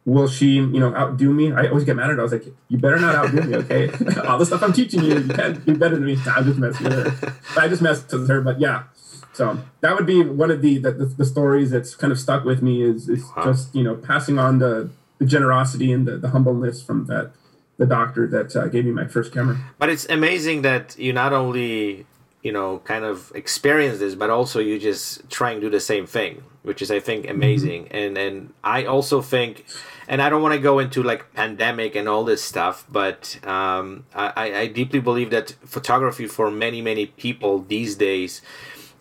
Will 0.06 0.28
she, 0.28 0.56
you 0.56 0.80
know, 0.80 0.94
outdo 0.94 1.32
me? 1.32 1.52
I 1.52 1.68
always 1.68 1.84
get 1.84 1.96
mad 1.96 2.10
at 2.10 2.16
her. 2.16 2.20
I 2.20 2.22
was 2.22 2.32
like, 2.32 2.44
you 2.68 2.76
better 2.76 2.98
not 2.98 3.14
outdo 3.14 3.40
me, 3.40 3.56
okay? 3.56 3.88
All 4.28 4.38
the 4.38 4.44
stuff 4.44 4.62
I'm 4.62 4.74
teaching 4.74 5.02
you, 5.02 5.18
you 5.18 5.28
can't 5.28 5.64
be 5.64 5.72
better 5.72 5.94
than 5.94 6.04
me. 6.04 6.16
Nah, 6.26 6.34
I'm 6.36 6.44
just 6.44 6.58
messing 6.58 6.84
with 6.84 7.20
her. 7.20 7.34
I 7.58 7.68
just 7.68 7.80
messed 7.80 8.12
with 8.12 8.28
her, 8.28 8.42
but 8.42 8.60
yeah. 8.60 8.84
So 9.32 9.58
that 9.80 9.96
would 9.96 10.06
be 10.06 10.22
one 10.22 10.50
of 10.50 10.60
the 10.60 10.78
the, 10.78 10.92
the 10.92 11.24
stories 11.24 11.70
that's 11.70 11.94
kind 11.94 12.12
of 12.12 12.20
stuck 12.20 12.44
with 12.44 12.62
me 12.62 12.82
is, 12.82 13.08
is 13.08 13.24
wow. 13.36 13.44
just, 13.44 13.74
you 13.74 13.82
know, 13.82 13.94
passing 13.94 14.38
on 14.38 14.58
the, 14.58 14.90
the 15.18 15.24
generosity 15.24 15.90
and 15.90 16.06
the, 16.06 16.18
the 16.18 16.28
humbleness 16.28 16.82
from 16.82 17.06
that 17.06 17.32
the 17.76 17.86
doctor 17.86 18.26
that 18.28 18.54
uh, 18.54 18.66
gave 18.68 18.84
me 18.84 18.92
my 18.92 19.06
first 19.06 19.32
camera. 19.32 19.58
But 19.78 19.88
it's 19.88 20.06
amazing 20.08 20.62
that 20.62 20.96
you 20.98 21.12
not 21.12 21.32
only 21.32 22.06
you 22.44 22.52
know 22.52 22.78
kind 22.84 23.04
of 23.04 23.32
experience 23.34 23.98
this, 23.98 24.14
but 24.14 24.30
also 24.30 24.60
you 24.60 24.78
just 24.78 25.28
try 25.30 25.50
and 25.50 25.60
do 25.60 25.70
the 25.70 25.80
same 25.80 26.06
thing, 26.06 26.44
which 26.62 26.80
is 26.82 26.90
I 26.90 27.00
think 27.00 27.24
mm-hmm. 27.24 27.34
amazing. 27.34 27.88
And 27.90 28.16
and 28.16 28.52
I 28.62 28.84
also 28.84 29.22
think, 29.22 29.64
and 30.06 30.22
I 30.22 30.28
don't 30.28 30.42
want 30.42 30.54
to 30.54 30.60
go 30.60 30.78
into 30.78 31.02
like 31.02 31.32
pandemic 31.32 31.96
and 31.96 32.06
all 32.06 32.22
this 32.22 32.44
stuff, 32.44 32.86
but 32.88 33.40
um, 33.46 34.04
I, 34.14 34.52
I 34.62 34.66
deeply 34.66 35.00
believe 35.00 35.30
that 35.30 35.56
photography 35.64 36.26
for 36.26 36.50
many 36.50 36.82
many 36.82 37.06
people 37.06 37.60
these 37.60 37.96
days 37.96 38.42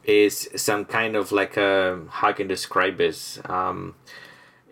is 0.06 0.50
some 0.56 0.86
kind 0.86 1.16
of 1.16 1.32
like 1.32 1.58
a 1.58 2.00
how 2.10 2.30
I 2.30 2.34
can 2.34 2.48
describe 2.48 2.98
this. 2.98 3.40
Um, 3.46 3.96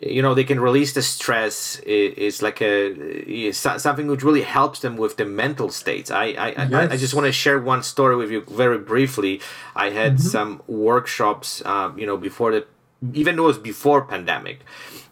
you 0.01 0.21
know 0.21 0.33
they 0.33 0.43
can 0.43 0.59
release 0.59 0.93
the 0.93 1.01
stress 1.01 1.77
is 1.79 2.41
like 2.41 2.61
a 2.61 3.51
something 3.51 4.07
which 4.07 4.23
really 4.23 4.41
helps 4.41 4.79
them 4.79 4.97
with 4.97 5.17
the 5.17 5.25
mental 5.25 5.69
states 5.69 6.09
i 6.09 6.25
i, 6.25 6.47
yes. 6.49 6.73
I, 6.73 6.93
I, 6.93 6.97
just 6.97 7.13
want 7.13 7.25
to 7.27 7.31
share 7.31 7.59
one 7.59 7.83
story 7.83 8.15
with 8.15 8.31
you 8.31 8.41
very 8.41 8.79
briefly 8.79 9.41
i 9.75 9.91
had 9.91 10.13
mm-hmm. 10.13 10.27
some 10.27 10.63
workshops 10.67 11.63
um, 11.65 11.97
you 11.99 12.07
know 12.07 12.17
before 12.17 12.51
the 12.51 12.65
even 13.13 13.35
though 13.35 13.43
it 13.45 13.47
was 13.47 13.57
before 13.59 14.03
pandemic 14.03 14.61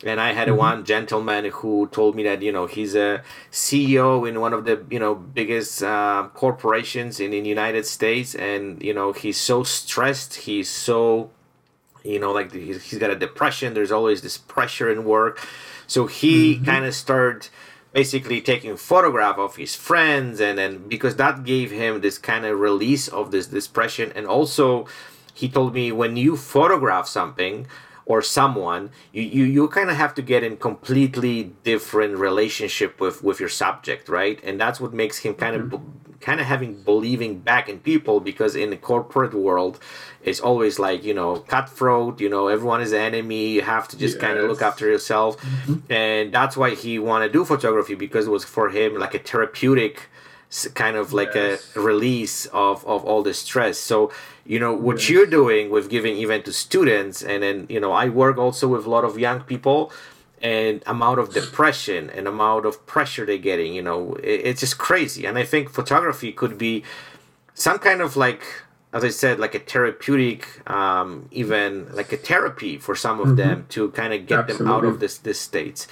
and 0.03 0.19
i 0.19 0.33
had 0.33 0.47
mm-hmm. 0.47 0.57
one 0.57 0.85
gentleman 0.85 1.45
who 1.45 1.87
told 1.91 2.15
me 2.15 2.23
that 2.23 2.41
you 2.41 2.51
know 2.51 2.65
he's 2.65 2.95
a 2.95 3.21
ceo 3.51 4.27
in 4.27 4.39
one 4.39 4.53
of 4.53 4.65
the 4.65 4.83
you 4.89 4.99
know 4.99 5.13
biggest 5.13 5.83
uh, 5.83 6.27
corporations 6.33 7.19
in 7.19 7.29
the 7.29 7.39
united 7.39 7.85
states 7.85 8.33
and 8.33 8.81
you 8.81 8.93
know 8.93 9.11
he's 9.11 9.37
so 9.37 9.61
stressed 9.63 10.35
he's 10.35 10.69
so 10.69 11.29
you 12.03 12.19
know 12.19 12.31
like 12.31 12.51
he's 12.53 12.97
got 12.97 13.09
a 13.09 13.15
depression 13.15 13.73
there's 13.73 13.91
always 13.91 14.21
this 14.21 14.37
pressure 14.37 14.91
in 14.91 15.03
work 15.03 15.45
so 15.87 16.05
he 16.05 16.55
mm-hmm. 16.55 16.65
kind 16.65 16.85
of 16.85 16.93
started 16.93 17.49
basically 17.91 18.39
taking 18.39 18.77
photograph 18.77 19.37
of 19.37 19.55
his 19.55 19.75
friends 19.75 20.39
and 20.39 20.57
then 20.57 20.87
because 20.87 21.15
that 21.15 21.43
gave 21.43 21.71
him 21.71 22.01
this 22.01 22.17
kind 22.17 22.45
of 22.45 22.59
release 22.59 23.07
of 23.07 23.31
this 23.31 23.47
depression 23.47 24.11
and 24.15 24.27
also 24.27 24.87
he 25.33 25.49
told 25.49 25.73
me 25.73 25.91
when 25.91 26.15
you 26.15 26.37
photograph 26.37 27.07
something 27.07 27.65
or 28.05 28.21
someone 28.21 28.91
you 29.11 29.23
you, 29.23 29.43
you 29.43 29.67
kind 29.67 29.89
of 29.89 29.95
have 29.95 30.13
to 30.13 30.21
get 30.21 30.43
in 30.43 30.55
completely 30.57 31.55
different 31.63 32.15
relationship 32.17 32.99
with 33.01 33.23
with 33.23 33.39
your 33.39 33.49
subject 33.49 34.07
right 34.07 34.39
and 34.43 34.61
that's 34.61 34.79
what 34.79 34.93
makes 34.93 35.19
him 35.19 35.33
kind 35.33 35.55
mm-hmm. 35.55 35.73
of 35.73 35.81
kind 36.21 36.39
of 36.39 36.45
having 36.45 36.75
believing 36.75 37.39
back 37.39 37.69
in 37.69 37.79
people 37.79 38.19
because 38.19 38.55
in 38.55 38.69
the 38.69 38.77
corporate 38.77 39.33
world 39.33 39.79
it's 40.21 40.39
always 40.39 40.77
like 40.79 41.03
you 41.03 41.13
know 41.13 41.37
cutthroat 41.37 42.19
you 42.19 42.29
know 42.29 42.47
everyone 42.47 42.81
is 42.81 42.91
an 42.91 42.99
enemy 42.99 43.47
you 43.47 43.61
have 43.61 43.87
to 43.87 43.97
just 43.97 44.15
yes. 44.15 44.21
kind 44.21 44.37
of 44.37 44.49
look 44.49 44.61
after 44.61 44.85
yourself 44.87 45.37
mm-hmm. 45.37 45.91
and 45.91 46.33
that's 46.33 46.57
why 46.57 46.75
he 46.75 46.99
wanted 46.99 47.27
to 47.27 47.33
do 47.33 47.45
photography 47.45 47.95
because 47.95 48.27
it 48.27 48.31
was 48.31 48.43
for 48.43 48.69
him 48.69 48.97
like 48.97 49.15
a 49.15 49.19
therapeutic 49.19 50.09
kind 50.73 50.97
of 50.97 51.13
like 51.13 51.35
yes. 51.35 51.75
a 51.75 51.79
release 51.79 52.47
of, 52.47 52.85
of 52.85 53.05
all 53.05 53.21
the 53.21 53.33
stress 53.33 53.77
so 53.77 54.11
you 54.45 54.59
know 54.59 54.73
what 54.73 54.97
yes. 54.97 55.09
you're 55.09 55.27
doing 55.27 55.69
with 55.69 55.89
giving 55.89 56.15
even 56.17 56.41
to 56.43 56.51
students 56.51 57.21
and 57.21 57.43
then 57.43 57.65
you 57.69 57.79
know 57.79 57.91
i 57.91 58.09
work 58.09 58.37
also 58.37 58.67
with 58.67 58.85
a 58.85 58.89
lot 58.89 59.05
of 59.05 59.17
young 59.17 59.41
people 59.41 59.91
and 60.41 60.83
amount 60.85 61.19
of 61.19 61.33
depression 61.33 62.09
and 62.11 62.27
amount 62.27 62.65
of 62.65 62.85
pressure 62.85 63.25
they're 63.25 63.37
getting 63.37 63.73
you 63.73 63.81
know 63.81 64.15
it, 64.23 64.41
it's 64.45 64.61
just 64.61 64.77
crazy 64.77 65.25
and 65.25 65.37
i 65.37 65.43
think 65.43 65.69
photography 65.69 66.31
could 66.31 66.57
be 66.57 66.83
some 67.53 67.77
kind 67.77 68.01
of 68.01 68.15
like 68.15 68.43
as 68.93 69.03
i 69.03 69.09
said 69.09 69.39
like 69.39 69.53
a 69.53 69.59
therapeutic 69.59 70.69
um, 70.69 71.27
even 71.31 71.93
like 71.93 72.11
a 72.13 72.17
therapy 72.17 72.77
for 72.77 72.95
some 72.95 73.19
of 73.19 73.27
mm-hmm. 73.27 73.35
them 73.35 73.65
to 73.69 73.91
kind 73.91 74.13
of 74.13 74.25
get 74.25 74.39
Absolutely. 74.39 74.65
them 74.65 74.73
out 74.73 74.85
of 74.85 74.99
this 74.99 75.17
this 75.17 75.39
states 75.39 75.87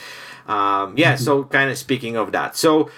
um, 0.47 0.97
yeah 0.97 1.13
mm-hmm. 1.13 1.23
so 1.23 1.43
kind 1.43 1.69
of 1.69 1.77
speaking 1.77 2.15
of 2.15 2.31
that 2.31 2.55
so 2.55 2.89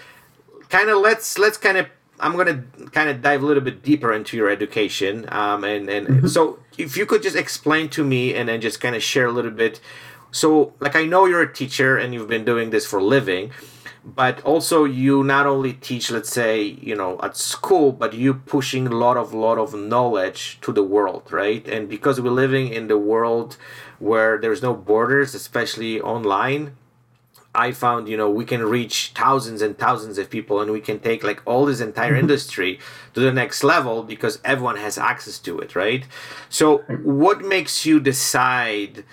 kind 0.70 0.90
of 0.90 1.00
let's 1.00 1.38
let's 1.40 1.58
kind 1.58 1.78
of 1.78 1.88
i'm 2.20 2.38
gonna 2.38 2.64
kind 2.92 3.10
of 3.10 3.22
dive 3.22 3.42
a 3.42 3.46
little 3.46 3.64
bit 3.64 3.82
deeper 3.82 4.14
into 4.14 4.38
your 4.38 4.50
education 4.50 5.26
um, 5.30 5.64
and 5.64 5.90
and 5.90 6.08
mm-hmm. 6.08 6.28
so 6.28 6.60
if 6.78 6.96
you 6.96 7.06
could 7.06 7.22
just 7.22 7.36
explain 7.36 7.90
to 7.90 8.04
me 8.04 8.34
and 8.34 8.48
then 8.48 8.62
just 8.62 8.80
kind 8.80 8.96
of 8.96 9.04
share 9.04 9.26
a 9.26 9.32
little 9.32 9.52
bit 9.52 9.82
so 10.32 10.74
like 10.80 10.96
i 10.96 11.06
know 11.06 11.26
you're 11.26 11.42
a 11.42 11.54
teacher 11.54 11.98
and 11.98 12.14
you've 12.14 12.28
been 12.28 12.46
doing 12.46 12.70
this 12.70 12.86
for 12.86 13.00
a 13.00 13.04
living 13.04 13.52
but 14.06 14.42
also 14.44 14.86
you 14.86 15.24
not 15.24 15.46
only 15.46 15.74
teach 15.74 16.10
let's 16.12 16.32
say 16.32 16.62
you 16.62 16.96
know 16.96 17.20
at 17.22 17.36
school 17.36 17.92
but 17.92 18.14
you 18.14 18.34
pushing 18.34 18.88
a 18.88 18.92
lot 18.92 19.18
of 19.18 19.34
lot 19.34 19.58
of 19.58 19.74
knowledge 19.74 20.60
to 20.62 20.72
the 20.72 20.84
world 20.84 21.24
right 21.32 21.68
and 21.68 21.90
because 21.90 22.20
we're 22.22 22.30
living 22.30 22.70
in 22.70 22.88
the 22.88 22.98
world 22.98 23.58
where 24.00 24.38
there's 24.38 24.62
no 24.62 24.74
borders 24.74 25.36
especially 25.36 26.00
online 26.00 26.76
i 27.54 27.72
found 27.72 28.08
you 28.08 28.16
know 28.16 28.30
we 28.30 28.46
can 28.46 28.64
reach 28.64 29.12
thousands 29.16 29.62
and 29.62 29.78
thousands 29.78 30.18
of 30.18 30.30
people 30.30 30.62
and 30.62 30.72
we 30.72 30.80
can 30.80 31.00
take 31.00 31.24
like 31.24 31.42
all 31.46 31.66
this 31.66 31.82
entire 31.82 32.12
mm-hmm. 32.12 32.22
industry 32.22 32.80
to 33.14 33.20
the 33.20 33.34
next 33.34 33.64
level 33.64 34.04
because 34.04 34.40
everyone 34.46 34.78
has 34.78 34.98
access 34.98 35.38
to 35.40 35.60
it 35.60 35.76
right 35.76 36.06
so 36.48 36.78
what 37.04 37.42
makes 37.42 37.86
you 37.86 38.00
decide 38.00 39.04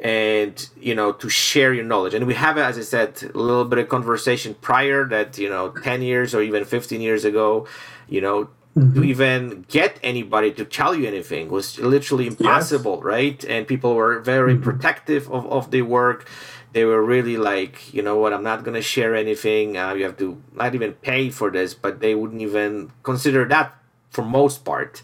and 0.00 0.70
you 0.80 0.94
know 0.94 1.12
to 1.12 1.28
share 1.28 1.74
your 1.74 1.84
knowledge 1.84 2.14
and 2.14 2.26
we 2.26 2.34
have 2.34 2.56
as 2.56 2.78
i 2.78 2.80
said 2.80 3.22
a 3.22 3.38
little 3.38 3.66
bit 3.66 3.78
of 3.78 3.88
conversation 3.88 4.54
prior 4.54 5.04
that 5.04 5.36
you 5.36 5.48
know 5.48 5.70
10 5.70 6.02
years 6.02 6.34
or 6.34 6.42
even 6.42 6.64
15 6.64 7.00
years 7.00 7.24
ago 7.24 7.66
you 8.08 8.20
know 8.20 8.48
mm-hmm. 8.76 8.94
to 8.94 9.04
even 9.04 9.66
get 9.68 9.98
anybody 10.02 10.52
to 10.52 10.64
tell 10.64 10.94
you 10.94 11.06
anything 11.06 11.50
was 11.50 11.78
literally 11.78 12.26
impossible 12.26 12.96
yes. 12.96 13.04
right 13.04 13.44
and 13.44 13.66
people 13.66 13.94
were 13.94 14.20
very 14.20 14.54
mm-hmm. 14.54 14.62
protective 14.62 15.30
of, 15.30 15.44
of 15.46 15.70
their 15.70 15.84
work 15.84 16.26
they 16.72 16.84
were 16.84 17.04
really 17.04 17.36
like 17.36 17.92
you 17.92 18.00
know 18.02 18.16
what 18.16 18.32
i'm 18.32 18.42
not 18.42 18.64
going 18.64 18.74
to 18.74 18.82
share 18.82 19.14
anything 19.14 19.76
uh, 19.76 19.92
you 19.92 20.04
have 20.04 20.16
to 20.16 20.42
not 20.54 20.74
even 20.74 20.92
pay 20.94 21.28
for 21.28 21.50
this 21.50 21.74
but 21.74 22.00
they 22.00 22.14
wouldn't 22.14 22.40
even 22.40 22.90
consider 23.02 23.44
that 23.44 23.74
for 24.08 24.24
most 24.24 24.64
part 24.64 25.02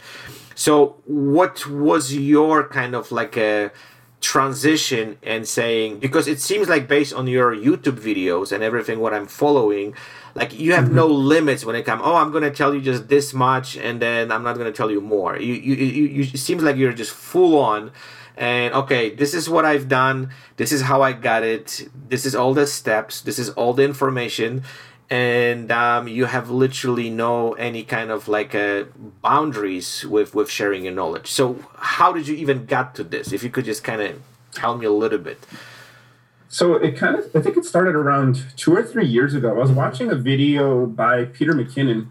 so 0.54 0.96
what 1.04 1.66
was 1.66 2.16
your 2.16 2.66
kind 2.66 2.94
of 2.94 3.12
like 3.12 3.36
a 3.36 3.70
transition 4.26 5.16
and 5.22 5.46
saying 5.46 6.00
because 6.00 6.26
it 6.26 6.40
seems 6.40 6.68
like 6.68 6.88
based 6.88 7.14
on 7.14 7.28
your 7.28 7.54
YouTube 7.54 7.98
videos 8.10 8.50
and 8.50 8.60
everything 8.64 8.98
what 8.98 9.14
I'm 9.14 9.28
following, 9.28 9.94
like 10.34 10.58
you 10.58 10.72
have 10.72 10.86
mm-hmm. 10.86 10.96
no 10.96 11.06
limits 11.06 11.64
when 11.64 11.76
it 11.76 11.84
comes. 11.84 12.02
Oh, 12.04 12.16
I'm 12.16 12.32
gonna 12.32 12.50
tell 12.50 12.74
you 12.74 12.80
just 12.80 13.06
this 13.06 13.32
much, 13.32 13.76
and 13.76 14.02
then 14.02 14.32
I'm 14.32 14.42
not 14.42 14.58
gonna 14.58 14.72
tell 14.72 14.90
you 14.90 15.00
more. 15.00 15.38
You 15.38 15.54
you 15.54 15.74
you, 15.76 16.04
you 16.16 16.22
it 16.22 16.38
seems 16.38 16.64
like 16.64 16.76
you're 16.76 16.92
just 16.92 17.12
full 17.12 17.56
on. 17.58 17.92
And 18.36 18.74
okay, 18.74 19.14
this 19.14 19.32
is 19.32 19.48
what 19.48 19.64
I've 19.64 19.88
done. 19.88 20.30
This 20.56 20.72
is 20.72 20.82
how 20.82 21.02
I 21.02 21.12
got 21.12 21.42
it. 21.44 21.88
This 22.08 22.26
is 22.26 22.34
all 22.34 22.52
the 22.52 22.66
steps. 22.66 23.20
This 23.20 23.38
is 23.38 23.48
all 23.50 23.72
the 23.74 23.84
information 23.84 24.64
and 25.08 25.70
um, 25.70 26.08
you 26.08 26.24
have 26.24 26.50
literally 26.50 27.10
no 27.10 27.52
any 27.54 27.84
kind 27.84 28.10
of 28.10 28.26
like 28.26 28.54
uh, 28.54 28.84
boundaries 29.22 30.04
with 30.04 30.34
with 30.34 30.50
sharing 30.50 30.84
your 30.84 30.94
knowledge. 30.94 31.30
So 31.30 31.64
how 31.76 32.12
did 32.12 32.26
you 32.26 32.34
even 32.34 32.66
get 32.66 32.94
to 32.96 33.04
this? 33.04 33.32
If 33.32 33.42
you 33.42 33.50
could 33.50 33.64
just 33.64 33.84
kind 33.84 34.02
of 34.02 34.20
tell 34.52 34.76
me 34.76 34.86
a 34.86 34.90
little 34.90 35.18
bit. 35.18 35.46
So 36.48 36.74
it 36.74 36.96
kind 36.96 37.16
of 37.16 37.24
i 37.34 37.40
think 37.40 37.56
it 37.56 37.64
started 37.64 37.94
around 37.94 38.44
two 38.56 38.74
or 38.74 38.82
three 38.82 39.06
years 39.06 39.34
ago. 39.34 39.50
I 39.50 39.58
was 39.58 39.70
watching 39.70 40.10
a 40.10 40.14
video 40.14 40.86
by 40.86 41.26
peter 41.26 41.52
mckinnon 41.52 42.08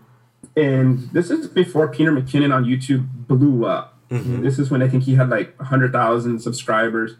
and 0.55 1.09
this 1.11 1.29
is 1.29 1.47
before 1.47 1.87
peter 1.87 2.11
mckinnon 2.11 2.53
on 2.53 2.65
youtube 2.65 3.07
blew 3.27 3.65
up. 3.65 3.97
Mm-hmm. 4.11 4.43
this 4.43 4.59
is 4.59 4.69
when 4.69 4.83
i 4.83 4.87
think 4.87 5.03
he 5.03 5.15
had 5.15 5.29
like 5.29 5.57
100000 5.57 6.39
subscribers. 6.39 7.15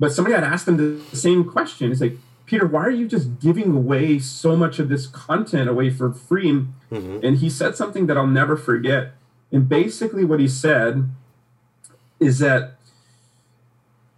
But 0.00 0.12
somebody 0.12 0.34
had 0.34 0.44
asked 0.44 0.68
him 0.68 0.76
the 0.76 1.16
same 1.16 1.44
question. 1.44 1.90
It's 1.90 2.00
like 2.00 2.16
Peter, 2.48 2.66
why 2.66 2.80
are 2.80 2.90
you 2.90 3.06
just 3.06 3.40
giving 3.40 3.76
away 3.76 4.18
so 4.18 4.56
much 4.56 4.78
of 4.78 4.88
this 4.88 5.06
content 5.06 5.68
away 5.68 5.90
for 5.90 6.10
free? 6.10 6.64
Mm-hmm. 6.90 7.18
And 7.22 7.38
he 7.38 7.50
said 7.50 7.76
something 7.76 8.06
that 8.06 8.16
I'll 8.16 8.26
never 8.26 8.56
forget. 8.56 9.12
And 9.52 9.68
basically, 9.68 10.24
what 10.24 10.40
he 10.40 10.48
said 10.48 11.10
is 12.18 12.38
that 12.38 12.78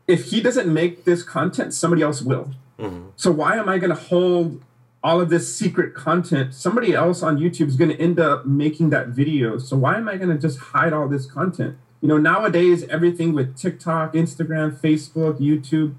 if 0.07 0.27
he 0.27 0.41
doesn't 0.41 0.73
make 0.73 1.05
this 1.05 1.25
content, 1.25 1.75
somebody 1.75 2.03
else 2.03 2.23
will. 2.23 2.53
Mm-hmm. 2.79 3.09
So, 3.17 3.33
why 3.33 3.57
am 3.57 3.69
I 3.69 3.79
going 3.79 3.91
to 3.91 4.01
hold 4.01 4.63
all 5.03 5.21
of 5.21 5.29
this 5.29 5.55
secret 5.55 5.95
content? 5.95 6.55
Somebody 6.55 6.95
else 6.95 7.25
on 7.25 7.37
YouTube 7.37 7.67
is 7.67 7.77
going 7.77 7.91
to 7.91 8.01
end 8.01 8.21
up 8.21 8.47
making 8.47 8.91
that 8.91 9.09
video. 9.09 9.59
So, 9.59 9.77
why 9.77 9.97
am 9.97 10.09
I 10.09 10.17
going 10.17 10.31
to 10.31 10.39
just 10.39 10.59
hide 10.59 10.93
all 10.93 11.09
this 11.09 11.27
content? 11.27 11.79
You 12.01 12.07
know, 12.07 12.17
nowadays, 12.17 12.85
everything 12.85 13.35
with 13.35 13.57
TikTok, 13.57 14.15
Instagram, 14.15 14.79
Facebook, 14.79 15.41
YouTube, 15.41 15.97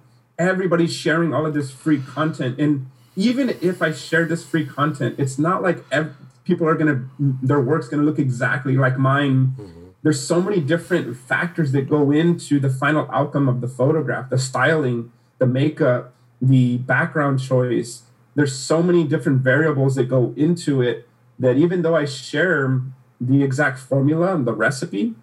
everybody's 0.49 0.93
sharing 0.93 1.33
all 1.33 1.45
of 1.45 1.53
this 1.53 1.71
free 1.71 2.01
content. 2.01 2.59
And 2.59 2.87
even 3.15 3.57
if 3.61 3.81
i 3.81 3.91
share 3.91 4.25
this 4.25 4.45
free 4.45 4.65
content 4.65 5.15
it's 5.17 5.37
not 5.37 5.61
like 5.61 5.83
ev- 5.91 6.15
people 6.43 6.67
are 6.67 6.75
gonna 6.75 7.03
their 7.19 7.59
work's 7.59 7.87
gonna 7.87 8.03
look 8.03 8.19
exactly 8.19 8.75
like 8.77 8.97
mine. 8.97 9.53
Mm-hmm. 9.59 9.87
there's 10.03 10.25
so 10.25 10.41
many 10.41 10.59
different 10.61 11.17
factors 11.17 11.71
that 11.73 11.89
go 11.89 12.11
into 12.11 12.59
the 12.59 12.69
final 12.69 13.07
outcome 13.11 13.47
of 13.49 13.61
the 13.61 13.67
photograph 13.67 14.29
the 14.29 14.37
styling 14.37 15.11
the 15.39 15.45
makeup 15.45 16.13
the 16.41 16.77
background 16.77 17.39
choice. 17.39 18.01
There's 18.33 18.55
so 18.55 18.81
many 18.81 19.03
different 19.03 19.41
variables 19.41 19.93
that 19.95 20.05
go 20.05 20.33
into 20.35 20.81
it 20.81 21.07
that 21.37 21.57
even 21.57 21.81
though 21.83 21.95
i 21.95 22.05
share 22.05 22.81
the 23.19 23.43
exact 23.43 23.77
formula 23.77 24.33
and 24.33 24.47
the 24.47 24.53
recipe 24.53 25.13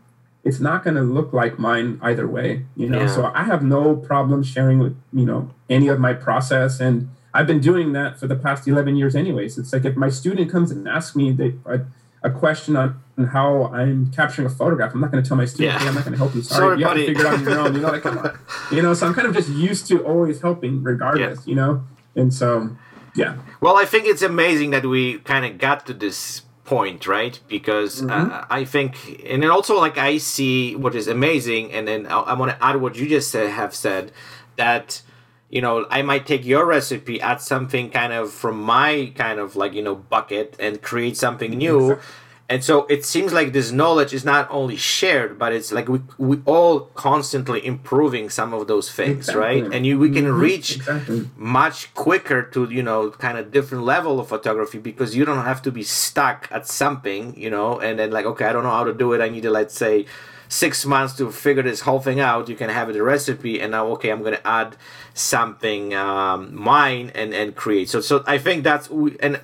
it's 0.48 0.60
not 0.60 0.82
going 0.82 0.96
to 0.96 1.02
look 1.02 1.32
like 1.34 1.58
mine 1.58 1.98
either 2.02 2.26
way 2.26 2.64
you 2.74 2.88
know 2.88 3.00
yeah. 3.00 3.06
so 3.06 3.30
i 3.34 3.44
have 3.44 3.62
no 3.62 3.94
problem 3.94 4.42
sharing 4.42 4.78
with 4.78 4.96
you 5.12 5.26
know 5.26 5.50
any 5.68 5.88
of 5.88 6.00
my 6.00 6.14
process 6.14 6.80
and 6.80 7.08
i've 7.34 7.46
been 7.46 7.60
doing 7.60 7.92
that 7.92 8.18
for 8.18 8.26
the 8.26 8.34
past 8.34 8.66
11 8.66 8.96
years 8.96 9.14
anyways 9.14 9.58
it's 9.58 9.72
like 9.72 9.84
if 9.84 9.94
my 9.94 10.08
student 10.08 10.50
comes 10.50 10.70
and 10.70 10.88
asks 10.88 11.14
me 11.14 11.30
they, 11.30 11.54
a, 11.66 11.80
a 12.22 12.30
question 12.30 12.76
on 12.76 12.98
how 13.32 13.66
i'm 13.66 14.10
capturing 14.10 14.46
a 14.46 14.50
photograph 14.50 14.94
i'm 14.94 15.00
not 15.00 15.12
going 15.12 15.22
to 15.22 15.28
tell 15.28 15.36
my 15.36 15.44
student 15.44 15.74
yeah. 15.74 15.78
hey, 15.78 15.88
i'm 15.88 15.94
not 15.94 16.04
going 16.04 16.12
to 16.12 16.18
help 16.18 16.34
you 16.34 16.42
sorry, 16.42 16.60
sorry 16.60 16.78
you 16.78 16.84
buddy. 16.84 17.06
have 17.06 17.08
to 17.08 17.14
figure 17.14 17.26
it 17.26 17.32
out 17.32 17.38
on 17.38 17.44
your 17.44 17.58
own 17.58 17.74
you 17.74 17.80
know 17.82 17.90
like 17.90 18.02
come 18.02 18.18
on 18.18 18.38
you 18.72 18.80
know 18.80 18.94
so 18.94 19.06
i'm 19.06 19.12
kind 19.12 19.28
of 19.28 19.34
just 19.34 19.50
used 19.50 19.86
to 19.86 20.02
always 20.04 20.40
helping 20.40 20.82
regardless 20.82 21.40
yeah. 21.40 21.50
you 21.50 21.54
know 21.54 21.82
and 22.16 22.32
so 22.32 22.74
yeah 23.14 23.36
well 23.60 23.76
i 23.76 23.84
think 23.84 24.06
it's 24.06 24.22
amazing 24.22 24.70
that 24.70 24.86
we 24.86 25.18
kind 25.18 25.44
of 25.44 25.58
got 25.58 25.84
to 25.86 25.92
this 25.92 26.42
point, 26.68 27.06
right? 27.06 27.40
Because 27.48 28.02
mm-hmm. 28.02 28.30
uh, 28.30 28.44
I 28.50 28.64
think, 28.64 29.24
and 29.26 29.42
then 29.42 29.50
also 29.50 29.80
like 29.80 29.96
I 29.96 30.18
see 30.18 30.76
what 30.76 30.94
is 30.94 31.08
amazing, 31.08 31.72
and 31.72 31.88
then 31.88 32.06
I, 32.06 32.18
I 32.20 32.34
want 32.34 32.50
to 32.52 32.62
add 32.62 32.76
what 32.76 32.96
you 32.96 33.08
just 33.08 33.30
said, 33.30 33.50
have 33.50 33.74
said 33.74 34.12
that 34.56 35.00
you 35.48 35.62
know 35.62 35.86
I 35.90 36.02
might 36.02 36.26
take 36.26 36.44
your 36.44 36.66
recipe, 36.66 37.20
add 37.22 37.40
something 37.40 37.90
kind 37.90 38.12
of 38.12 38.30
from 38.30 38.60
my 38.60 39.12
kind 39.16 39.40
of 39.40 39.56
like 39.56 39.72
you 39.72 39.82
know 39.82 39.94
bucket, 39.94 40.56
and 40.60 40.82
create 40.82 41.16
something 41.16 41.52
new. 41.52 41.92
Exactly 41.92 42.14
and 42.50 42.64
so 42.64 42.86
it 42.86 43.04
seems 43.04 43.32
like 43.32 43.52
this 43.52 43.70
knowledge 43.70 44.14
is 44.14 44.24
not 44.24 44.48
only 44.50 44.76
shared 44.76 45.38
but 45.38 45.52
it's 45.52 45.70
like 45.70 45.88
we, 45.88 46.00
we 46.16 46.40
all 46.46 46.80
constantly 46.94 47.64
improving 47.64 48.30
some 48.30 48.54
of 48.54 48.66
those 48.66 48.90
things 48.90 49.28
exactly. 49.28 49.62
right 49.62 49.72
and 49.72 49.86
you 49.86 49.98
we 49.98 50.10
can 50.10 50.24
mm-hmm. 50.24 50.40
reach 50.40 50.76
exactly. 50.76 51.28
much 51.36 51.92
quicker 51.94 52.42
to 52.42 52.64
you 52.70 52.82
know 52.82 53.10
kind 53.10 53.36
of 53.38 53.50
different 53.50 53.84
level 53.84 54.18
of 54.18 54.28
photography 54.28 54.78
because 54.78 55.14
you 55.14 55.24
don't 55.24 55.44
have 55.44 55.60
to 55.62 55.70
be 55.70 55.82
stuck 55.82 56.48
at 56.50 56.66
something 56.66 57.38
you 57.38 57.50
know 57.50 57.78
and 57.80 57.98
then 57.98 58.10
like 58.10 58.24
okay 58.24 58.46
i 58.46 58.52
don't 58.52 58.64
know 58.64 58.70
how 58.70 58.84
to 58.84 58.94
do 58.94 59.12
it 59.12 59.20
i 59.20 59.28
need 59.28 59.42
to 59.42 59.50
let's 59.50 59.74
say 59.74 60.06
six 60.48 60.86
months 60.86 61.14
to 61.14 61.30
figure 61.30 61.62
this 61.62 61.82
whole 61.82 62.00
thing 62.00 62.20
out 62.20 62.48
you 62.48 62.56
can 62.56 62.70
have 62.70 62.90
the 62.92 63.02
recipe 63.02 63.60
and 63.60 63.72
now 63.72 63.86
okay 63.88 64.08
i'm 64.10 64.22
gonna 64.22 64.40
add 64.46 64.76
something 65.12 65.94
um, 65.94 66.54
mine 66.54 67.12
and 67.14 67.34
and 67.34 67.54
create 67.54 67.88
so 67.88 68.00
so 68.00 68.24
i 68.26 68.38
think 68.38 68.64
that's 68.64 68.88
we 68.88 69.14
and 69.20 69.40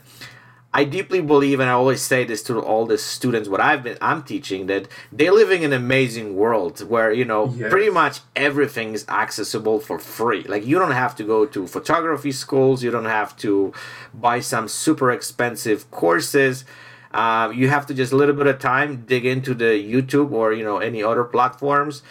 I 0.77 0.83
deeply 0.83 1.21
believe, 1.21 1.61
and 1.61 1.71
I 1.71 1.75
always 1.75 2.03
say 2.03 2.25
this 2.25 2.43
to 2.45 2.59
all 2.59 2.85
the 2.85 2.99
students, 2.99 3.49
what 3.49 3.61
I've 3.61 3.85
been, 3.85 3.97
I'm 4.01 4.25
teaching, 4.25 4.67
that 4.67 4.89
they're 5.13 5.31
living 5.31 5.63
in 5.63 5.73
an 5.73 5.81
amazing 5.81 6.35
world 6.35 6.81
where 6.89 7.13
you 7.13 7.25
know 7.25 7.55
yes. 7.57 7.71
pretty 7.71 7.91
much 7.91 8.19
everything 8.35 8.93
is 8.93 9.07
accessible 9.09 9.79
for 9.79 10.01
free. 10.01 10.43
Like 10.43 10.67
you 10.67 10.77
don't 10.81 10.91
have 11.05 11.15
to 11.17 11.23
go 11.23 11.47
to 11.47 11.69
photography 11.69 12.33
schools, 12.33 12.83
you 12.83 12.91
don't 12.91 13.13
have 13.21 13.37
to 13.37 13.73
buy 14.13 14.41
some 14.41 14.67
super 14.67 15.13
expensive 15.13 15.89
courses. 15.93 16.65
Uh, 17.13 17.53
you 17.55 17.69
have 17.69 17.87
to 17.87 17.95
just 17.95 18.13
a 18.13 18.17
little 18.17 18.35
bit 18.35 18.49
of 18.49 18.59
time 18.59 19.05
dig 19.07 19.25
into 19.25 19.55
the 19.55 19.73
YouTube 19.93 20.33
or 20.33 20.53
you 20.53 20.65
know 20.65 20.79
any 20.79 21.05
other 21.05 21.23
platforms, 21.23 22.03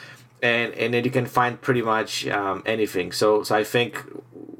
and 0.42 0.74
and 0.76 0.94
then 0.94 1.04
you 1.04 1.12
can 1.12 1.26
find 1.26 1.60
pretty 1.60 1.82
much 1.82 2.26
um, 2.28 2.64
anything. 2.66 3.12
So 3.12 3.44
so 3.44 3.58
I 3.58 3.66
think 3.66 4.02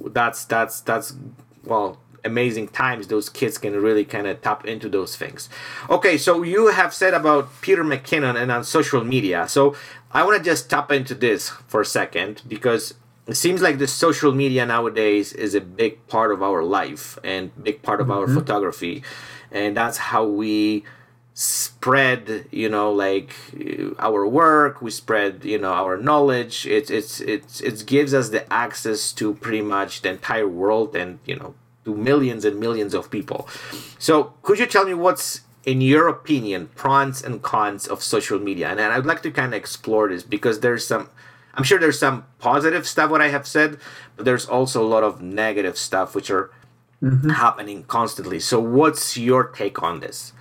that's 0.08 0.44
that's 0.44 0.82
that's 0.82 1.16
well 1.64 2.03
amazing 2.26 2.70
times 2.70 3.08
those 3.08 3.30
kids 3.30 3.58
can 3.58 3.74
really 3.74 4.06
kind 4.06 4.28
of 4.28 4.42
tap 4.42 4.66
into 4.66 4.90
those 4.90 5.16
things. 5.16 5.50
Okay, 5.90 6.18
so 6.18 6.44
you 6.44 6.68
have 6.68 6.94
said 6.94 7.14
about 7.14 7.50
Peter 7.62 7.84
McKinnon 7.84 8.40
and 8.42 8.52
on 8.52 8.64
social 8.64 9.04
media. 9.04 9.48
So 9.48 9.76
I 10.12 10.24
want 10.24 10.38
to 10.38 10.44
just 10.44 10.70
tap 10.70 10.92
into 10.92 11.16
this 11.16 11.50
for 11.50 11.82
a 11.82 11.86
second 11.86 12.42
because 12.48 12.94
it 13.28 13.36
seems 13.36 13.62
like 13.62 13.78
the 13.78 13.88
social 13.88 14.32
media 14.32 14.66
nowadays 14.66 15.34
is 15.34 15.56
a 15.56 15.62
big 15.62 16.06
part 16.08 16.32
of 16.32 16.44
our 16.44 16.64
life 16.64 17.18
and 17.24 17.52
big 17.64 17.82
part 17.82 18.02
of 18.02 18.08
mm-hmm. 18.08 18.20
our 18.20 18.28
photography 18.28 19.04
and 19.52 19.78
that's 19.78 19.98
how 19.98 20.26
we 20.26 20.84
spread 21.36 22.46
you 22.52 22.70
know 22.70 22.92
like 22.92 23.34
our 23.98 24.28
work 24.28 24.82
we 24.84 24.92
spread 24.92 25.44
you 25.44 25.58
know 25.58 25.74
our 25.74 25.98
knowledge 25.98 26.68
it's 26.68 26.92
it's 26.92 27.20
it's 27.22 27.60
it 27.62 27.84
gives 27.88 28.14
us 28.14 28.30
the 28.30 28.54
access 28.54 29.12
to 29.12 29.34
pretty 29.36 29.62
much 29.62 30.04
the 30.04 30.10
entire 30.10 30.48
world 30.48 30.96
and 30.96 31.18
you 31.26 31.36
know 31.36 31.56
to 31.86 31.96
millions 31.96 32.46
and 32.46 32.60
millions 32.60 32.94
of 32.94 33.12
people. 33.12 33.48
So, 34.00 34.34
could 34.42 34.60
you 34.60 34.66
tell 34.66 34.86
me 34.86 34.94
what's, 34.94 35.42
in 35.66 35.82
your 35.82 36.08
opinion, 36.08 36.70
pros 36.76 37.22
and 37.22 37.42
cons 37.42 37.88
of 37.88 38.02
social 38.02 38.40
media? 38.40 38.70
And, 38.70 38.80
and 38.80 38.94
I'd 38.94 39.06
like 39.06 39.22
to 39.24 39.32
kind 39.32 39.54
of 39.54 39.58
explore 39.58 40.10
this 40.10 40.24
because 40.24 40.62
there's 40.62 40.86
some, 40.86 41.10
I'm 41.56 41.64
sure 41.64 41.80
there's 41.80 42.00
some 42.00 42.26
positive 42.40 42.88
stuff 42.88 43.10
what 43.12 43.22
I 43.22 43.30
have 43.30 43.48
said, 43.48 43.78
but 44.16 44.26
there's 44.26 44.46
also 44.46 44.84
a 44.84 44.88
lot 44.88 45.04
of 45.04 45.22
negative 45.22 45.78
stuff 45.78 46.16
which 46.16 46.32
are 46.32 46.52
mm-hmm. 47.02 47.30
happening 47.30 47.84
constantly. 47.84 48.40
So, 48.40 48.60
what's 48.60 49.18
your 49.18 49.46
take 49.46 49.82
on 49.84 50.00
this? 50.00 50.34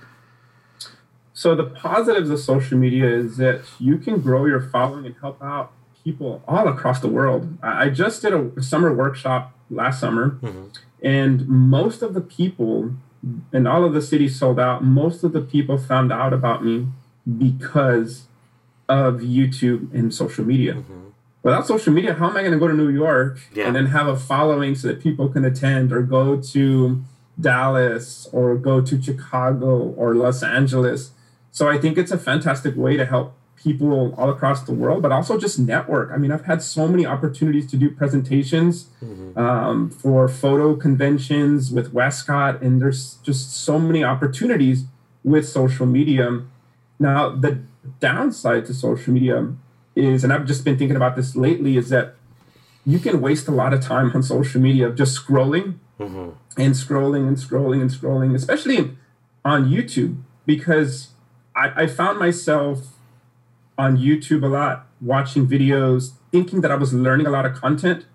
So, 1.33 1.55
the 1.55 1.65
positives 1.65 2.29
of 2.29 2.39
social 2.39 2.77
media 2.77 3.09
is 3.09 3.37
that 3.37 3.63
you 3.79 3.97
can 3.97 4.21
grow 4.21 4.45
your 4.45 4.61
following 4.61 5.05
and 5.05 5.15
help 5.19 5.41
out 5.41 5.71
people 6.03 6.43
all 6.47 6.67
across 6.67 6.99
the 6.99 7.07
world. 7.07 7.57
I 7.63 7.89
just 7.89 8.21
did 8.21 8.33
a 8.33 8.61
summer 8.61 8.93
workshop 8.93 9.57
last 9.69 9.99
summer. 9.99 10.37
Mm-hmm 10.41 10.67
and 11.03 11.47
most 11.47 12.01
of 12.01 12.13
the 12.13 12.21
people, 12.21 12.93
and 13.51 13.67
all 13.67 13.83
of 13.83 13.93
the 13.93 14.01
cities 14.01 14.39
sold 14.39 14.59
out, 14.59 14.83
most 14.83 15.23
of 15.23 15.33
the 15.33 15.41
people 15.41 15.77
found 15.77 16.11
out 16.11 16.33
about 16.33 16.63
me 16.63 16.87
because 17.37 18.27
of 18.87 19.15
YouTube 19.15 19.93
and 19.93 20.13
social 20.13 20.45
media. 20.45 20.75
Mm-hmm. 20.75 20.99
Without 21.43 21.67
social 21.67 21.91
media, 21.91 22.13
how 22.13 22.29
am 22.29 22.37
I 22.37 22.39
going 22.39 22.53
to 22.53 22.59
go 22.59 22.69
to 22.69 22.73
New 22.73 22.89
York 22.89 23.37
yeah. 23.53 23.67
and 23.67 23.75
then 23.75 23.87
have 23.87 24.07
a 24.07 24.15
following 24.15 24.75
so 24.75 24.87
that 24.87 25.01
people 25.01 25.27
can 25.27 25.43
attend 25.43 25.91
or 25.91 26.01
go 26.01 26.39
to 26.39 27.03
Dallas 27.39 28.29
or 28.31 28.55
go 28.55 28.79
to 28.79 29.01
Chicago 29.01 29.93
or 29.97 30.15
Los 30.15 30.41
Angeles? 30.41 31.11
So 31.51 31.69
I 31.69 31.77
think 31.77 31.97
it's 31.97 32.11
a 32.11 32.17
fantastic 32.17 32.77
way 32.77 32.95
to 32.95 33.05
help 33.05 33.35
people 33.63 34.13
all 34.17 34.29
across 34.29 34.63
the 34.63 34.73
world, 34.73 35.01
but 35.01 35.11
also 35.11 35.37
just 35.37 35.57
network. 35.57 36.11
I 36.11 36.17
mean, 36.17 36.31
I've 36.31 36.45
had 36.45 36.61
so 36.61 36.87
many 36.87 37.05
opportunities 37.05 37.65
to 37.71 37.77
do 37.77 37.89
presentations 37.89 38.89
mm-hmm. 39.03 39.37
um, 39.37 39.89
for 39.89 40.27
photo 40.27 40.75
conventions 40.75 41.71
with 41.71 41.93
Westcott, 41.93 42.61
and 42.61 42.81
there's 42.81 43.15
just 43.23 43.53
so 43.53 43.79
many 43.79 44.03
opportunities 44.03 44.85
with 45.23 45.47
social 45.47 45.85
media. 45.85 46.41
Now, 46.99 47.29
the 47.29 47.61
downside 47.99 48.65
to 48.65 48.73
social 48.73 49.13
media 49.13 49.53
is, 49.95 50.23
and 50.23 50.33
I've 50.33 50.45
just 50.45 50.65
been 50.65 50.77
thinking 50.77 50.97
about 50.97 51.15
this 51.15 51.35
lately, 51.35 51.77
is 51.77 51.89
that 51.89 52.15
you 52.85 52.99
can 52.99 53.21
waste 53.21 53.47
a 53.47 53.51
lot 53.51 53.73
of 53.73 53.81
time 53.81 54.11
on 54.13 54.23
social 54.23 54.59
media 54.59 54.91
just 54.91 55.17
scrolling 55.17 55.75
mm-hmm. 55.97 56.31
and 56.57 56.73
scrolling 56.73 57.27
and 57.27 57.37
scrolling 57.37 57.81
and 57.81 57.89
scrolling, 57.89 58.35
especially 58.35 58.97
on 59.45 59.69
YouTube, 59.69 60.21
because 60.45 61.09
I, 61.55 61.83
I 61.83 61.87
found 61.87 62.19
myself 62.19 62.92
on 63.77 63.97
YouTube 63.97 64.43
a 64.43 64.47
lot 64.47 64.87
watching 65.01 65.47
videos, 65.47 66.13
thinking 66.31 66.61
that 66.61 66.71
I 66.71 66.75
was 66.75 66.93
learning 66.93 67.27
a 67.27 67.29
lot 67.29 67.45
of 67.45 67.53
content. 67.53 68.05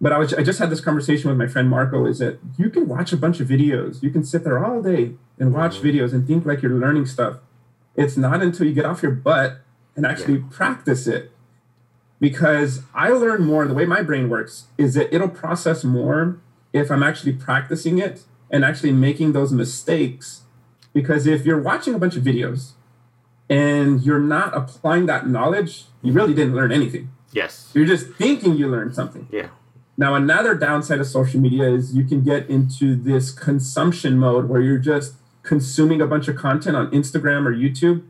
But 0.00 0.12
I 0.12 0.18
was 0.18 0.34
I 0.34 0.42
just 0.42 0.58
had 0.58 0.70
this 0.70 0.80
conversation 0.80 1.30
with 1.30 1.38
my 1.38 1.46
friend 1.46 1.70
Marco 1.70 2.04
is 2.04 2.18
that 2.18 2.38
you 2.58 2.68
can 2.68 2.86
watch 2.86 3.12
a 3.12 3.16
bunch 3.16 3.40
of 3.40 3.48
videos. 3.48 4.02
You 4.02 4.10
can 4.10 4.24
sit 4.24 4.44
there 4.44 4.62
all 4.62 4.82
day 4.82 5.12
and 5.38 5.54
watch 5.54 5.76
mm-hmm. 5.76 5.86
videos 5.86 6.12
and 6.12 6.26
think 6.26 6.44
like 6.44 6.62
you're 6.62 6.72
learning 6.72 7.06
stuff. 7.06 7.38
It's 7.94 8.16
not 8.16 8.42
until 8.42 8.66
you 8.66 8.74
get 8.74 8.84
off 8.84 9.02
your 9.02 9.12
butt 9.12 9.60
and 9.94 10.04
actually 10.04 10.38
yeah. 10.38 10.46
practice 10.50 11.06
it. 11.06 11.32
Because 12.20 12.82
I 12.94 13.08
learn 13.10 13.44
more, 13.44 13.66
the 13.66 13.74
way 13.74 13.84
my 13.84 14.02
brain 14.02 14.28
works 14.28 14.66
is 14.78 14.94
that 14.94 15.14
it'll 15.14 15.28
process 15.28 15.84
more 15.84 16.40
if 16.72 16.90
I'm 16.90 17.02
actually 17.02 17.32
practicing 17.32 17.98
it 17.98 18.24
and 18.50 18.64
actually 18.64 18.92
making 18.92 19.32
those 19.32 19.52
mistakes. 19.52 20.42
Because 20.92 21.26
if 21.26 21.44
you're 21.44 21.60
watching 21.60 21.94
a 21.94 21.98
bunch 21.98 22.16
of 22.16 22.22
videos 22.22 22.72
and 23.48 24.02
you're 24.02 24.18
not 24.18 24.56
applying 24.56 25.06
that 25.06 25.28
knowledge, 25.28 25.84
you 26.02 26.12
really 26.12 26.34
didn't 26.34 26.54
learn 26.54 26.72
anything. 26.72 27.10
Yes. 27.32 27.70
You're 27.74 27.86
just 27.86 28.08
thinking 28.14 28.56
you 28.56 28.68
learned 28.68 28.94
something. 28.94 29.28
Yeah. 29.30 29.48
Now, 29.98 30.14
another 30.14 30.54
downside 30.54 31.00
of 31.00 31.06
social 31.06 31.40
media 31.40 31.64
is 31.64 31.94
you 31.94 32.04
can 32.04 32.22
get 32.22 32.48
into 32.50 32.94
this 32.94 33.30
consumption 33.30 34.18
mode 34.18 34.48
where 34.48 34.60
you're 34.60 34.78
just 34.78 35.14
consuming 35.42 36.00
a 36.00 36.06
bunch 36.06 36.28
of 36.28 36.36
content 36.36 36.76
on 36.76 36.90
Instagram 36.90 37.46
or 37.46 37.54
YouTube, 37.54 38.04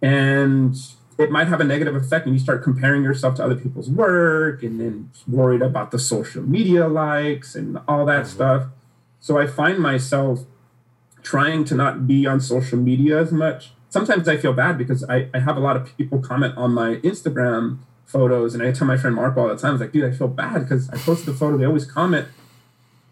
and 0.00 0.74
it 1.18 1.30
might 1.30 1.48
have 1.48 1.60
a 1.60 1.64
negative 1.64 1.94
effect. 1.94 2.24
And 2.24 2.34
you 2.34 2.40
start 2.40 2.62
comparing 2.62 3.02
yourself 3.02 3.34
to 3.36 3.44
other 3.44 3.56
people's 3.56 3.90
work, 3.90 4.62
and 4.62 4.80
then 4.80 5.10
worried 5.28 5.60
about 5.60 5.90
the 5.90 5.98
social 5.98 6.42
media 6.42 6.88
likes 6.88 7.54
and 7.54 7.78
all 7.86 8.06
that 8.06 8.24
mm-hmm. 8.24 8.34
stuff. 8.34 8.66
So 9.20 9.38
I 9.38 9.46
find 9.46 9.78
myself 9.78 10.46
trying 11.22 11.64
to 11.64 11.74
not 11.74 12.06
be 12.06 12.26
on 12.26 12.40
social 12.40 12.78
media 12.78 13.20
as 13.20 13.32
much 13.32 13.72
sometimes 13.92 14.26
I 14.26 14.38
feel 14.38 14.54
bad 14.54 14.78
because 14.78 15.04
I, 15.04 15.28
I 15.34 15.38
have 15.40 15.56
a 15.56 15.60
lot 15.60 15.76
of 15.76 15.96
people 15.98 16.18
comment 16.18 16.56
on 16.56 16.72
my 16.72 16.96
Instagram 16.96 17.78
photos, 18.06 18.54
and 18.54 18.62
I 18.62 18.72
tell 18.72 18.86
my 18.86 18.96
friend 18.96 19.14
Mark 19.14 19.36
all 19.36 19.48
the 19.48 19.56
time, 19.56 19.70
I 19.70 19.72
was 19.72 19.80
like, 19.82 19.92
dude, 19.92 20.04
I 20.04 20.16
feel 20.16 20.28
bad 20.28 20.62
because 20.62 20.88
I 20.88 20.96
posted 20.96 21.26
the 21.26 21.34
photo, 21.34 21.58
they 21.58 21.66
always 21.66 21.84
comment, 21.84 22.26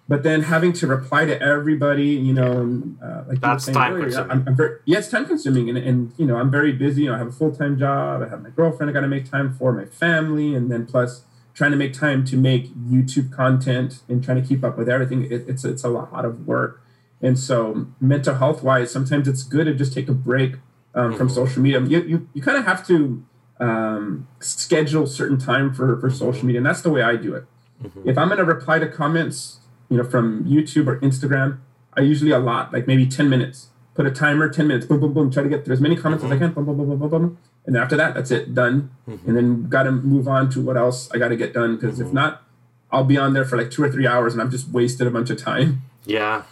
but 0.08 0.22
then 0.22 0.42
having 0.42 0.72
to 0.74 0.86
reply 0.86 1.26
to 1.26 1.40
everybody, 1.40 2.08
you 2.08 2.32
know, 2.32 2.52
and 2.62 2.98
uh, 3.02 3.24
like 3.28 3.40
that's 3.40 3.66
time 3.66 3.92
earlier, 3.92 4.06
consuming. 4.06 4.30
I'm, 4.30 4.48
I'm 4.48 4.56
very, 4.56 4.78
yeah, 4.86 4.98
it's 4.98 5.08
time 5.08 5.26
consuming, 5.26 5.68
and, 5.68 5.76
and 5.78 6.12
you 6.16 6.24
know, 6.24 6.36
I'm 6.36 6.50
very 6.50 6.72
busy. 6.72 7.02
You 7.02 7.10
know, 7.10 7.14
I 7.14 7.18
have 7.18 7.28
a 7.28 7.32
full 7.32 7.54
time 7.54 7.78
job, 7.78 8.22
I 8.22 8.28
have 8.28 8.42
my 8.42 8.50
girlfriend, 8.50 8.88
I 8.88 8.92
got 8.94 9.02
to 9.02 9.08
make 9.08 9.30
time 9.30 9.52
for 9.52 9.72
my 9.72 9.84
family, 9.84 10.54
and 10.54 10.70
then 10.70 10.86
plus 10.86 11.24
trying 11.52 11.72
to 11.72 11.76
make 11.76 11.92
time 11.92 12.24
to 12.24 12.36
make 12.36 12.74
YouTube 12.74 13.30
content 13.30 14.00
and 14.08 14.24
trying 14.24 14.40
to 14.40 14.48
keep 14.48 14.64
up 14.64 14.78
with 14.78 14.88
everything. 14.88 15.24
It, 15.30 15.44
it's 15.46 15.62
it's 15.64 15.84
a 15.84 15.88
lot 15.88 16.24
of 16.24 16.46
work. 16.46 16.82
And 17.22 17.38
so, 17.38 17.88
mental 18.00 18.36
health 18.36 18.62
wise, 18.62 18.90
sometimes 18.90 19.28
it's 19.28 19.42
good 19.42 19.66
to 19.66 19.74
just 19.74 19.92
take 19.92 20.08
a 20.08 20.14
break 20.14 20.54
um, 20.94 21.16
from 21.16 21.28
social 21.28 21.62
media. 21.62 21.80
You, 21.80 22.02
you, 22.02 22.28
you 22.34 22.42
kind 22.42 22.58
of 22.58 22.64
have 22.64 22.86
to 22.88 23.24
um, 23.60 24.26
schedule 24.40 25.06
certain 25.06 25.38
time 25.38 25.72
for, 25.72 26.00
for 26.00 26.10
social 26.10 26.44
media. 26.46 26.58
And 26.58 26.66
that's 26.66 26.82
the 26.82 26.90
way 26.90 27.02
I 27.02 27.16
do 27.16 27.34
it. 27.34 27.44
Mm-hmm. 27.82 28.08
If 28.08 28.18
I'm 28.18 28.28
going 28.28 28.38
to 28.38 28.44
reply 28.44 28.78
to 28.78 28.88
comments, 28.88 29.58
you 29.88 29.98
know, 29.98 30.04
from 30.04 30.44
YouTube 30.44 30.86
or 30.86 30.98
Instagram, 31.00 31.58
I 31.94 32.00
usually 32.00 32.30
allot 32.30 32.72
like 32.72 32.86
maybe 32.86 33.06
10 33.06 33.28
minutes, 33.28 33.68
put 33.94 34.06
a 34.06 34.10
timer, 34.10 34.48
10 34.48 34.66
minutes, 34.66 34.86
boom, 34.86 35.00
boom, 35.00 35.12
boom, 35.12 35.30
try 35.30 35.42
to 35.42 35.48
get 35.48 35.64
through 35.64 35.74
as 35.74 35.80
many 35.80 35.96
comments 35.96 36.24
mm-hmm. 36.24 36.32
as 36.32 36.40
I 36.40 36.44
mm-hmm. 36.44 36.54
can, 36.54 36.64
boom, 36.64 36.76
boom, 36.76 36.88
boom, 36.88 36.98
boom, 36.98 37.10
boom, 37.10 37.22
boom. 37.22 37.38
And 37.66 37.76
after 37.76 37.96
that, 37.96 38.14
that's 38.14 38.30
it, 38.30 38.54
done. 38.54 38.90
Mm-hmm. 39.08 39.28
And 39.28 39.36
then 39.36 39.68
got 39.68 39.84
to 39.84 39.92
move 39.92 40.26
on 40.26 40.50
to 40.50 40.62
what 40.62 40.76
else 40.76 41.10
I 41.12 41.18
got 41.18 41.28
to 41.28 41.36
get 41.36 41.52
done. 41.52 41.76
Because 41.76 42.00
if 42.00 42.06
mm-hmm. 42.06 42.16
not, 42.16 42.42
I'll 42.90 43.04
be 43.04 43.18
on 43.18 43.34
there 43.34 43.44
for 43.44 43.56
like 43.56 43.70
two 43.70 43.82
or 43.82 43.90
three 43.90 44.06
hours 44.06 44.32
and 44.32 44.42
I've 44.42 44.50
just 44.50 44.68
wasted 44.68 45.06
a 45.06 45.10
bunch 45.10 45.30
of 45.30 45.38
time. 45.38 45.82
Yeah. 46.04 46.42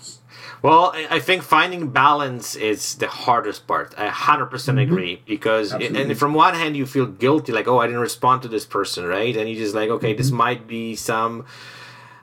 Well, 0.62 0.92
I 0.94 1.20
think 1.20 1.42
finding 1.42 1.90
balance 1.90 2.56
is 2.56 2.96
the 2.96 3.06
hardest 3.06 3.66
part. 3.66 3.94
I 3.96 4.08
100% 4.08 4.50
mm-hmm. 4.50 4.78
agree 4.78 5.22
because, 5.24 5.72
and 5.72 6.18
from 6.18 6.34
one 6.34 6.54
hand, 6.54 6.76
you 6.76 6.84
feel 6.84 7.06
guilty, 7.06 7.52
like, 7.52 7.68
oh, 7.68 7.78
I 7.78 7.86
didn't 7.86 8.00
respond 8.00 8.42
to 8.42 8.48
this 8.48 8.66
person, 8.66 9.04
right? 9.04 9.36
And 9.36 9.48
you 9.48 9.56
just 9.56 9.74
like, 9.74 9.90
okay, 9.90 10.10
mm-hmm. 10.10 10.18
this 10.18 10.30
might 10.30 10.66
be 10.66 10.96
some, 10.96 11.46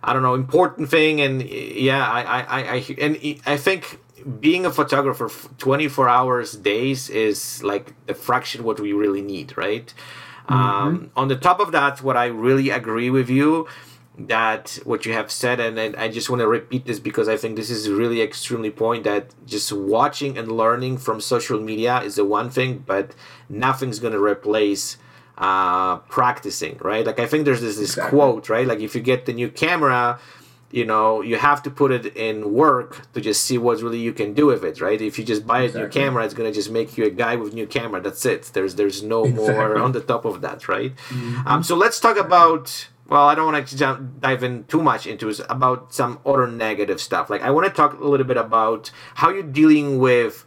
I 0.03 0.13
don't 0.13 0.21
know, 0.21 0.33
important 0.33 0.89
thing. 0.89 1.21
And 1.21 1.41
yeah, 1.43 2.05
I, 2.05 2.41
I, 2.41 2.59
I, 2.75 2.95
and 2.99 3.41
I 3.45 3.57
think 3.57 4.01
being 4.39 4.65
a 4.65 4.71
photographer 4.71 5.29
24 5.57 6.09
hours 6.09 6.53
days 6.53 7.09
is 7.09 7.63
like 7.63 7.93
a 8.09 8.13
fraction 8.13 8.63
what 8.63 8.79
we 8.79 8.91
really 8.91 9.21
need, 9.21 9.57
right? 9.57 9.93
Mm-hmm. 10.49 10.53
Um, 10.53 11.11
on 11.15 11.29
the 11.29 11.37
top 11.37 11.59
of 11.59 11.71
that, 11.71 12.01
what 12.01 12.17
I 12.17 12.25
really 12.25 12.69
agree 12.69 13.09
with 13.09 13.29
you 13.29 13.67
that 14.17 14.79
what 14.85 15.05
you 15.05 15.13
have 15.13 15.31
said 15.31 15.59
and, 15.59 15.77
and 15.77 15.95
i 15.97 16.07
just 16.07 16.29
want 16.29 16.39
to 16.39 16.47
repeat 16.47 16.85
this 16.85 16.99
because 16.99 17.27
i 17.27 17.35
think 17.35 17.55
this 17.55 17.69
is 17.69 17.89
really 17.89 18.21
extremely 18.21 18.71
point 18.71 19.03
that 19.03 19.33
just 19.45 19.71
watching 19.71 20.37
and 20.37 20.51
learning 20.51 20.97
from 20.97 21.19
social 21.19 21.59
media 21.59 22.01
is 22.01 22.15
the 22.15 22.25
one 22.25 22.49
thing 22.49 22.83
but 22.85 23.13
nothing's 23.49 23.99
going 23.99 24.13
to 24.13 24.21
replace 24.21 24.97
uh, 25.37 25.97
practicing 25.97 26.77
right 26.77 27.05
like 27.05 27.19
i 27.19 27.27
think 27.27 27.43
there's 27.43 27.61
this, 27.61 27.77
this 27.77 27.91
exactly. 27.91 28.17
quote 28.17 28.47
right 28.47 28.67
like 28.67 28.79
if 28.79 28.95
you 28.95 29.01
get 29.01 29.25
the 29.25 29.33
new 29.33 29.49
camera 29.49 30.17
you 30.71 30.85
know 30.85 31.21
you 31.21 31.35
have 31.35 31.61
to 31.61 31.69
put 31.69 31.91
it 31.91 32.05
in 32.15 32.53
work 32.53 33.11
to 33.13 33.19
just 33.19 33.43
see 33.43 33.57
what 33.57 33.81
really 33.81 33.99
you 33.99 34.13
can 34.13 34.33
do 34.33 34.45
with 34.45 34.63
it 34.63 34.79
right 34.79 35.01
if 35.01 35.19
you 35.19 35.25
just 35.25 35.45
buy 35.45 35.61
exactly. 35.61 35.81
a 35.81 35.85
new 35.85 35.91
camera 35.91 36.23
it's 36.23 36.33
going 36.33 36.49
to 36.49 36.55
just 36.55 36.71
make 36.71 36.97
you 36.97 37.05
a 37.05 37.09
guy 37.09 37.35
with 37.35 37.53
new 37.53 37.67
camera 37.67 37.99
that's 37.99 38.25
it 38.25 38.43
there's 38.53 38.75
there's 38.75 39.03
no 39.03 39.25
exactly. 39.25 39.53
more 39.53 39.77
on 39.77 39.91
the 39.91 40.01
top 40.01 40.23
of 40.23 40.41
that 40.41 40.67
right 40.69 40.95
mm-hmm. 41.09 41.47
um, 41.47 41.61
so 41.63 41.75
let's 41.75 41.99
talk 41.99 42.17
about 42.17 42.87
well, 43.07 43.27
I 43.27 43.35
don't 43.35 43.51
want 43.51 43.67
to 43.67 43.77
jump, 43.77 44.21
dive 44.21 44.43
in 44.43 44.63
too 44.65 44.81
much 44.81 45.05
into 45.05 45.29
it, 45.29 45.39
about 45.49 45.93
some 45.93 46.19
other 46.25 46.47
negative 46.47 46.99
stuff. 46.99 47.29
Like 47.29 47.41
I 47.41 47.51
want 47.51 47.67
to 47.67 47.73
talk 47.73 47.99
a 47.99 48.03
little 48.03 48.25
bit 48.25 48.37
about 48.37 48.91
how 49.15 49.29
you're 49.29 49.43
dealing 49.43 49.99
with, 49.99 50.43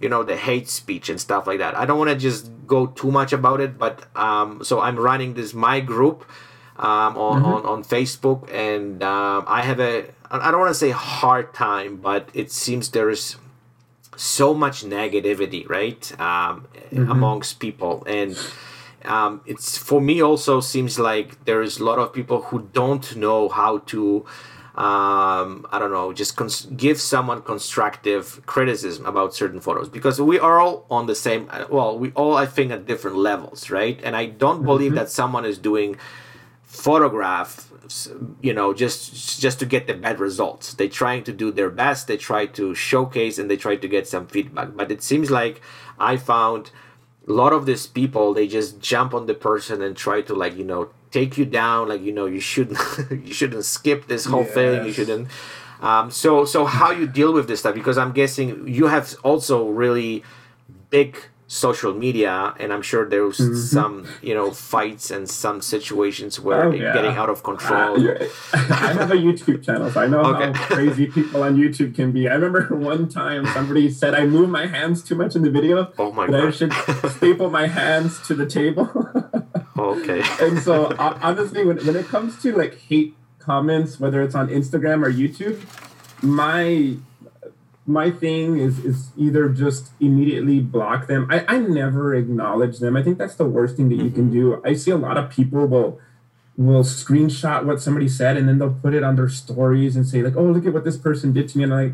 you 0.00 0.08
know, 0.08 0.22
the 0.22 0.36
hate 0.36 0.68
speech 0.68 1.08
and 1.08 1.20
stuff 1.20 1.46
like 1.46 1.58
that. 1.58 1.76
I 1.76 1.86
don't 1.86 1.98
want 1.98 2.10
to 2.10 2.16
just 2.16 2.50
go 2.66 2.86
too 2.86 3.10
much 3.10 3.32
about 3.32 3.60
it, 3.60 3.78
but 3.78 4.04
um, 4.16 4.64
so 4.64 4.80
I'm 4.80 4.96
running 4.96 5.34
this 5.34 5.54
my 5.54 5.80
group 5.80 6.24
um, 6.76 7.16
on, 7.16 7.42
mm-hmm. 7.42 7.44
on 7.46 7.66
on 7.66 7.84
Facebook, 7.84 8.52
and 8.52 9.02
um, 9.02 9.44
I 9.46 9.62
have 9.62 9.78
a 9.78 10.06
I 10.30 10.50
don't 10.50 10.60
want 10.60 10.70
to 10.70 10.74
say 10.74 10.90
hard 10.90 11.54
time, 11.54 11.96
but 11.96 12.28
it 12.34 12.50
seems 12.50 12.90
there 12.90 13.10
is 13.10 13.36
so 14.16 14.52
much 14.52 14.82
negativity, 14.82 15.68
right, 15.68 16.10
um, 16.20 16.66
mm-hmm. 16.90 17.10
amongst 17.10 17.60
people 17.60 18.02
and 18.06 18.36
um, 19.04 19.40
it's 19.46 19.78
for 19.78 20.00
me 20.00 20.22
also 20.22 20.60
seems 20.60 20.98
like 20.98 21.44
there 21.44 21.62
is 21.62 21.78
a 21.78 21.84
lot 21.84 21.98
of 21.98 22.12
people 22.12 22.42
who 22.42 22.68
don't 22.72 23.16
know 23.16 23.48
how 23.48 23.78
to 23.78 24.26
um, 24.76 25.66
I 25.70 25.78
don't 25.78 25.90
know, 25.90 26.12
just 26.12 26.36
cons- 26.36 26.66
give 26.76 27.00
someone 27.00 27.42
constructive 27.42 28.40
criticism 28.46 29.04
about 29.04 29.34
certain 29.34 29.60
photos 29.60 29.90
because 29.90 30.20
we 30.20 30.38
are 30.38 30.58
all 30.58 30.86
on 30.90 31.06
the 31.06 31.14
same, 31.14 31.50
well, 31.68 31.98
we 31.98 32.12
all, 32.12 32.36
I 32.36 32.46
think, 32.46 32.70
at 32.70 32.86
different 32.86 33.16
levels, 33.16 33.68
right? 33.68 34.00
And 34.02 34.16
I 34.16 34.26
don't 34.26 34.58
mm-hmm. 34.58 34.66
believe 34.66 34.94
that 34.94 35.10
someone 35.10 35.44
is 35.44 35.58
doing 35.58 35.96
photograph 36.62 37.72
you 38.40 38.54
know 38.54 38.72
just 38.72 39.40
just 39.40 39.58
to 39.58 39.66
get 39.66 39.88
the 39.88 39.94
bad 39.94 40.20
results 40.20 40.74
they're 40.74 40.86
trying 40.86 41.24
to 41.24 41.32
do 41.32 41.50
their 41.50 41.68
best 41.68 42.06
they 42.06 42.16
try 42.16 42.46
to 42.46 42.72
showcase 42.76 43.40
and 43.40 43.50
they 43.50 43.56
try 43.56 43.74
to 43.74 43.88
get 43.88 44.06
some 44.06 44.24
feedback 44.28 44.68
but 44.76 44.92
it 44.92 45.02
seems 45.02 45.32
like 45.32 45.60
i 45.98 46.16
found 46.16 46.70
a 47.30 47.32
lot 47.32 47.52
of 47.52 47.64
these 47.64 47.86
people 47.86 48.34
they 48.34 48.46
just 48.46 48.80
jump 48.80 49.14
on 49.14 49.26
the 49.26 49.34
person 49.34 49.80
and 49.82 49.96
try 49.96 50.20
to 50.20 50.34
like 50.34 50.56
you 50.56 50.64
know 50.64 50.90
take 51.10 51.38
you 51.38 51.44
down 51.44 51.88
like 51.88 52.02
you 52.02 52.12
know 52.12 52.26
you 52.26 52.40
shouldn't 52.40 52.78
you 53.26 53.32
shouldn't 53.32 53.64
skip 53.64 54.06
this 54.08 54.24
whole 54.24 54.42
yes. 54.42 54.54
thing 54.54 54.84
you 54.84 54.92
shouldn't 54.92 55.28
um, 55.80 56.10
so 56.10 56.44
so 56.44 56.66
how 56.66 56.90
you 56.90 57.06
deal 57.06 57.32
with 57.32 57.46
this 57.46 57.60
stuff 57.60 57.74
because 57.74 57.96
i'm 57.96 58.12
guessing 58.12 58.66
you 58.66 58.86
have 58.86 59.14
also 59.22 59.68
really 59.68 60.24
big 60.90 61.16
social 61.50 61.92
media 61.92 62.54
and 62.60 62.72
i'm 62.72 62.80
sure 62.80 63.08
there's 63.08 63.38
mm-hmm. 63.38 63.56
some 63.56 64.06
you 64.22 64.32
know 64.32 64.52
fights 64.52 65.10
and 65.10 65.28
some 65.28 65.60
situations 65.60 66.38
where 66.38 66.66
oh, 66.66 66.70
yeah. 66.70 66.92
getting 66.92 67.10
out 67.16 67.28
of 67.28 67.42
control 67.42 67.96
uh, 68.08 68.24
i 68.54 68.92
have 68.92 69.10
a 69.10 69.16
youtube 69.16 69.60
channel 69.60 69.90
so 69.90 70.00
i 70.00 70.06
know 70.06 70.20
okay. 70.20 70.56
how 70.56 70.66
crazy 70.66 71.08
people 71.08 71.42
on 71.42 71.56
youtube 71.56 71.92
can 71.92 72.12
be 72.12 72.28
i 72.28 72.34
remember 72.34 72.68
one 72.76 73.08
time 73.08 73.44
somebody 73.46 73.90
said 73.90 74.14
i 74.14 74.24
move 74.24 74.48
my 74.48 74.66
hands 74.68 75.02
too 75.02 75.16
much 75.16 75.34
in 75.34 75.42
the 75.42 75.50
video 75.50 75.92
oh 75.98 76.12
my 76.12 76.24
god 76.28 76.44
i 76.44 76.50
should 76.52 76.72
staple 77.16 77.50
my 77.50 77.66
hands 77.66 78.24
to 78.24 78.32
the 78.32 78.46
table 78.46 78.88
okay 79.76 80.22
and 80.40 80.60
so 80.60 80.84
uh, 80.84 81.18
honestly 81.20 81.64
when, 81.64 81.84
when 81.84 81.96
it 81.96 82.06
comes 82.06 82.40
to 82.40 82.56
like 82.56 82.78
hate 82.78 83.16
comments 83.40 83.98
whether 83.98 84.22
it's 84.22 84.36
on 84.36 84.46
instagram 84.46 85.04
or 85.04 85.10
youtube 85.10 85.60
my 86.22 86.94
my 87.90 88.10
thing 88.10 88.58
is 88.58 88.78
is 88.84 89.10
either 89.16 89.48
just 89.48 89.90
immediately 90.00 90.60
block 90.60 91.06
them. 91.08 91.26
I, 91.30 91.44
I 91.48 91.58
never 91.58 92.14
acknowledge 92.14 92.78
them. 92.78 92.96
I 92.96 93.02
think 93.02 93.18
that's 93.18 93.34
the 93.34 93.44
worst 93.44 93.76
thing 93.76 93.88
that 93.88 93.96
you 93.96 94.10
can 94.10 94.30
mm-hmm. 94.30 94.60
do. 94.60 94.62
I 94.64 94.74
see 94.74 94.90
a 94.90 94.96
lot 94.96 95.16
of 95.16 95.30
people 95.30 95.66
will 95.66 96.00
will 96.56 96.82
screenshot 96.82 97.64
what 97.64 97.80
somebody 97.80 98.08
said 98.08 98.36
and 98.36 98.46
then 98.46 98.58
they'll 98.58 98.74
put 98.82 98.92
it 98.92 99.02
on 99.02 99.16
their 99.16 99.28
stories 99.28 99.96
and 99.96 100.06
say 100.06 100.22
like, 100.22 100.36
oh 100.36 100.44
look 100.44 100.66
at 100.66 100.72
what 100.72 100.84
this 100.84 100.96
person 100.96 101.32
did 101.32 101.48
to 101.48 101.58
me 101.58 101.64
and 101.64 101.72
like 101.72 101.92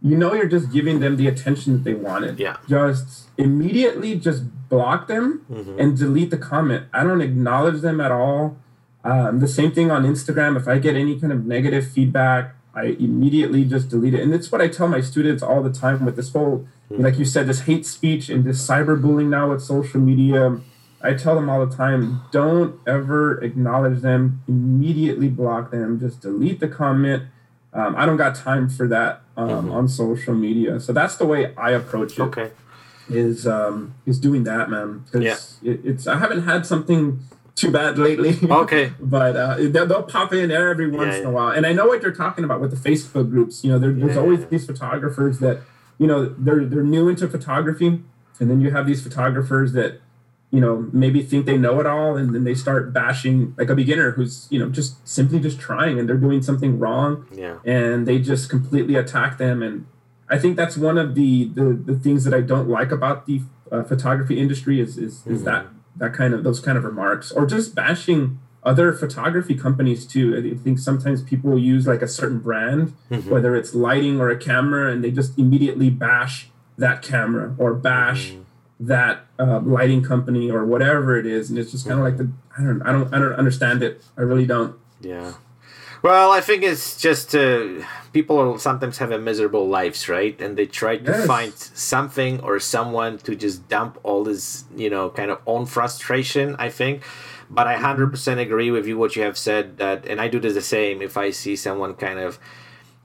you 0.00 0.16
know 0.16 0.32
you're 0.34 0.46
just 0.46 0.70
giving 0.72 1.00
them 1.00 1.16
the 1.16 1.26
attention 1.26 1.72
that 1.74 1.84
they 1.84 1.94
wanted. 1.94 2.38
Yeah. 2.38 2.56
Just 2.68 3.28
immediately 3.36 4.16
just 4.16 4.44
block 4.68 5.06
them 5.08 5.44
mm-hmm. 5.50 5.78
and 5.78 5.96
delete 5.96 6.30
the 6.30 6.38
comment. 6.38 6.86
I 6.92 7.04
don't 7.04 7.20
acknowledge 7.20 7.80
them 7.80 8.00
at 8.00 8.10
all. 8.10 8.56
Um, 9.04 9.38
the 9.40 9.48
same 9.48 9.70
thing 9.70 9.90
on 9.90 10.04
Instagram. 10.04 10.56
If 10.56 10.66
I 10.66 10.78
get 10.78 10.96
any 10.96 11.18
kind 11.18 11.32
of 11.32 11.46
negative 11.46 11.88
feedback, 11.88 12.55
I 12.76 12.96
immediately 13.00 13.64
just 13.64 13.88
delete 13.88 14.12
it. 14.12 14.20
And 14.20 14.34
it's 14.34 14.52
what 14.52 14.60
I 14.60 14.68
tell 14.68 14.86
my 14.86 15.00
students 15.00 15.42
all 15.42 15.62
the 15.62 15.72
time 15.72 16.04
with 16.04 16.14
this 16.14 16.30
whole, 16.30 16.68
mm-hmm. 16.90 17.02
like 17.02 17.18
you 17.18 17.24
said, 17.24 17.46
this 17.46 17.60
hate 17.60 17.86
speech 17.86 18.28
and 18.28 18.44
this 18.44 18.64
cyberbullying 18.64 19.28
now 19.28 19.50
with 19.50 19.62
social 19.62 19.98
media. 19.98 20.60
I 21.00 21.14
tell 21.14 21.34
them 21.34 21.48
all 21.48 21.64
the 21.64 21.74
time 21.74 22.22
don't 22.32 22.78
ever 22.86 23.42
acknowledge 23.42 24.02
them, 24.02 24.42
immediately 24.46 25.28
block 25.28 25.70
them, 25.70 25.98
just 25.98 26.20
delete 26.20 26.60
the 26.60 26.68
comment. 26.68 27.24
Um, 27.72 27.96
I 27.96 28.04
don't 28.04 28.18
got 28.18 28.34
time 28.34 28.68
for 28.68 28.86
that 28.88 29.22
um, 29.36 29.48
mm-hmm. 29.48 29.72
on 29.72 29.88
social 29.88 30.34
media. 30.34 30.78
So 30.78 30.92
that's 30.92 31.16
the 31.16 31.26
way 31.26 31.54
I 31.56 31.70
approach 31.70 32.18
it. 32.18 32.20
Okay. 32.20 32.50
Is 33.08 33.46
um, 33.46 33.94
is 34.04 34.18
doing 34.18 34.44
that, 34.44 34.68
man? 34.68 35.04
Because 35.04 35.58
yeah. 35.62 35.72
it, 35.72 35.80
it's 35.84 36.06
I 36.08 36.18
haven't 36.18 36.42
had 36.42 36.66
something 36.66 37.20
too 37.56 37.70
bad 37.70 37.98
lately. 37.98 38.38
Okay. 38.48 38.92
but 39.00 39.34
uh, 39.34 39.56
they'll, 39.58 39.86
they'll, 39.86 40.02
pop 40.02 40.32
in 40.32 40.50
every 40.50 40.88
once 40.88 41.14
yeah, 41.14 41.22
in 41.22 41.26
a 41.26 41.30
while. 41.30 41.50
And 41.50 41.66
I 41.66 41.72
know 41.72 41.86
what 41.86 42.02
you're 42.02 42.14
talking 42.14 42.44
about 42.44 42.60
with 42.60 42.70
the 42.70 42.88
Facebook 42.88 43.30
groups. 43.30 43.64
You 43.64 43.72
know, 43.72 43.78
there, 43.78 43.92
there's 43.92 44.16
always 44.16 44.46
these 44.46 44.66
photographers 44.66 45.40
that, 45.40 45.62
you 45.98 46.06
know, 46.06 46.26
they're 46.38 46.64
they're 46.64 46.84
new 46.84 47.08
into 47.08 47.26
photography, 47.26 48.00
and 48.38 48.50
then 48.50 48.60
you 48.60 48.70
have 48.70 48.86
these 48.86 49.02
photographers 49.02 49.72
that, 49.72 50.00
you 50.50 50.60
know, 50.60 50.88
maybe 50.92 51.22
think 51.22 51.46
they 51.46 51.56
know 51.56 51.80
it 51.80 51.86
all, 51.86 52.16
and 52.16 52.34
then 52.34 52.44
they 52.44 52.54
start 52.54 52.92
bashing 52.92 53.54
like 53.56 53.70
a 53.70 53.74
beginner 53.74 54.10
who's, 54.12 54.46
you 54.50 54.58
know, 54.58 54.68
just 54.68 55.06
simply 55.08 55.40
just 55.40 55.58
trying, 55.58 55.98
and 55.98 56.06
they're 56.06 56.18
doing 56.18 56.42
something 56.42 56.78
wrong. 56.78 57.26
Yeah. 57.32 57.58
And 57.64 58.06
they 58.06 58.18
just 58.18 58.50
completely 58.50 58.94
attack 58.94 59.38
them, 59.38 59.62
and 59.62 59.86
I 60.28 60.38
think 60.38 60.56
that's 60.56 60.76
one 60.76 60.98
of 60.98 61.14
the 61.14 61.48
the, 61.48 61.72
the 61.72 61.98
things 61.98 62.24
that 62.24 62.34
I 62.34 62.42
don't 62.42 62.68
like 62.68 62.92
about 62.92 63.24
the 63.24 63.40
uh, 63.72 63.82
photography 63.82 64.38
industry 64.38 64.78
is 64.78 64.98
is, 64.98 65.20
mm-hmm. 65.20 65.34
is 65.34 65.44
that 65.44 65.66
that 65.98 66.12
kind 66.12 66.34
of 66.34 66.44
those 66.44 66.60
kind 66.60 66.76
of 66.76 66.84
remarks 66.84 67.32
or 67.32 67.46
just 67.46 67.74
bashing 67.74 68.38
other 68.62 68.92
photography 68.92 69.54
companies 69.54 70.04
too. 70.04 70.36
I 70.36 70.62
think 70.62 70.78
sometimes 70.80 71.22
people 71.22 71.56
use 71.56 71.86
like 71.86 72.02
a 72.02 72.08
certain 72.08 72.40
brand, 72.40 72.94
mm-hmm. 73.10 73.30
whether 73.30 73.54
it's 73.54 73.74
lighting 73.74 74.20
or 74.20 74.28
a 74.28 74.36
camera, 74.36 74.92
and 74.92 75.02
they 75.04 75.12
just 75.12 75.38
immediately 75.38 75.88
bash 75.88 76.50
that 76.76 77.00
camera 77.00 77.54
or 77.58 77.74
bash 77.74 78.32
mm-hmm. 78.32 78.42
that 78.80 79.26
uh, 79.38 79.60
lighting 79.60 80.02
company 80.02 80.50
or 80.50 80.64
whatever 80.64 81.16
it 81.16 81.26
is, 81.26 81.48
and 81.48 81.58
it's 81.58 81.70
just 81.70 81.86
kind 81.86 82.00
of 82.00 82.04
like 82.04 82.16
the 82.16 82.30
I 82.58 82.64
don't 82.64 82.82
I 82.82 82.92
don't 82.92 83.14
I 83.14 83.18
don't 83.18 83.34
understand 83.34 83.84
it. 83.84 84.02
I 84.18 84.22
really 84.22 84.46
don't. 84.46 84.76
Yeah. 85.00 85.34
Well, 86.06 86.30
I 86.30 86.40
think 86.40 86.62
it's 86.62 86.96
just 86.96 87.34
uh, 87.34 87.82
people 88.12 88.60
sometimes 88.60 88.98
have 88.98 89.10
a 89.10 89.18
miserable 89.18 89.66
lives, 89.66 90.08
right? 90.08 90.40
And 90.40 90.56
they 90.56 90.66
try 90.66 90.98
to 90.98 91.10
yes. 91.10 91.26
find 91.26 91.52
something 91.52 92.38
or 92.42 92.60
someone 92.60 93.18
to 93.26 93.34
just 93.34 93.68
dump 93.68 93.98
all 94.04 94.22
this, 94.22 94.66
you 94.76 94.88
know, 94.88 95.10
kind 95.10 95.32
of 95.32 95.40
own 95.48 95.66
frustration. 95.66 96.54
I 96.60 96.68
think, 96.68 97.02
but 97.50 97.66
I 97.66 97.74
hundred 97.74 98.12
percent 98.12 98.38
agree 98.38 98.70
with 98.70 98.86
you 98.86 98.96
what 98.96 99.16
you 99.16 99.22
have 99.24 99.36
said 99.36 99.78
that, 99.78 100.06
and 100.06 100.20
I 100.20 100.28
do 100.28 100.38
this 100.38 100.54
the 100.54 100.60
same. 100.60 101.02
If 101.02 101.16
I 101.16 101.30
see 101.30 101.56
someone 101.56 101.94
kind 101.94 102.20
of 102.20 102.38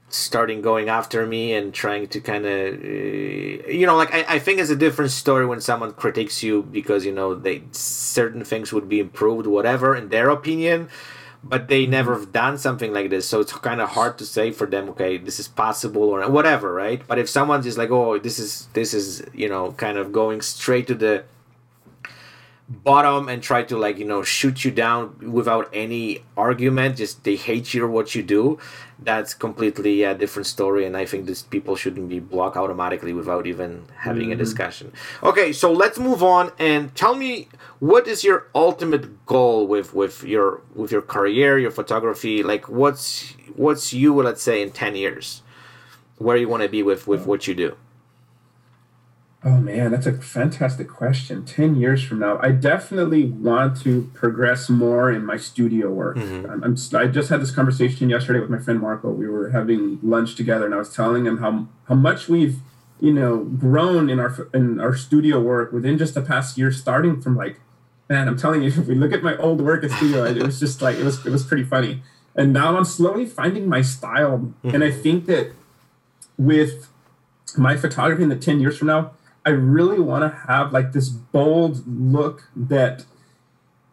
starting 0.08 0.62
going 0.62 0.88
after 0.88 1.26
me 1.26 1.54
and 1.54 1.74
trying 1.74 2.06
to 2.06 2.20
kind 2.20 2.46
of 2.46 2.74
uh, 2.74 3.68
you 3.80 3.84
know 3.84 3.96
like 3.96 4.14
I, 4.14 4.36
I 4.36 4.38
think 4.38 4.60
it's 4.60 4.70
a 4.70 4.76
different 4.76 5.10
story 5.10 5.44
when 5.44 5.60
someone 5.60 5.92
critiques 5.94 6.44
you 6.44 6.62
because 6.62 7.04
you 7.04 7.10
know 7.12 7.34
they 7.34 7.62
certain 7.72 8.44
things 8.44 8.72
would 8.72 8.88
be 8.88 9.00
improved 9.00 9.48
whatever 9.48 9.96
in 9.96 10.10
their 10.10 10.28
opinion 10.28 10.88
but 11.44 11.68
they 11.68 11.86
never 11.86 12.14
have 12.14 12.32
done 12.32 12.56
something 12.56 12.92
like 12.92 13.10
this. 13.10 13.28
So 13.28 13.40
it's 13.40 13.52
kind 13.52 13.80
of 13.80 13.90
hard 13.90 14.18
to 14.18 14.26
say 14.26 14.50
for 14.50 14.66
them 14.66 14.88
okay 14.90 15.18
this 15.18 15.38
is 15.40 15.48
possible 15.48 16.04
or 16.04 16.28
whatever 16.30 16.72
right? 16.72 17.02
But 17.06 17.18
if 17.18 17.28
someone's 17.28 17.64
just 17.64 17.78
like 17.78 17.90
oh 17.90 18.18
this 18.18 18.38
is 18.38 18.68
this 18.72 18.94
is 18.94 19.24
you 19.34 19.48
know 19.48 19.72
kind 19.72 19.98
of 19.98 20.12
going 20.12 20.40
straight 20.40 20.86
to 20.88 20.94
the 20.94 21.24
bottom 22.68 23.28
and 23.28 23.42
try 23.42 23.62
to 23.62 23.76
like 23.76 23.98
you 23.98 24.04
know 24.04 24.22
shoot 24.22 24.64
you 24.64 24.70
down 24.70 25.32
without 25.32 25.68
any 25.72 26.24
argument 26.36 26.96
just 26.96 27.22
they 27.24 27.36
hate 27.36 27.74
you 27.74 27.84
or 27.84 27.88
what 27.88 28.14
you 28.14 28.22
do 28.22 28.58
that's 29.04 29.34
completely 29.34 30.02
a 30.02 30.14
different 30.14 30.46
story 30.46 30.84
and 30.84 30.96
i 30.96 31.04
think 31.04 31.26
these 31.26 31.42
people 31.42 31.76
shouldn't 31.76 32.08
be 32.08 32.18
blocked 32.18 32.56
automatically 32.56 33.12
without 33.12 33.46
even 33.46 33.84
having 33.96 34.24
mm-hmm. 34.24 34.32
a 34.32 34.36
discussion. 34.36 34.92
Okay 35.22 35.52
so 35.52 35.72
let's 35.72 35.98
move 35.98 36.22
on 36.22 36.52
and 36.58 36.94
tell 36.94 37.14
me 37.14 37.48
what 37.78 38.06
is 38.06 38.24
your 38.24 38.46
ultimate 38.54 39.26
goal 39.26 39.66
with 39.66 39.94
with 39.94 40.22
your 40.24 40.62
with 40.74 40.92
your 40.92 41.02
career 41.02 41.58
your 41.58 41.70
photography? 41.70 42.42
Like 42.42 42.68
what's 42.68 43.34
what's 43.54 43.92
you 43.92 44.14
let's 44.22 44.42
say 44.42 44.62
in 44.62 44.70
10 44.70 44.96
years? 44.96 45.42
Where 46.18 46.36
you 46.36 46.48
want 46.48 46.62
to 46.62 46.68
be 46.68 46.82
with 46.82 47.06
with 47.06 47.26
what 47.26 47.46
you 47.46 47.54
do 47.54 47.76
Oh 49.44 49.58
man, 49.58 49.90
that's 49.90 50.06
a 50.06 50.12
fantastic 50.12 50.88
question. 50.88 51.44
10 51.44 51.74
years 51.74 52.04
from 52.04 52.20
now, 52.20 52.38
I 52.40 52.52
definitely 52.52 53.24
want 53.24 53.80
to 53.82 54.08
progress 54.14 54.70
more 54.70 55.10
in 55.10 55.26
my 55.26 55.36
studio 55.36 55.90
work. 55.90 56.16
Mm-hmm. 56.16 56.48
I'm, 56.48 56.62
I'm, 56.62 56.76
i 56.94 57.06
just 57.08 57.28
had 57.28 57.40
this 57.40 57.50
conversation 57.50 58.08
yesterday 58.08 58.38
with 58.38 58.50
my 58.50 58.60
friend 58.60 58.80
Marco. 58.80 59.10
We 59.10 59.28
were 59.28 59.50
having 59.50 59.98
lunch 60.00 60.36
together 60.36 60.64
and 60.64 60.74
I 60.74 60.78
was 60.78 60.94
telling 60.94 61.26
him 61.26 61.38
how, 61.38 61.66
how 61.88 61.96
much 61.96 62.28
we've, 62.28 62.58
you 63.00 63.12
know, 63.12 63.38
grown 63.38 64.08
in 64.08 64.20
our, 64.20 64.48
in 64.54 64.78
our 64.78 64.94
studio 64.94 65.40
work 65.40 65.72
within 65.72 65.98
just 65.98 66.14
the 66.14 66.22
past 66.22 66.56
year, 66.56 66.70
starting 66.70 67.20
from 67.20 67.36
like, 67.36 67.58
man, 68.08 68.28
I'm 68.28 68.36
telling 68.36 68.62
you, 68.62 68.68
if 68.76 68.86
we 68.86 68.94
look 68.94 69.12
at 69.12 69.24
my 69.24 69.36
old 69.38 69.60
work 69.60 69.82
at 69.82 69.90
studio, 69.90 70.24
it 70.24 70.40
was 70.40 70.60
just 70.60 70.80
like, 70.80 70.98
it 70.98 71.04
was, 71.04 71.26
it 71.26 71.30
was 71.30 71.44
pretty 71.44 71.64
funny. 71.64 72.00
And 72.36 72.52
now 72.52 72.76
I'm 72.76 72.84
slowly 72.84 73.26
finding 73.26 73.68
my 73.68 73.82
style. 73.82 74.38
Mm-hmm. 74.38 74.68
And 74.68 74.84
I 74.84 74.92
think 74.92 75.26
that 75.26 75.52
with 76.38 76.88
my 77.58 77.76
photography 77.76 78.22
in 78.22 78.28
the 78.28 78.36
10 78.36 78.60
years 78.60 78.78
from 78.78 78.86
now, 78.86 79.10
I 79.44 79.50
really 79.50 79.98
want 79.98 80.30
to 80.30 80.38
have 80.46 80.72
like 80.72 80.92
this 80.92 81.08
bold 81.08 81.82
look 81.86 82.48
that 82.54 83.04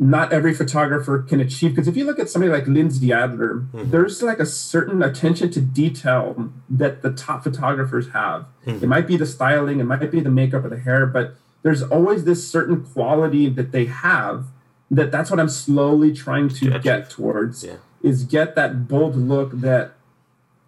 not 0.01 0.31
every 0.31 0.53
photographer 0.53 1.21
can 1.21 1.41
achieve. 1.41 1.71
Because 1.71 1.87
if 1.87 1.97
you 1.97 2.05
look 2.05 2.19
at 2.19 2.29
somebody 2.29 2.51
like 2.51 2.67
Lindsay 2.67 3.11
Adler, 3.11 3.55
mm-hmm. 3.55 3.91
there's 3.91 4.23
like 4.23 4.39
a 4.39 4.45
certain 4.45 5.03
attention 5.03 5.51
to 5.51 5.61
detail 5.61 6.51
that 6.69 7.01
the 7.01 7.11
top 7.11 7.43
photographers 7.43 8.09
have. 8.11 8.45
Mm-hmm. 8.65 8.83
It 8.83 8.87
might 8.87 9.07
be 9.07 9.17
the 9.17 9.25
styling, 9.25 9.79
it 9.79 9.83
might 9.83 10.09
be 10.09 10.21
the 10.21 10.29
makeup 10.29 10.63
or 10.63 10.69
the 10.69 10.79
hair, 10.79 11.05
but 11.05 11.35
there's 11.63 11.83
always 11.83 12.23
this 12.23 12.49
certain 12.49 12.85
quality 12.85 13.49
that 13.49 13.73
they 13.73 13.85
have 13.85 14.45
that 14.89 15.11
that's 15.11 15.29
what 15.29 15.39
I'm 15.39 15.49
slowly 15.49 16.13
trying 16.13 16.49
to 16.49 16.79
get 16.79 17.09
towards 17.09 17.63
yeah. 17.63 17.75
is 18.01 18.23
get 18.23 18.55
that 18.55 18.87
bold 18.87 19.15
look 19.15 19.51
that 19.59 19.91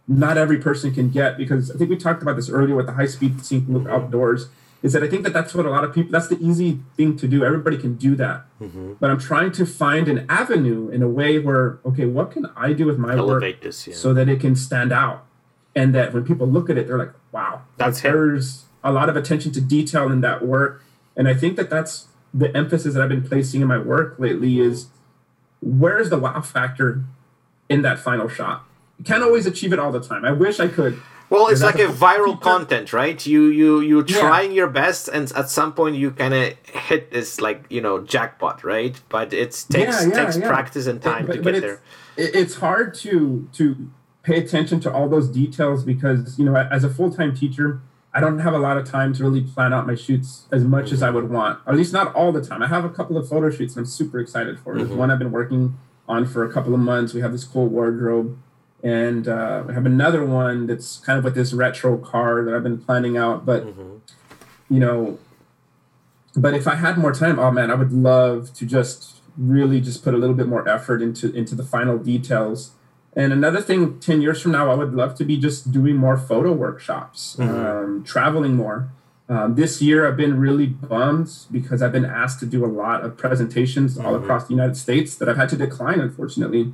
not 0.07 0.37
every 0.37 0.57
person 0.57 0.93
can 0.93 1.09
get 1.09 1.37
because 1.37 1.71
I 1.71 1.77
think 1.77 1.89
we 1.89 1.95
talked 1.95 2.21
about 2.21 2.35
this 2.35 2.49
earlier 2.49 2.75
with 2.75 2.85
the 2.85 2.93
high 2.93 3.05
speed 3.05 3.43
sync 3.43 3.67
look 3.69 3.83
mm-hmm. 3.83 3.93
outdoors 3.93 4.49
is 4.83 4.93
that 4.93 5.03
I 5.03 5.07
think 5.07 5.23
that 5.23 5.33
that's 5.33 5.53
what 5.53 5.65
a 5.65 5.69
lot 5.69 5.83
of 5.83 5.93
people, 5.93 6.11
that's 6.11 6.27
the 6.27 6.39
easy 6.39 6.79
thing 6.97 7.15
to 7.17 7.27
do. 7.27 7.45
Everybody 7.45 7.77
can 7.77 7.95
do 7.95 8.15
that. 8.15 8.45
Mm-hmm. 8.59 8.93
But 8.99 9.11
I'm 9.11 9.19
trying 9.19 9.51
to 9.53 9.65
find 9.65 10.07
an 10.07 10.25
avenue 10.27 10.89
in 10.89 11.03
a 11.03 11.07
way 11.07 11.37
where, 11.37 11.79
okay, 11.85 12.05
what 12.05 12.31
can 12.31 12.47
I 12.55 12.73
do 12.73 12.85
with 12.85 12.97
my 12.97 13.15
Elevate 13.15 13.55
work 13.55 13.61
this, 13.61 13.87
yeah. 13.87 13.93
so 13.93 14.13
that 14.13 14.27
it 14.27 14.39
can 14.39 14.55
stand 14.55 14.91
out? 14.91 15.25
And 15.75 15.95
that 15.95 16.13
when 16.13 16.25
people 16.25 16.47
look 16.47 16.69
at 16.69 16.77
it, 16.77 16.87
they're 16.87 16.97
like, 16.97 17.13
wow, 17.31 17.61
that's 17.77 18.01
there's 18.01 18.65
a 18.83 18.91
lot 18.91 19.07
of 19.07 19.15
attention 19.15 19.51
to 19.53 19.61
detail 19.61 20.11
in 20.11 20.21
that 20.21 20.45
work. 20.45 20.83
And 21.15 21.27
I 21.27 21.33
think 21.33 21.55
that 21.55 21.69
that's 21.69 22.07
the 22.33 22.55
emphasis 22.55 22.93
that 22.93 23.03
I've 23.03 23.09
been 23.09 23.23
placing 23.23 23.61
in 23.61 23.67
my 23.67 23.77
work 23.77 24.15
lately 24.17 24.59
is 24.59 24.87
where's 25.61 26.09
the 26.09 26.17
wow 26.17 26.41
factor 26.41 27.03
in 27.69 27.83
that 27.83 27.99
final 27.99 28.27
shot? 28.27 28.65
Can't 29.05 29.23
always 29.23 29.45
achieve 29.45 29.73
it 29.73 29.79
all 29.79 29.91
the 29.91 30.01
time. 30.01 30.25
I 30.25 30.31
wish 30.31 30.59
I 30.59 30.67
could 30.67 31.01
well, 31.31 31.47
it's 31.47 31.61
like 31.61 31.79
a 31.79 31.87
viral 31.87 32.39
content, 32.39 32.91
right? 32.91 33.25
You 33.25 33.45
you 33.45 33.79
you're 33.79 34.03
trying 34.03 34.51
yeah. 34.51 34.57
your 34.57 34.67
best, 34.67 35.07
and 35.07 35.31
at 35.31 35.49
some 35.49 35.71
point 35.71 35.95
you 35.95 36.11
kind 36.11 36.33
of 36.33 36.53
hit 36.65 37.11
this 37.11 37.39
like 37.39 37.63
you 37.69 37.79
know 37.79 38.01
jackpot, 38.01 38.65
right? 38.65 38.99
But 39.07 39.31
it 39.31 39.51
takes 39.69 40.03
yeah, 40.03 40.09
yeah, 40.09 40.25
takes 40.25 40.37
practice 40.37 40.87
and 40.87 41.01
time 41.01 41.25
but, 41.27 41.37
to 41.37 41.41
but 41.41 41.53
get 41.53 41.61
there. 41.61 41.81
It's 42.17 42.55
hard 42.55 42.93
to 42.95 43.47
to 43.53 43.89
pay 44.23 44.39
attention 44.39 44.81
to 44.81 44.91
all 44.91 45.07
those 45.07 45.29
details 45.29 45.85
because 45.85 46.37
you 46.37 46.43
know 46.43 46.57
as 46.57 46.83
a 46.83 46.89
full 46.89 47.09
time 47.09 47.33
teacher, 47.33 47.79
I 48.13 48.19
don't 48.19 48.39
have 48.39 48.53
a 48.53 48.59
lot 48.59 48.75
of 48.75 48.85
time 48.85 49.13
to 49.13 49.23
really 49.23 49.41
plan 49.41 49.71
out 49.71 49.87
my 49.87 49.95
shoots 49.95 50.47
as 50.51 50.65
much 50.65 50.87
mm-hmm. 50.87 50.95
as 50.95 51.01
I 51.01 51.11
would 51.11 51.29
want, 51.29 51.59
or 51.65 51.71
at 51.71 51.77
least 51.77 51.93
not 51.93 52.13
all 52.13 52.33
the 52.33 52.43
time. 52.43 52.61
I 52.61 52.67
have 52.67 52.83
a 52.83 52.89
couple 52.89 53.17
of 53.17 53.29
photo 53.29 53.49
shoots 53.49 53.77
I'm 53.77 53.85
super 53.85 54.19
excited 54.19 54.59
for. 54.59 54.73
Mm-hmm. 54.73 54.83
There's 54.83 54.97
one 54.97 55.09
I've 55.09 55.19
been 55.19 55.31
working 55.31 55.77
on 56.09 56.25
for 56.25 56.43
a 56.43 56.51
couple 56.51 56.73
of 56.73 56.81
months. 56.81 57.13
We 57.13 57.21
have 57.21 57.31
this 57.31 57.45
cool 57.45 57.67
wardrobe 57.67 58.37
and 58.83 59.27
uh, 59.27 59.63
I 59.69 59.73
have 59.73 59.85
another 59.85 60.25
one 60.25 60.67
that's 60.67 60.97
kind 60.99 61.19
of 61.19 61.23
with 61.23 61.35
this 61.35 61.53
retro 61.53 61.97
car 61.97 62.43
that 62.43 62.53
I've 62.53 62.63
been 62.63 62.79
planning 62.79 63.17
out. 63.17 63.45
But 63.45 63.65
mm-hmm. 63.65 63.97
you 64.73 64.79
know, 64.79 65.19
but 66.35 66.53
if 66.53 66.67
I 66.67 66.75
had 66.75 66.97
more 66.97 67.13
time, 67.13 67.37
oh 67.39 67.51
man, 67.51 67.69
I 67.69 67.75
would 67.75 67.93
love 67.93 68.53
to 68.55 68.65
just 68.65 69.21
really 69.37 69.79
just 69.79 70.03
put 70.03 70.13
a 70.13 70.17
little 70.17 70.35
bit 70.35 70.47
more 70.47 70.67
effort 70.67 71.01
into 71.01 71.31
into 71.33 71.55
the 71.55 71.63
final 71.63 71.97
details. 71.97 72.71
And 73.13 73.33
another 73.33 73.61
thing, 73.61 73.99
ten 73.99 74.21
years 74.21 74.41
from 74.41 74.53
now, 74.53 74.71
I 74.71 74.73
would 74.73 74.93
love 74.93 75.15
to 75.15 75.25
be 75.25 75.37
just 75.37 75.71
doing 75.71 75.97
more 75.97 76.17
photo 76.17 76.51
workshops, 76.51 77.35
mm-hmm. 77.37 77.53
um, 77.53 78.03
traveling 78.03 78.55
more. 78.55 78.89
Um, 79.29 79.55
this 79.55 79.81
year, 79.81 80.07
I've 80.07 80.17
been 80.17 80.39
really 80.39 80.65
bummed 80.65 81.29
because 81.51 81.81
I've 81.81 81.93
been 81.93 82.05
asked 82.05 82.39
to 82.41 82.45
do 82.45 82.65
a 82.65 82.67
lot 82.67 83.03
of 83.03 83.15
presentations 83.15 83.95
mm-hmm. 83.95 84.05
all 84.05 84.15
across 84.15 84.47
the 84.47 84.53
United 84.53 84.75
States 84.75 85.15
that 85.17 85.29
I've 85.29 85.37
had 85.37 85.49
to 85.49 85.57
decline, 85.57 85.99
unfortunately 85.99 86.73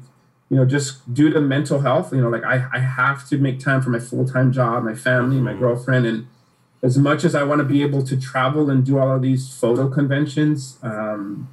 you 0.50 0.56
know, 0.56 0.66
just 0.66 1.14
due 1.14 1.30
to 1.30 1.42
mental 1.42 1.80
health, 1.80 2.14
you 2.14 2.22
know, 2.22 2.30
like 2.30 2.44
I, 2.44 2.68
I 2.72 2.80
have 2.80 3.28
to 3.30 3.38
make 3.38 3.60
time 3.60 3.82
for 3.82 3.90
my 3.90 4.00
full 4.00 4.26
time 4.26 4.52
job, 4.52 4.84
my 4.84 4.96
family, 4.96 5.42
my 5.42 5.52
mm-hmm. 5.52 5.60
girlfriend. 5.60 6.06
And 6.06 6.28
as 6.82 6.98
much 6.98 7.26
as 7.26 7.36
I 7.36 7.44
want 7.44 7.60
to 7.60 7.66
be 7.66 7.82
able 7.84 8.04
to 8.04 8.20
travel 8.20 8.70
and 8.70 8.86
do 8.86 8.98
all 8.98 9.16
of 9.16 9.22
these 9.22 9.54
photo 9.54 9.90
conventions, 9.90 10.78
um, 10.82 11.50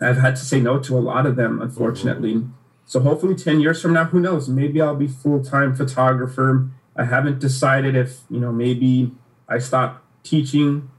I've 0.00 0.18
had 0.18 0.34
to 0.36 0.44
say 0.44 0.60
no 0.60 0.80
to 0.80 0.98
a 0.98 1.00
lot 1.00 1.24
of 1.24 1.36
them, 1.36 1.62
unfortunately. 1.62 2.34
Mm-hmm. 2.34 2.50
So 2.86 3.00
hopefully, 3.00 3.34
ten 3.34 3.60
years 3.60 3.80
from 3.80 3.92
now, 3.94 4.04
who 4.04 4.20
knows? 4.20 4.48
Maybe 4.48 4.80
I'll 4.80 4.96
be 4.96 5.06
full 5.06 5.42
time 5.42 5.74
photographer. 5.74 6.68
I 6.96 7.04
haven't 7.04 7.38
decided 7.38 7.96
if 7.96 8.20
you 8.28 8.40
know 8.40 8.52
maybe 8.52 9.12
I 9.48 9.58
stop 9.58 10.04
teaching 10.22 10.90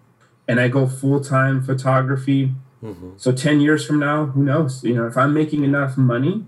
and 0.47 0.59
I 0.59 0.67
go 0.67 0.87
full 0.87 1.19
time 1.19 1.61
photography. 1.61 2.53
Mm-hmm. 2.81 3.11
So 3.17 3.31
ten 3.31 3.59
years 3.59 3.85
from 3.85 3.99
now, 3.99 4.27
who 4.27 4.43
knows? 4.43 4.83
You 4.83 4.95
know, 4.95 5.07
if 5.07 5.17
I'm 5.17 5.33
making 5.33 5.63
enough 5.63 5.97
money, 5.97 6.45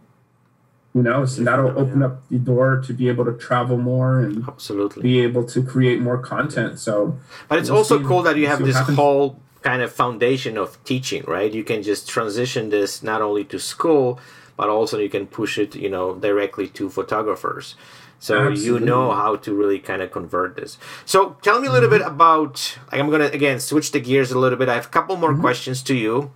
who 0.98 1.04
knows? 1.04 1.38
And 1.38 1.46
that'll 1.46 1.78
open 1.78 2.00
yeah. 2.00 2.08
up 2.08 2.28
the 2.30 2.40
door 2.40 2.82
to 2.82 2.92
be 2.92 3.08
able 3.08 3.26
to 3.26 3.34
travel 3.34 3.78
more 3.78 4.20
and 4.20 4.44
absolutely 4.48 5.04
be 5.04 5.20
able 5.20 5.46
to 5.46 5.62
create 5.62 6.02
more 6.02 6.18
content. 6.18 6.80
So, 6.80 7.20
but 7.48 7.60
it's 7.60 7.70
we'll 7.70 7.78
also 7.80 8.04
cool 8.04 8.24
that 8.24 8.36
you 8.36 8.48
have 8.48 8.66
this 8.66 8.78
whole 8.78 9.40
kind 9.62 9.84
of 9.84 9.92
foundation 9.92 10.58
of 10.58 10.84
teaching, 10.86 11.24
right? 11.28 11.54
You 11.54 11.64
can 11.64 11.84
just 11.84 12.10
transition 12.10 12.72
this 12.72 13.04
not 13.04 13.22
only 13.22 13.44
to 13.46 13.60
school, 13.60 14.20
but 14.56 14.70
also 14.70 14.98
you 14.98 15.10
can 15.10 15.28
push 15.28 15.60
it, 15.60 15.76
you 15.76 15.88
know, 15.88 16.16
directly 16.16 16.68
to 16.70 16.90
photographers. 16.90 17.76
So 18.18 18.48
Absolutely. 18.50 18.66
you 18.66 18.80
know 18.80 19.12
how 19.12 19.36
to 19.36 19.54
really 19.54 19.78
kind 19.78 20.02
of 20.02 20.10
convert 20.10 20.56
this. 20.56 20.80
So 21.06 21.38
tell 21.44 21.62
me 21.62 21.68
a 21.68 21.72
little 21.72 21.90
mm-hmm. 21.90 22.00
bit 22.00 22.08
about. 22.08 22.80
Like 22.92 23.00
I'm 23.00 23.12
gonna 23.12 23.26
again 23.26 23.60
switch 23.60 23.92
the 23.92 24.00
gears 24.00 24.32
a 24.32 24.40
little 24.40 24.58
bit. 24.58 24.68
I 24.68 24.74
have 24.74 24.88
a 24.88 24.90
couple 24.90 25.16
more 25.16 25.34
mm-hmm. 25.34 25.42
questions 25.42 25.84
to 25.84 25.94
you. 25.94 26.32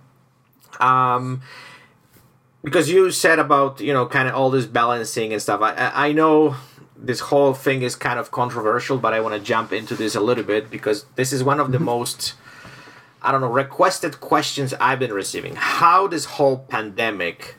Um, 0.78 1.42
because 2.62 2.90
you 2.90 3.10
said 3.10 3.38
about 3.38 3.80
you 3.80 3.92
know 3.92 4.06
kind 4.06 4.28
of 4.28 4.34
all 4.34 4.50
this 4.50 4.66
balancing 4.66 5.32
and 5.32 5.42
stuff. 5.42 5.60
I 5.62 6.08
I 6.08 6.12
know 6.12 6.56
this 6.96 7.20
whole 7.20 7.52
thing 7.52 7.82
is 7.82 7.96
kind 7.96 8.18
of 8.18 8.30
controversial, 8.30 8.98
but 8.98 9.12
I 9.12 9.20
want 9.20 9.34
to 9.34 9.40
jump 9.40 9.72
into 9.72 9.94
this 9.94 10.14
a 10.14 10.20
little 10.20 10.44
bit 10.44 10.70
because 10.70 11.04
this 11.16 11.32
is 11.32 11.42
one 11.42 11.58
of 11.60 11.72
the 11.72 11.78
mm-hmm. 11.78 11.86
most 11.86 12.34
I 13.20 13.32
don't 13.32 13.40
know 13.40 13.50
requested 13.50 14.20
questions 14.20 14.74
I've 14.74 14.98
been 14.98 15.12
receiving. 15.12 15.54
How 15.56 16.06
this 16.06 16.24
whole 16.24 16.58
pandemic 16.58 17.56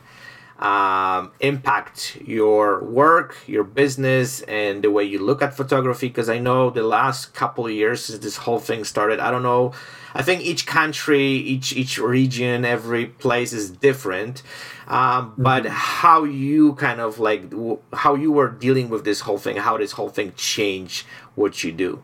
um, 0.58 1.32
impact 1.40 2.18
your 2.24 2.82
work, 2.84 3.36
your 3.46 3.64
business, 3.64 4.42
and 4.42 4.82
the 4.82 4.90
way 4.90 5.04
you 5.04 5.18
look 5.18 5.42
at 5.42 5.56
photography? 5.56 6.08
Because 6.08 6.28
I 6.28 6.38
know 6.38 6.70
the 6.70 6.82
last 6.82 7.34
couple 7.34 7.66
of 7.66 7.72
years 7.72 8.04
since 8.04 8.20
this 8.20 8.36
whole 8.36 8.58
thing 8.58 8.84
started, 8.84 9.20
I 9.20 9.30
don't 9.30 9.42
know. 9.42 9.72
I 10.14 10.22
think 10.22 10.42
each 10.42 10.66
country, 10.66 11.24
each 11.24 11.72
each 11.72 11.98
region, 11.98 12.64
every 12.64 13.06
place 13.06 13.52
is 13.52 13.70
different. 13.70 14.42
Um, 14.86 15.32
mm-hmm. 15.32 15.42
But 15.42 15.66
how 15.66 16.24
you 16.24 16.74
kind 16.74 17.00
of 17.00 17.18
like 17.18 17.52
how 17.92 18.14
you 18.14 18.30
were 18.30 18.48
dealing 18.48 18.88
with 18.90 19.04
this 19.04 19.20
whole 19.20 19.38
thing, 19.38 19.56
how 19.56 19.76
this 19.76 19.92
whole 19.92 20.10
thing 20.10 20.32
changed 20.36 21.04
what 21.34 21.64
you 21.64 21.72
do. 21.72 22.02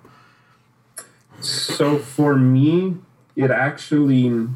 So 1.40 1.98
for 1.98 2.36
me, 2.36 2.96
it 3.36 3.50
actually 3.50 4.48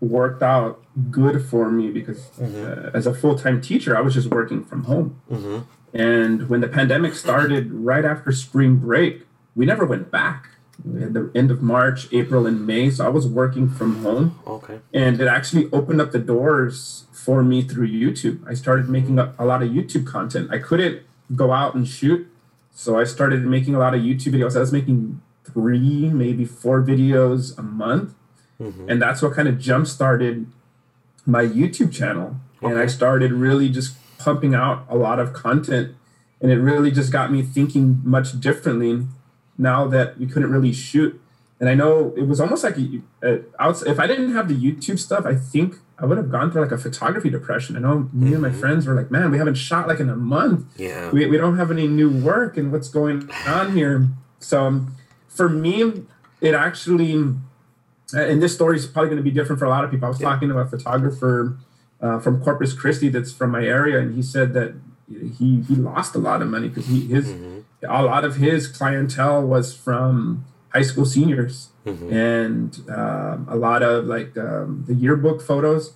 worked 0.00 0.42
out 0.42 0.82
good 1.10 1.44
for 1.44 1.70
me 1.70 1.90
because 1.90 2.18
mm-hmm. 2.38 2.86
uh, 2.86 2.90
as 2.94 3.06
a 3.06 3.14
full-time 3.14 3.60
teacher 3.60 3.96
i 3.96 4.00
was 4.00 4.14
just 4.14 4.28
working 4.28 4.64
from 4.64 4.84
home. 4.84 5.20
Mm-hmm. 5.30 5.58
and 5.96 6.48
when 6.48 6.60
the 6.60 6.68
pandemic 6.68 7.14
started 7.14 7.72
right 7.72 8.04
after 8.04 8.32
spring 8.32 8.76
break 8.76 9.26
we 9.54 9.66
never 9.66 9.84
went 9.84 10.10
back. 10.10 10.50
At 11.02 11.12
the 11.12 11.32
end 11.34 11.50
of 11.50 11.60
march 11.60 12.06
april 12.12 12.46
and 12.46 12.64
may 12.64 12.90
so 12.90 13.04
i 13.04 13.08
was 13.08 13.26
working 13.26 13.68
from 13.68 14.04
home. 14.04 14.38
Okay. 14.46 14.78
And 14.94 15.20
it 15.20 15.26
actually 15.26 15.68
opened 15.72 16.00
up 16.00 16.12
the 16.12 16.20
doors 16.20 17.04
for 17.12 17.42
me 17.42 17.62
through 17.62 17.88
youtube. 17.88 18.46
I 18.48 18.54
started 18.54 18.88
making 18.88 19.18
a, 19.18 19.34
a 19.38 19.44
lot 19.44 19.62
of 19.62 19.70
youtube 19.70 20.06
content. 20.06 20.50
I 20.52 20.58
couldn't 20.58 21.02
go 21.34 21.52
out 21.52 21.74
and 21.74 21.86
shoot 21.86 22.30
so 22.72 22.98
i 22.98 23.04
started 23.04 23.44
making 23.44 23.74
a 23.74 23.78
lot 23.80 23.94
of 23.94 24.00
youtube 24.00 24.34
videos. 24.34 24.54
I 24.54 24.60
was 24.60 24.72
making 24.72 25.20
three 25.44 26.08
maybe 26.10 26.44
four 26.44 26.80
videos 26.82 27.58
a 27.58 27.62
month 27.62 28.14
mm-hmm. 28.60 28.88
and 28.88 29.00
that's 29.00 29.22
what 29.22 29.34
kind 29.34 29.48
of 29.48 29.58
jump 29.58 29.86
started 29.86 30.46
my 31.26 31.44
YouTube 31.44 31.92
channel, 31.92 32.36
okay. 32.62 32.72
and 32.72 32.78
I 32.80 32.86
started 32.86 33.32
really 33.32 33.68
just 33.68 33.96
pumping 34.18 34.54
out 34.54 34.86
a 34.88 34.96
lot 34.96 35.18
of 35.18 35.32
content, 35.32 35.94
and 36.40 36.50
it 36.50 36.56
really 36.56 36.90
just 36.90 37.12
got 37.12 37.30
me 37.30 37.42
thinking 37.42 38.00
much 38.04 38.40
differently. 38.40 39.06
Now 39.60 39.88
that 39.88 40.18
we 40.18 40.26
couldn't 40.26 40.52
really 40.52 40.72
shoot, 40.72 41.20
and 41.60 41.68
I 41.68 41.74
know 41.74 42.14
it 42.16 42.28
was 42.28 42.40
almost 42.40 42.62
like 42.62 42.76
a, 42.78 43.02
a, 43.58 43.70
if 43.86 43.98
I 43.98 44.06
didn't 44.06 44.32
have 44.32 44.48
the 44.48 44.54
YouTube 44.54 44.98
stuff, 45.00 45.26
I 45.26 45.34
think 45.34 45.74
I 45.98 46.06
would 46.06 46.16
have 46.16 46.30
gone 46.30 46.52
through 46.52 46.62
like 46.62 46.72
a 46.72 46.78
photography 46.78 47.28
depression. 47.28 47.76
I 47.76 47.80
know 47.80 47.98
me 47.98 48.26
mm-hmm. 48.26 48.32
and 48.34 48.42
my 48.42 48.48
mm-hmm. 48.50 48.60
friends 48.60 48.86
were 48.86 48.94
like, 48.94 49.10
"Man, 49.10 49.30
we 49.30 49.38
haven't 49.38 49.56
shot 49.56 49.88
like 49.88 49.98
in 49.98 50.08
a 50.08 50.16
month. 50.16 50.66
Yeah, 50.76 51.10
we 51.10 51.26
we 51.26 51.36
don't 51.36 51.56
have 51.56 51.70
any 51.70 51.88
new 51.88 52.08
work, 52.08 52.56
and 52.56 52.70
what's 52.70 52.88
going 52.88 53.28
on 53.46 53.76
here?" 53.76 54.08
So 54.38 54.64
um, 54.64 54.94
for 55.26 55.48
me, 55.48 56.04
it 56.40 56.54
actually 56.54 57.34
and 58.12 58.42
this 58.42 58.54
story 58.54 58.76
is 58.76 58.86
probably 58.86 59.10
going 59.10 59.18
to 59.18 59.22
be 59.22 59.30
different 59.30 59.58
for 59.58 59.66
a 59.66 59.70
lot 59.70 59.84
of 59.84 59.90
people. 59.90 60.06
I 60.06 60.08
was 60.08 60.20
yeah. 60.20 60.30
talking 60.30 60.48
to 60.48 60.58
a 60.58 60.66
photographer 60.66 61.56
uh, 62.00 62.18
from 62.18 62.42
Corpus 62.42 62.72
Christi 62.72 63.08
that's 63.08 63.32
from 63.32 63.50
my 63.50 63.64
area, 63.64 63.98
and 63.98 64.14
he 64.14 64.22
said 64.22 64.54
that 64.54 64.74
he 65.08 65.62
he 65.62 65.74
lost 65.74 66.14
a 66.14 66.18
lot 66.18 66.42
of 66.42 66.48
money 66.48 66.68
because 66.68 66.86
he 66.86 67.06
his 67.06 67.28
mm-hmm. 67.28 67.60
a 67.88 68.02
lot 68.02 68.24
of 68.24 68.36
his 68.36 68.66
clientele 68.66 69.42
was 69.42 69.74
from 69.74 70.44
high 70.70 70.82
school 70.82 71.06
seniors 71.06 71.68
mm-hmm. 71.86 72.12
and 72.12 72.80
um, 72.90 73.46
a 73.48 73.56
lot 73.56 73.82
of 73.82 74.04
like 74.04 74.36
um, 74.36 74.84
the 74.86 74.94
yearbook 74.94 75.42
photos, 75.42 75.94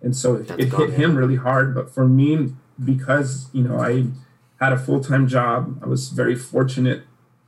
and 0.00 0.16
so 0.16 0.36
it, 0.36 0.50
it 0.58 0.72
hit 0.72 0.90
him 0.90 1.16
really 1.16 1.36
hard. 1.36 1.74
But 1.74 1.92
for 1.92 2.06
me, 2.06 2.54
because 2.82 3.48
you 3.52 3.62
know 3.62 3.78
I 3.78 4.06
had 4.60 4.72
a 4.72 4.78
full 4.78 5.00
time 5.00 5.28
job, 5.28 5.80
I 5.82 5.86
was 5.86 6.08
very 6.08 6.36
fortunate. 6.36 7.02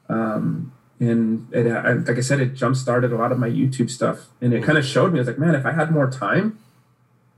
Um, 0.08 0.72
and 1.00 1.52
it, 1.52 1.66
like 2.06 2.18
I 2.18 2.20
said, 2.20 2.40
it 2.40 2.54
jump 2.54 2.76
started 2.76 3.12
a 3.12 3.16
lot 3.16 3.32
of 3.32 3.38
my 3.38 3.48
YouTube 3.48 3.90
stuff, 3.90 4.26
and 4.40 4.54
it 4.54 4.62
kind 4.62 4.78
of 4.78 4.84
showed 4.84 5.12
me. 5.12 5.18
I 5.18 5.22
was 5.22 5.28
like, 5.28 5.38
man, 5.38 5.54
if 5.54 5.66
I 5.66 5.72
had 5.72 5.90
more 5.90 6.10
time, 6.10 6.58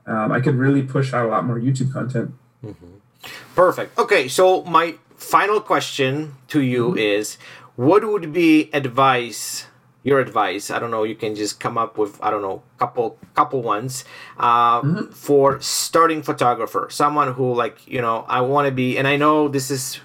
um, 0.06 0.30
I 0.30 0.40
could 0.40 0.56
really 0.56 0.82
push 0.82 1.12
out 1.12 1.26
a 1.26 1.28
lot 1.28 1.44
more 1.44 1.58
YouTube 1.58 1.92
content. 1.92 2.32
Mm-hmm. 2.64 2.86
Perfect. 3.54 3.98
Okay, 3.98 4.28
so 4.28 4.62
my 4.64 4.96
final 5.16 5.60
question 5.60 6.34
to 6.48 6.60
you 6.60 6.90
mm-hmm. 6.90 6.98
is, 6.98 7.38
what 7.76 8.06
would 8.06 8.32
be 8.32 8.70
advice? 8.72 9.66
Your 10.02 10.20
advice. 10.20 10.70
I 10.70 10.78
don't 10.78 10.92
know. 10.92 11.02
You 11.02 11.16
can 11.16 11.34
just 11.34 11.58
come 11.58 11.76
up 11.76 11.98
with 11.98 12.22
I 12.22 12.30
don't 12.30 12.42
know 12.42 12.62
couple 12.78 13.18
couple 13.34 13.60
ones 13.62 14.04
uh, 14.38 14.80
mm-hmm. 14.80 15.10
for 15.10 15.60
starting 15.60 16.22
photographer. 16.22 16.86
Someone 16.92 17.32
who 17.32 17.52
like 17.52 17.84
you 17.88 18.00
know 18.00 18.24
I 18.28 18.42
want 18.42 18.66
to 18.66 18.72
be, 18.72 18.96
and 18.98 19.08
I 19.08 19.16
know 19.16 19.48
this 19.48 19.68
is 19.68 19.98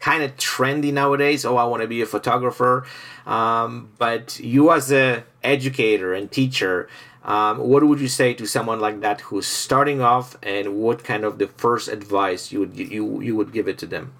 kind 0.00 0.22
of 0.22 0.36
trendy 0.36 0.92
nowadays. 0.92 1.44
Oh, 1.44 1.56
I 1.56 1.64
want 1.64 1.82
to 1.82 1.88
be 1.88 2.02
a 2.02 2.06
photographer. 2.06 2.86
Um, 3.26 3.90
but 3.98 4.38
you, 4.40 4.72
as 4.72 4.92
a 4.92 5.24
educator 5.42 6.14
and 6.14 6.30
teacher, 6.30 6.88
um, 7.24 7.58
what 7.58 7.84
would 7.84 8.00
you 8.00 8.08
say 8.08 8.32
to 8.34 8.46
someone 8.46 8.80
like 8.80 9.00
that 9.00 9.20
who's 9.22 9.46
starting 9.46 10.00
off, 10.00 10.36
and 10.42 10.76
what 10.76 11.04
kind 11.04 11.24
of 11.24 11.38
the 11.38 11.46
first 11.46 11.88
advice 11.88 12.52
you 12.52 12.60
would 12.60 12.76
you 12.76 13.20
you 13.20 13.36
would 13.36 13.52
give 13.52 13.68
it 13.68 13.78
to 13.78 13.86
them? 13.86 14.12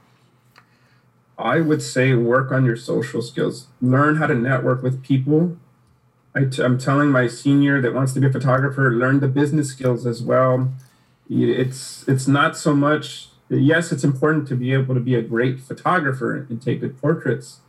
I 1.39 1.61
would 1.61 1.83
say 1.83 2.15
work 2.15 2.51
on 2.51 2.65
your 2.65 2.77
social 2.77 3.23
skills. 3.23 3.69
Learn 3.81 4.17
how 4.17 4.27
to 4.27 4.35
network 4.35 4.83
with 4.83 5.03
people. 5.03 5.57
i 6.35 6.45
t- 6.45 6.63
I'm 6.63 6.79
telling 6.79 7.11
my 7.11 7.29
senior 7.29 7.81
that 7.81 7.95
wants 7.95 8.13
to 8.15 8.21
be 8.21 8.27
a 8.27 8.33
photographer, 8.33 8.91
learn 8.93 9.21
the 9.21 9.29
business 9.29 9.71
skills 9.71 10.05
as 10.05 10.21
well. 10.21 10.73
It's 11.31 12.07
it's 12.09 12.27
not 12.27 12.57
so 12.57 12.75
much 12.75 13.29
yes, 13.49 13.93
it's 13.93 14.05
important 14.05 14.47
to 14.49 14.57
be 14.57 14.73
able 14.73 14.95
to 14.95 15.01
be 15.01 15.15
a 15.15 15.23
great 15.23 15.61
photographer 15.61 16.35
and 16.37 16.61
take 16.61 16.81
good 16.81 17.01
portraits, 17.01 17.61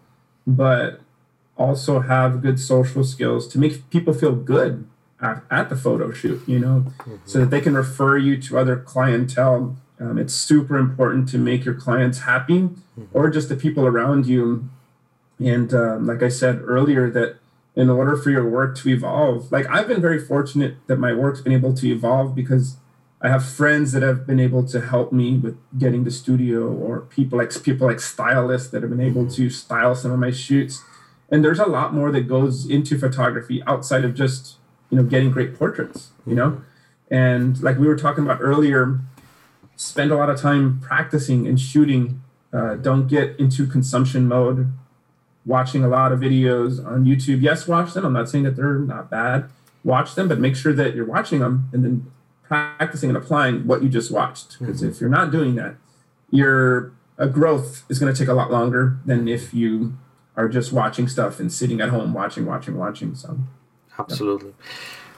but 0.46 1.02
also 1.58 2.00
have 2.02 2.42
good 2.42 2.60
social 2.60 3.04
skills 3.04 3.48
to 3.50 3.60
make 3.60 3.90
people 3.90 4.14
feel 4.14 4.34
good 4.34 4.88
at, 5.22 5.44
at 5.52 5.70
the 5.70 5.76
photo 5.76 6.12
shoot, 6.12 6.42
you 6.48 6.60
know, 6.60 6.86
mm-hmm. 7.00 7.16
so 7.26 7.40
that 7.40 7.50
they 7.50 7.62
can 7.62 7.76
refer 7.76 8.18
you 8.18 8.42
to 8.42 8.58
other 8.58 8.78
clientele. 8.78 9.78
Um, 10.00 10.18
it's 10.18 10.34
super 10.34 10.78
important 10.78 11.28
to 11.30 11.38
make 11.38 11.66
your 11.66 11.76
clients 11.76 12.20
happy 12.20 12.62
mm-hmm. 12.62 13.06
or 13.14 13.30
just 13.30 13.50
the 13.50 13.56
people 13.56 13.86
around 13.86 14.26
you. 14.26 14.70
And 15.40 15.74
um, 15.74 16.08
like 16.08 16.24
I 16.24 16.30
said 16.30 16.62
earlier, 16.64 17.10
that 17.12 17.38
in 17.76 17.90
order 17.90 18.16
for 18.16 18.30
your 18.30 18.50
work 18.50 18.78
to 18.78 18.90
evolve, 18.90 19.52
like 19.52 19.66
I've 19.68 19.88
been 19.88 20.02
very 20.02 20.20
fortunate 20.20 20.76
that 20.88 20.98
my 20.98 21.14
work's 21.14 21.42
been 21.42 21.54
able 21.54 21.74
to 21.76 21.88
evolve 21.88 22.36
because 22.36 22.78
I 23.22 23.28
have 23.28 23.46
friends 23.46 23.92
that 23.92 24.02
have 24.02 24.26
been 24.26 24.40
able 24.40 24.64
to 24.68 24.80
help 24.80 25.12
me 25.12 25.38
with 25.38 25.58
getting 25.78 26.06
the 26.06 26.12
studio, 26.12 26.68
or 26.68 27.02
people 27.02 27.38
like 27.38 27.52
people 27.64 27.88
like 27.88 28.00
stylists 28.00 28.70
that 28.70 28.82
have 28.82 28.90
been 28.90 29.02
able 29.02 29.28
to 29.32 29.50
style 29.50 29.94
some 29.94 30.12
of 30.12 30.20
my 30.20 30.32
shoots. 30.32 30.82
And 31.30 31.44
there's 31.44 31.60
a 31.60 31.66
lot 31.66 31.94
more 31.94 32.12
that 32.12 32.22
goes 32.22 32.70
into 32.70 32.98
photography 32.98 33.62
outside 33.68 34.06
of 34.06 34.16
just 34.16 34.56
you 34.90 34.98
know 34.98 35.04
getting 35.04 35.32
great 35.32 35.58
portraits. 35.58 36.12
You 36.26 36.36
know, 36.36 36.62
and 37.12 37.62
like 37.62 37.78
we 37.78 37.88
were 37.88 37.98
talking 37.98 38.24
about 38.24 38.40
earlier, 38.42 39.02
spend 39.76 40.12
a 40.12 40.16
lot 40.16 40.30
of 40.30 40.40
time 40.40 40.80
practicing 40.80 41.46
and 41.46 41.60
shooting. 41.60 42.22
Uh, 42.54 42.76
don't 42.76 43.08
get 43.08 43.38
into 43.38 43.68
consumption 43.68 44.28
mode. 44.28 44.72
Watching 45.46 45.84
a 45.84 45.88
lot 45.90 46.12
of 46.12 46.20
videos 46.20 46.86
on 46.86 47.04
YouTube. 47.04 47.42
Yes, 47.42 47.68
watch 47.68 47.94
them. 47.94 48.06
I'm 48.06 48.14
not 48.14 48.30
saying 48.30 48.46
that 48.46 48.56
they're 48.56 48.80
not 48.80 49.10
bad. 49.10 49.50
Watch 49.84 50.16
them, 50.16 50.28
but 50.28 50.40
make 50.40 50.56
sure 50.56 50.74
that 50.74 50.96
you're 50.96 51.06
watching 51.06 51.40
them 51.40 51.70
and 51.74 51.84
then 51.84 52.12
practicing 52.50 53.10
and 53.10 53.18
applying 53.18 53.66
what 53.66 53.82
you 53.82 53.88
just 53.88 54.12
watched. 54.12 54.60
Because 54.60 54.82
mm-hmm. 54.82 54.92
if 54.92 55.00
you're 55.00 55.10
not 55.10 55.32
doing 55.32 55.56
that, 55.56 55.76
your 56.32 56.92
growth 57.32 57.84
is 57.90 58.00
going 58.00 58.14
to 58.14 58.18
take 58.18 58.28
a 58.28 58.34
lot 58.34 58.52
longer 58.52 58.98
than 59.06 59.28
if 59.28 59.54
you 59.54 59.98
are 60.36 60.50
just 60.50 60.74
watching 60.74 61.08
stuff 61.08 61.40
and 61.40 61.52
sitting 61.52 61.80
at 61.80 61.90
home 61.90 62.14
watching, 62.14 62.46
watching, 62.46 62.78
watching. 62.78 63.16
So, 63.16 63.38
absolutely. 63.98 64.54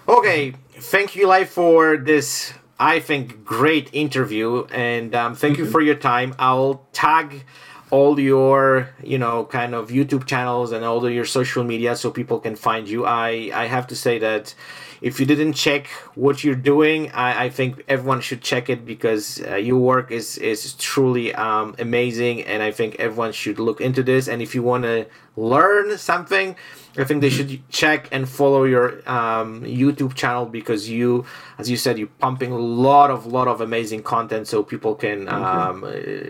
Yeah. 0.07 0.15
Okay, 0.15 0.53
thank 0.73 1.15
you, 1.15 1.23
Eli, 1.23 1.45
for 1.45 1.97
this. 1.97 2.53
I 2.79 2.99
think 2.99 3.45
great 3.45 3.89
interview, 3.93 4.65
and 4.73 5.13
um, 5.13 5.35
thank 5.35 5.53
mm-hmm. 5.53 5.65
you 5.65 5.71
for 5.71 5.81
your 5.81 5.95
time. 5.95 6.33
I'll 6.39 6.87
tag 6.91 7.45
all 7.91 8.19
your 8.19 8.89
you 9.03 9.17
know 9.17 9.43
kind 9.45 9.75
of 9.75 9.89
youtube 9.89 10.25
channels 10.25 10.71
and 10.71 10.85
all 10.85 11.05
of 11.05 11.11
your 11.11 11.25
social 11.25 11.61
media 11.61 11.93
so 11.93 12.09
people 12.09 12.39
can 12.39 12.55
find 12.55 12.87
you 12.87 13.05
i 13.05 13.51
i 13.53 13.65
have 13.65 13.85
to 13.85 13.97
say 13.97 14.17
that 14.17 14.55
if 15.01 15.19
you 15.19 15.25
didn't 15.25 15.53
check 15.53 15.87
what 16.13 16.43
you're 16.43 16.55
doing, 16.55 17.11
I, 17.11 17.45
I 17.45 17.49
think 17.49 17.83
everyone 17.87 18.21
should 18.21 18.41
check 18.41 18.69
it 18.69 18.85
because 18.85 19.41
uh, 19.41 19.55
your 19.55 19.79
work 19.79 20.11
is 20.11 20.37
is 20.37 20.73
truly 20.75 21.33
um, 21.33 21.75
amazing, 21.79 22.43
and 22.43 22.61
I 22.61 22.71
think 22.71 22.95
everyone 22.99 23.31
should 23.31 23.57
look 23.59 23.81
into 23.81 24.03
this. 24.03 24.27
And 24.27 24.41
if 24.41 24.53
you 24.53 24.61
want 24.61 24.83
to 24.83 25.07
learn 25.35 25.97
something, 25.97 26.55
I 26.97 27.05
think 27.05 27.21
they 27.21 27.29
should 27.29 27.67
check 27.69 28.09
and 28.11 28.27
follow 28.27 28.65
your 28.65 28.97
um, 29.09 29.63
YouTube 29.63 30.13
channel 30.13 30.45
because 30.45 30.89
you, 30.89 31.25
as 31.57 31.69
you 31.69 31.77
said, 31.77 31.97
you're 31.97 32.09
pumping 32.19 32.51
a 32.51 32.57
lot 32.57 33.09
of 33.09 33.25
lot 33.25 33.47
of 33.47 33.61
amazing 33.61 34.03
content 34.03 34.47
so 34.47 34.61
people 34.61 34.93
can 34.95 35.29
um, 35.29 35.81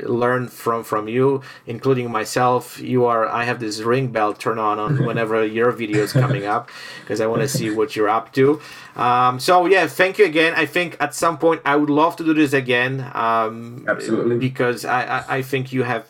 learn 0.04 0.48
from 0.48 0.84
from 0.84 1.08
you, 1.08 1.42
including 1.66 2.12
myself. 2.12 2.80
You 2.80 3.06
are 3.06 3.28
I 3.28 3.44
have 3.46 3.60
this 3.60 3.80
ring 3.80 4.12
bell 4.12 4.34
turn 4.34 4.60
on 4.60 4.78
on 4.80 5.06
whenever 5.06 5.46
your 5.46 5.72
video 5.72 6.04
is 6.04 6.14
coming 6.14 6.46
up 6.46 6.70
because 7.02 7.20
I 7.20 7.28
want 7.28 7.42
to 7.42 7.48
see 7.48 7.72
what 7.72 7.96
you're 7.96 8.10
up 8.10 8.32
to. 8.34 8.61
Um, 8.96 9.40
so 9.40 9.66
yeah, 9.66 9.88
thank 9.88 10.18
you 10.18 10.26
again. 10.26 10.54
I 10.56 10.66
think 10.66 10.98
at 11.00 11.16
some 11.16 11.38
point 11.38 11.62
I 11.66 11.76
would 11.76 11.90
love 11.90 12.16
to 12.18 12.24
do 12.24 12.34
this 12.34 12.54
again. 12.54 13.10
Um, 13.14 13.86
Absolutely, 13.88 14.38
because 14.38 14.86
I, 14.86 15.20
I 15.20 15.38
I 15.38 15.42
think 15.42 15.72
you 15.72 15.84
have 15.84 16.08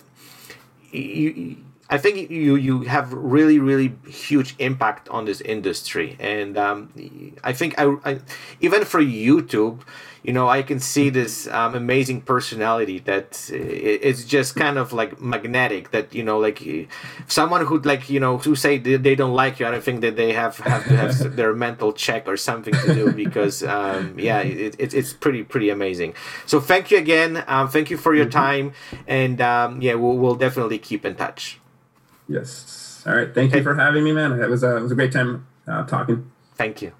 you 0.91 1.57
I 1.91 1.97
think 1.97 2.31
you 2.31 2.55
you 2.55 2.81
have 2.83 3.11
really 3.11 3.59
really 3.59 3.93
huge 4.07 4.55
impact 4.59 5.09
on 5.09 5.25
this 5.25 5.41
industry, 5.41 6.15
and 6.19 6.57
um, 6.57 6.89
I 7.43 7.51
think 7.51 7.75
I, 7.77 7.95
I, 8.05 8.19
even 8.61 8.85
for 8.85 9.01
YouTube, 9.01 9.81
you 10.23 10.33
know, 10.33 10.47
I 10.47 10.61
can 10.61 10.79
see 10.79 11.09
this 11.09 11.47
um, 11.47 11.73
amazing 11.73 12.21
personality 12.21 12.99
that 12.99 13.49
it's 13.51 14.23
just 14.23 14.55
kind 14.55 14.77
of 14.77 14.93
like 14.93 15.19
magnetic. 15.19 15.91
That 15.91 16.13
you 16.13 16.23
know, 16.23 16.37
like 16.37 16.61
someone 17.27 17.65
who 17.65 17.79
like 17.79 18.09
you 18.09 18.19
know 18.19 18.37
who 18.37 18.55
say 18.55 18.77
they, 18.77 19.15
don't 19.15 19.33
like 19.33 19.59
you, 19.59 19.65
I 19.65 19.71
don't 19.71 19.83
think 19.83 20.01
that 20.01 20.15
they 20.15 20.33
have 20.33 20.57
have 20.57 20.83
to 20.85 20.95
have 20.95 21.35
their 21.35 21.53
mental 21.53 21.91
check 21.91 22.27
or 22.27 22.37
something 22.37 22.73
to 22.73 22.93
do 22.93 23.11
because 23.11 23.63
um, 23.63 24.19
yeah, 24.19 24.41
it, 24.41 24.75
it, 24.77 24.93
it's 24.93 25.11
pretty 25.11 25.43
pretty 25.43 25.69
amazing. 25.69 26.13
So 26.45 26.59
thank 26.59 26.91
you 26.91 26.99
again. 26.99 27.43
Um, 27.47 27.67
thank 27.67 27.89
you 27.89 27.97
for 27.97 28.13
your 28.13 28.25
mm-hmm. 28.25 28.39
time, 28.39 28.73
and 29.07 29.41
um, 29.41 29.81
yeah, 29.81 29.95
we'll, 29.95 30.17
we'll 30.17 30.35
definitely 30.35 30.77
keep 30.77 31.03
in 31.03 31.15
touch. 31.15 31.59
Yes. 32.27 33.03
All 33.07 33.15
right. 33.15 33.33
Thank 33.33 33.51
okay. 33.51 33.57
you 33.57 33.63
for 33.63 33.75
having 33.75 34.03
me, 34.03 34.11
man. 34.11 34.39
It 34.39 34.49
was 34.49 34.63
a, 34.63 34.77
it 34.77 34.81
was 34.81 34.91
a 34.91 34.95
great 34.95 35.11
time 35.11 35.47
uh, 35.67 35.83
talking. 35.85 36.31
Thank 36.55 36.83
you. 36.83 36.93